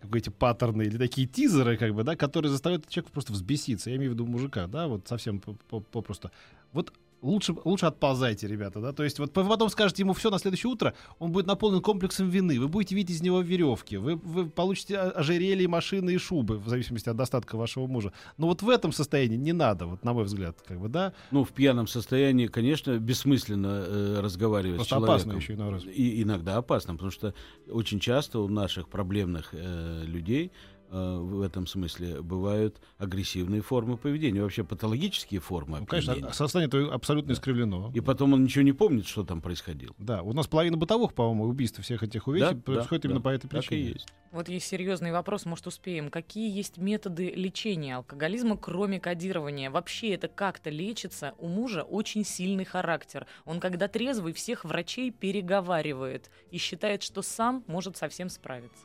какие-то 0.01 0.31
паттерны 0.31 0.83
или 0.83 0.97
такие 0.97 1.27
тизеры, 1.27 1.77
как 1.77 1.93
бы, 1.93 2.05
да, 2.05 2.15
которые 2.15 2.53
заставляют 2.53 2.89
человека 2.89 3.13
просто 3.13 3.33
взбеситься. 3.33 3.91
Я 3.91 3.97
имею 3.97 4.13
в 4.13 4.15
виду 4.15 4.27
мужика, 4.27 4.69
да, 4.69 4.87
вот 4.87 5.09
совсем 5.09 5.41
попросту. 5.41 6.31
Вот 6.73 6.93
лучше, 7.23 7.55
лучше 7.65 7.87
отползайте, 7.87 8.47
ребята, 8.47 8.81
да, 8.81 8.93
то 8.93 9.05
есть 9.05 9.19
вот 9.19 9.33
потом 9.33 9.69
скажете 9.69 10.03
ему 10.03 10.13
все 10.13 10.31
на 10.31 10.39
следующее 10.39 10.71
утро, 10.71 10.95
он 11.19 11.33
будет 11.33 11.47
наполнен 11.47 11.81
комплексом 11.81 12.29
вины, 12.29 12.59
вы 12.61 12.69
будете 12.69 12.95
видеть 12.95 13.17
из 13.17 13.23
него 13.23 13.41
веревки, 13.41 13.97
вы, 13.97 14.17
вы 14.17 14.49
получите 14.49 14.99
ожерелье, 14.99 15.69
машины 15.69 16.11
и 16.11 16.19
шубы, 16.19 16.59
в 16.59 16.69
зависимости 16.69 17.09
от 17.09 17.17
достатка 17.17 17.57
вашего 17.57 17.87
мужа. 17.87 18.13
Но 18.37 18.47
вот 18.47 18.63
в 18.63 18.69
этом 18.69 18.93
состоянии 18.93 19.37
не 19.37 19.53
надо, 19.53 19.87
вот 19.87 20.05
на 20.05 20.13
мой 20.13 20.25
взгляд, 20.25 20.59
как 20.67 20.81
бы, 20.81 20.89
да. 20.89 21.13
Ну, 21.31 21.45
в 21.45 21.51
пьяном 21.51 21.87
состоянии, 21.87 22.47
конечно, 22.47 22.99
бессмысленно 22.99 23.85
э, 23.87 24.21
разговаривать 24.21 24.77
Просто 24.77 24.95
с 24.95 24.99
человеком. 24.99 25.15
опасно 25.15 25.33
еще 25.33 25.55
иногда. 25.55 25.91
И 25.91 26.23
иногда 26.23 26.57
опасно, 26.57 26.95
потому 26.95 27.11
что 27.11 27.35
очень 27.69 28.01
часто 28.01 28.41
у 28.41 28.49
наших 28.49 28.89
проблемных 28.89 29.51
э, 29.53 30.05
людей 30.05 30.53
в 30.91 31.43
этом 31.43 31.67
смысле 31.67 32.23
бывают 32.23 32.81
агрессивные 32.99 33.61
формы 33.61 33.97
поведения, 33.97 34.43
вообще 34.43 34.65
патологические 34.65 35.41
формы. 35.41 35.81
Ну, 35.81 35.87
конечно, 35.87 36.33
состояние 36.33 36.71
то 36.71 36.93
абсолютно 36.93 37.29
да. 37.29 37.35
искривлено. 37.35 37.91
И 37.95 38.01
потом 38.01 38.33
он 38.33 38.45
ничего 38.45 38.63
не 38.63 38.73
помнит, 38.73 39.07
что 39.07 39.25
там 39.25 39.41
происходило. 39.41 39.95
Да, 39.99 40.23
у 40.23 40.33
нас 40.33 40.47
половина 40.47 40.77
бытовых, 40.77 41.15
по-моему, 41.15 41.45
убийств 41.45 41.81
всех 41.83 42.03
этих 42.03 42.27
увечий 42.27 42.55
да, 42.55 42.61
происходит 42.61 43.03
да, 43.03 43.09
именно 43.09 43.21
да. 43.21 43.25
по 43.25 43.29
этой 43.29 43.49
причине. 43.49 43.63
Так 43.63 43.73
и 43.73 43.93
есть. 43.93 44.09
Вот 44.31 44.49
есть 44.49 44.67
серьезный 44.67 45.13
вопрос, 45.13 45.47
может 45.47 45.67
успеем. 45.67 46.11
Какие 46.11 46.55
есть 46.55 46.77
методы 46.77 47.31
лечения 47.31 47.97
алкоголизма, 47.97 48.57
кроме 48.57 49.01
кодирования? 49.01 49.71
Вообще 49.71 50.15
это 50.15 50.29
как-то 50.29 50.71
лечится? 50.71 51.35
У 51.39 51.49
мужа 51.49 51.83
очень 51.83 52.25
сильный 52.25 52.65
характер. 52.65 53.27
Он, 53.45 53.59
когда 53.59 53.89
трезвый, 53.89 54.33
всех 54.33 54.65
врачей 54.65 55.11
переговаривает 55.11 56.31
и 56.51 56.59
считает, 56.59 57.03
что 57.03 57.23
сам 57.23 57.65
может 57.67 57.97
совсем 57.97 58.29
справиться 58.29 58.85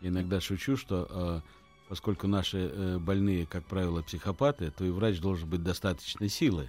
иногда 0.00 0.40
шучу, 0.40 0.76
что 0.76 1.06
э, 1.08 1.40
поскольку 1.88 2.26
наши 2.26 2.70
э, 2.72 2.98
больные, 2.98 3.46
как 3.46 3.64
правило, 3.64 4.02
психопаты, 4.02 4.70
то 4.70 4.84
и 4.84 4.90
врач 4.90 5.20
должен 5.20 5.48
быть 5.48 5.62
достаточной 5.62 6.28
силы, 6.28 6.68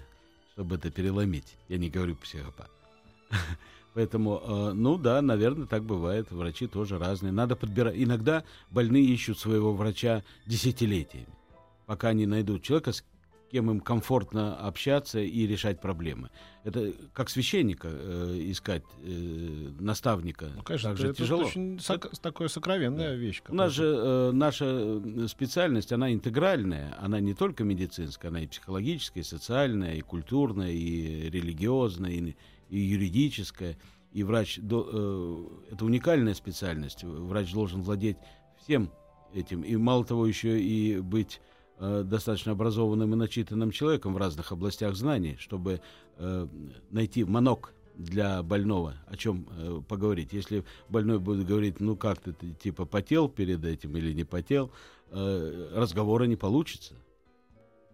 чтобы 0.54 0.76
это 0.76 0.92
переломить. 0.92 1.58
Я 1.68 1.78
не 1.78 1.90
говорю 1.90 2.16
психопат. 2.16 2.70
Поэтому, 3.94 4.42
э, 4.44 4.74
ну 4.74 4.98
да, 4.98 5.22
наверное, 5.22 5.66
так 5.66 5.84
бывает. 5.84 6.32
Врачи 6.32 6.68
тоже 6.68 7.00
разные. 7.00 7.32
Надо 7.32 7.56
подбирать. 7.56 7.96
Иногда 7.98 8.44
больные 8.70 9.04
ищут 9.04 9.40
своего 9.40 9.74
врача 9.74 10.24
десятилетиями, 10.46 11.28
пока 11.86 12.10
они 12.10 12.26
найдут 12.26 12.64
человека, 12.64 12.92
кем 13.52 13.72
им 13.72 13.80
комфортно 13.80 14.56
общаться 14.56 15.20
и 15.20 15.48
решать 15.48 15.80
проблемы. 15.80 16.30
Это 16.64 16.94
как 17.14 17.30
священника 17.30 17.88
э, 17.90 18.38
искать 18.52 18.84
э, 19.04 19.70
наставника. 19.80 20.50
Ну, 20.56 20.64
конечно, 20.64 20.90
так 20.90 20.98
же 20.98 21.08
это, 21.08 21.18
тяжело. 21.18 21.42
Это 21.42 21.50
очень 21.50 21.80
сок- 21.80 22.12
такая 22.22 22.48
сокровенная 22.50 23.10
да. 23.10 23.16
вещь. 23.16 23.42
У 23.48 23.56
нас 23.56 23.72
же 23.72 23.86
э, 23.86 24.32
наша 24.32 25.28
специальность, 25.28 25.94
она 25.94 26.14
интегральная, 26.14 26.96
она 27.00 27.20
не 27.20 27.34
только 27.34 27.64
медицинская, 27.64 28.32
она 28.32 28.42
и 28.42 28.48
психологическая, 28.48 29.24
и 29.24 29.26
социальная, 29.26 29.96
и 29.96 30.02
культурная, 30.02 30.72
и 30.72 31.30
религиозная, 31.30 32.12
и, 32.12 32.36
и 32.70 32.80
юридическая. 32.80 33.78
И 34.12 34.24
врач, 34.24 34.58
до, 34.58 34.90
э, 35.70 35.74
это 35.74 35.86
уникальная 35.86 36.34
специальность. 36.34 37.04
Врач 37.04 37.54
должен 37.54 37.82
владеть 37.82 38.18
всем 38.62 38.92
этим. 39.34 39.62
И 39.62 39.76
мало 39.78 40.04
того, 40.06 40.28
еще 40.28 40.62
и 40.62 41.00
быть 41.00 41.40
Э, 41.80 42.04
достаточно 42.04 42.54
образованным 42.54 43.14
и 43.14 43.16
начитанным 43.16 43.70
человеком 43.70 44.16
в 44.16 44.18
разных 44.18 44.52
областях 44.52 44.96
знаний, 44.96 45.38
чтобы 45.40 45.80
э, 46.18 46.48
найти 46.90 47.24
манок 47.24 47.74
для 47.96 48.42
больного, 48.42 48.96
о 49.06 49.16
чем 49.16 49.48
э, 49.52 49.82
поговорить. 49.88 50.34
Если 50.34 50.64
больной 50.90 51.20
будет 51.20 51.46
говорить, 51.46 51.80
ну 51.80 51.96
как 51.96 52.20
ты, 52.20 52.34
ты 52.34 52.52
типа 52.52 52.86
потел 52.86 53.30
перед 53.30 53.64
этим 53.64 53.96
или 53.96 54.12
не 54.12 54.24
потел, 54.24 54.72
э, 55.12 55.70
разговора 55.76 56.24
не 56.24 56.36
получится. 56.36 56.96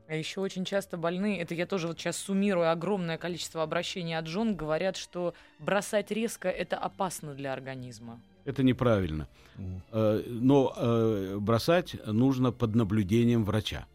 А 0.08 0.16
еще 0.16 0.42
очень 0.42 0.66
часто 0.66 0.98
больные, 0.98 1.40
это 1.40 1.56
я 1.56 1.66
тоже 1.66 1.88
вот 1.88 1.98
сейчас 1.98 2.18
суммирую 2.18 2.70
огромное 2.70 3.18
количество 3.18 3.64
обращений 3.64 4.18
от 4.18 4.28
жен, 4.28 4.56
говорят, 4.56 4.98
что 4.98 5.34
бросать 5.60 6.12
резко 6.12 6.50
это 6.50 6.78
опасно 6.78 7.34
для 7.34 7.54
организма. 7.54 8.20
Это 8.46 8.64
неправильно. 8.64 9.28
Mm. 9.58 10.30
Но 10.30 10.74
э, 10.76 11.38
бросать 11.40 11.96
нужно 12.06 12.52
под 12.52 12.76
наблюдением 12.76 13.46
врача 13.46 13.88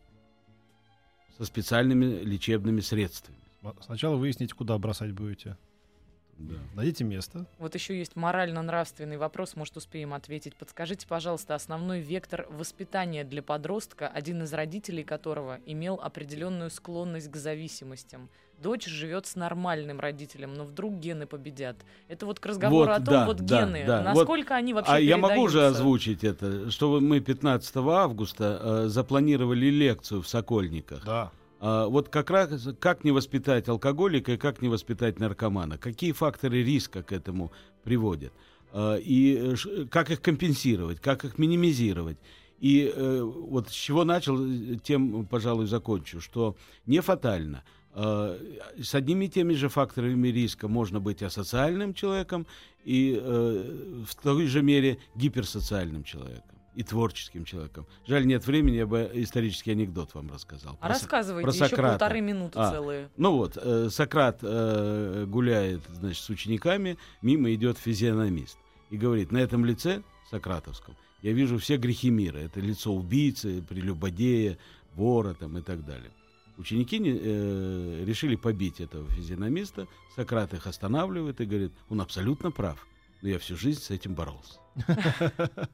со 1.36 1.44
специальными 1.44 2.06
лечебными 2.24 2.80
средствами. 2.80 3.38
Сначала 3.80 4.16
выясните, 4.16 4.54
куда 4.54 4.78
бросать 4.78 5.12
будете. 5.12 5.56
Да. 6.38 6.54
Найдите 6.74 7.04
место. 7.04 7.46
Вот 7.58 7.74
еще 7.74 7.98
есть 7.98 8.14
морально-нравственный 8.14 9.16
вопрос, 9.16 9.56
может, 9.56 9.76
успеем 9.76 10.14
ответить. 10.14 10.54
Подскажите, 10.54 11.06
пожалуйста, 11.06 11.54
основной 11.54 12.00
вектор 12.00 12.46
воспитания 12.50 13.24
для 13.24 13.42
подростка, 13.42 14.06
один 14.06 14.42
из 14.42 14.52
родителей 14.52 15.02
которого 15.02 15.58
имел 15.66 16.00
определенную 16.00 16.70
склонность 16.70 17.30
к 17.30 17.36
зависимостям. 17.36 18.30
Дочь 18.60 18.86
живет 18.86 19.26
с 19.26 19.36
нормальным 19.36 20.00
родителем, 20.00 20.54
но 20.54 20.64
вдруг 20.64 20.94
гены 20.94 21.26
победят. 21.26 21.76
Это 22.08 22.26
вот 22.26 22.40
к 22.40 22.46
разговору 22.46 22.90
вот, 22.90 23.02
о 23.02 23.04
том, 23.04 23.14
да, 23.14 23.26
вот 23.26 23.36
да, 23.38 23.64
гены, 23.64 23.84
да. 23.86 24.02
насколько 24.02 24.54
вот, 24.54 24.58
они 24.58 24.74
вообще 24.74 24.92
А 24.92 24.98
я 24.98 25.16
могу 25.16 25.42
уже 25.42 25.66
озвучить 25.66 26.24
это, 26.24 26.70
что 26.70 27.00
мы 27.00 27.20
15 27.20 27.76
августа 27.76 28.60
э, 28.60 28.88
запланировали 28.88 29.66
лекцию 29.66 30.22
в 30.22 30.28
Сокольниках. 30.28 31.04
Да 31.04 31.32
вот 31.60 32.08
как 32.08 32.30
раз 32.30 32.68
как 32.78 33.04
не 33.04 33.10
воспитать 33.10 33.68
алкоголика 33.68 34.32
и 34.32 34.36
как 34.36 34.62
не 34.62 34.68
воспитать 34.68 35.18
наркомана, 35.18 35.76
какие 35.76 36.12
факторы 36.12 36.62
риска 36.62 37.02
к 37.02 37.12
этому 37.12 37.50
приводят, 37.82 38.32
а, 38.72 38.96
и 38.96 39.54
как 39.90 40.10
их 40.10 40.20
компенсировать, 40.20 41.00
как 41.00 41.24
их 41.24 41.38
минимизировать. 41.38 42.18
И 42.60 42.92
э, 42.92 43.22
вот 43.22 43.68
с 43.68 43.72
чего 43.72 44.04
начал, 44.04 44.36
тем, 44.80 45.26
пожалуй, 45.26 45.66
закончу, 45.66 46.20
что 46.20 46.56
не 46.86 47.00
фатально. 47.00 47.62
Э, 47.94 48.36
с 48.82 48.94
одними 48.94 49.26
и 49.26 49.28
теми 49.28 49.54
же 49.54 49.68
факторами 49.68 50.28
риска 50.28 50.66
можно 50.66 50.98
быть 50.98 51.22
асоциальным 51.22 51.94
человеком 51.94 52.46
и 52.84 53.18
э, 53.20 54.04
в 54.04 54.14
той 54.16 54.46
же 54.46 54.62
мере 54.62 54.98
гиперсоциальным 55.14 56.02
человеком 56.02 56.47
и 56.78 56.84
творческим 56.84 57.44
человеком. 57.44 57.86
Жаль, 58.06 58.24
нет 58.24 58.46
времени, 58.46 58.76
я 58.76 58.86
бы 58.86 59.10
исторический 59.14 59.72
анекдот 59.72 60.14
вам 60.14 60.30
рассказал. 60.30 60.74
А 60.74 60.86
про, 60.86 60.88
рассказывайте, 60.90 61.44
про 61.44 61.52
еще 61.52 61.68
Сократа. 61.68 61.98
полторы 61.98 62.20
минуты 62.20 62.56
а, 62.56 62.70
целые. 62.70 63.10
Ну 63.16 63.32
вот, 63.32 63.58
э, 63.60 63.88
Сократ 63.90 64.38
э, 64.42 65.24
гуляет, 65.26 65.82
значит, 65.90 66.22
с 66.22 66.30
учениками, 66.30 66.96
мимо 67.20 67.52
идет 67.52 67.78
физиономист 67.78 68.58
и 68.90 68.96
говорит, 68.96 69.32
на 69.32 69.38
этом 69.38 69.64
лице, 69.64 70.04
сократовском, 70.30 70.94
я 71.22 71.32
вижу 71.32 71.58
все 71.58 71.78
грехи 71.78 72.10
мира. 72.10 72.38
Это 72.38 72.60
лицо 72.60 72.94
убийцы, 72.94 73.60
прелюбодея, 73.68 74.56
вора 74.94 75.34
там, 75.34 75.58
и 75.58 75.62
так 75.62 75.84
далее. 75.84 76.12
Ученики 76.58 77.02
э, 77.04 78.04
решили 78.06 78.36
побить 78.36 78.80
этого 78.80 79.10
физиономиста. 79.10 79.88
Сократ 80.14 80.54
их 80.54 80.68
останавливает 80.68 81.40
и 81.40 81.44
говорит, 81.44 81.72
он 81.88 82.00
абсолютно 82.00 82.52
прав, 82.52 82.86
но 83.20 83.30
я 83.30 83.40
всю 83.40 83.56
жизнь 83.56 83.80
с 83.80 83.90
этим 83.90 84.14
боролся. 84.14 84.60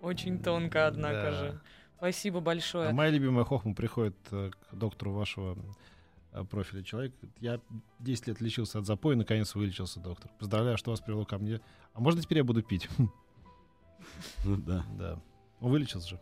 Очень 0.00 0.42
тонко, 0.42 0.86
однако 0.86 1.22
да. 1.22 1.32
же. 1.32 1.60
Спасибо 1.96 2.40
большое. 2.40 2.88
А 2.88 2.92
моя 2.92 3.10
любимая 3.10 3.44
хохма 3.44 3.74
приходит 3.74 4.16
э, 4.30 4.50
к 4.50 4.74
доктору 4.74 5.12
вашего 5.12 5.58
э, 6.32 6.44
профиля 6.44 6.82
человек. 6.84 7.12
Я 7.40 7.60
10 7.98 8.28
лет 8.28 8.40
лечился 8.40 8.78
от 8.78 8.86
запоя, 8.86 9.16
наконец 9.16 9.54
вылечился, 9.54 9.98
доктор. 9.98 10.30
Поздравляю, 10.38 10.78
что 10.78 10.92
вас 10.92 11.00
привело 11.00 11.24
ко 11.24 11.38
мне. 11.38 11.60
А 11.94 12.00
можно 12.00 12.22
теперь 12.22 12.38
я 12.38 12.44
буду 12.44 12.62
пить? 12.62 12.88
Ну 14.44 14.56
да. 14.56 14.86
Да. 14.96 15.18
Ну, 15.60 15.68
вылечился 15.68 16.08
же. 16.10 16.20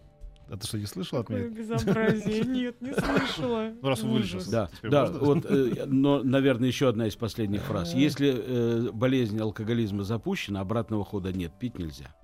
А 0.49 0.57
ты 0.57 0.67
что, 0.67 0.79
не 0.79 0.87
слышал 0.87 1.19
от 1.19 1.27
Какое 1.27 1.49
меня? 1.49 1.57
безобразие. 1.57 2.45
Нет, 2.47 2.81
не 2.81 2.93
слышала. 2.95 3.73
Ну, 3.83 3.89
раз 3.89 4.03
вылечился. 4.03 4.51
Да, 4.51 4.71
да, 4.83 5.07
вот, 5.11 5.45
э, 5.45 5.85
но, 5.87 6.23
наверное, 6.23 6.69
еще 6.69 6.89
одна 6.89 7.07
из 7.07 7.17
последних 7.17 7.63
фраз. 7.63 7.95
Если 7.95 8.33
э, 8.35 8.91
болезнь 8.93 9.39
алкоголизма 9.41 10.05
запущена, 10.05 10.61
обратного 10.61 11.05
хода 11.05 11.33
нет, 11.33 11.53
пить 11.59 11.79
нельзя. 11.79 12.15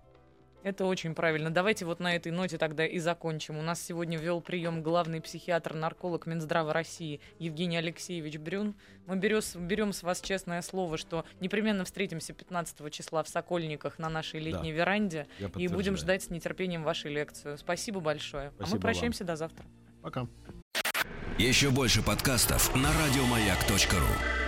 Это 0.63 0.85
очень 0.87 1.15
правильно. 1.15 1.51
Давайте 1.51 1.85
вот 1.85 1.99
на 1.99 2.15
этой 2.15 2.31
ноте 2.31 2.57
тогда 2.57 2.87
и 2.87 2.99
закончим. 2.99 3.59
У 3.59 3.63
нас 3.63 3.83
сегодня 3.83 4.17
вел 4.17 4.41
прием 4.41 4.83
главный 4.83 5.21
психиатр-нарколог 5.21 6.27
Минздрава 6.27 6.73
России 6.73 7.21
Евгений 7.39 7.77
Алексеевич 7.77 8.39
Брюн. 8.39 8.75
Мы 9.07 9.17
берем, 9.17 9.41
берем 9.67 9.93
с 9.93 10.03
вас 10.03 10.21
честное 10.21 10.63
слово, 10.63 10.97
что 10.99 11.25
непременно 11.41 11.85
встретимся 11.85 12.33
15 12.33 12.93
числа 12.93 13.25
в 13.25 13.29
Сокольниках 13.29 13.99
на 13.99 14.09
нашей 14.09 14.39
летней 14.39 14.71
веранде 14.71 15.27
Я 15.39 15.51
и 15.57 15.67
будем 15.67 15.97
ждать 15.97 16.23
с 16.23 16.31
нетерпением 16.31 16.85
вашей 16.85 17.13
лекцию. 17.13 17.59
Спасибо 17.59 18.01
большое. 18.01 18.49
а 18.49 18.53
Спасибо 18.53 18.77
мы 18.77 18.81
прощаемся 18.81 19.25
до 19.25 19.35
завтра. 19.35 19.67
Пока. 20.01 20.29
Еще 21.39 21.71
больше 21.71 22.03
подкастов 22.03 22.75
на 22.77 22.91
радиомаяк.ру. 22.93 24.42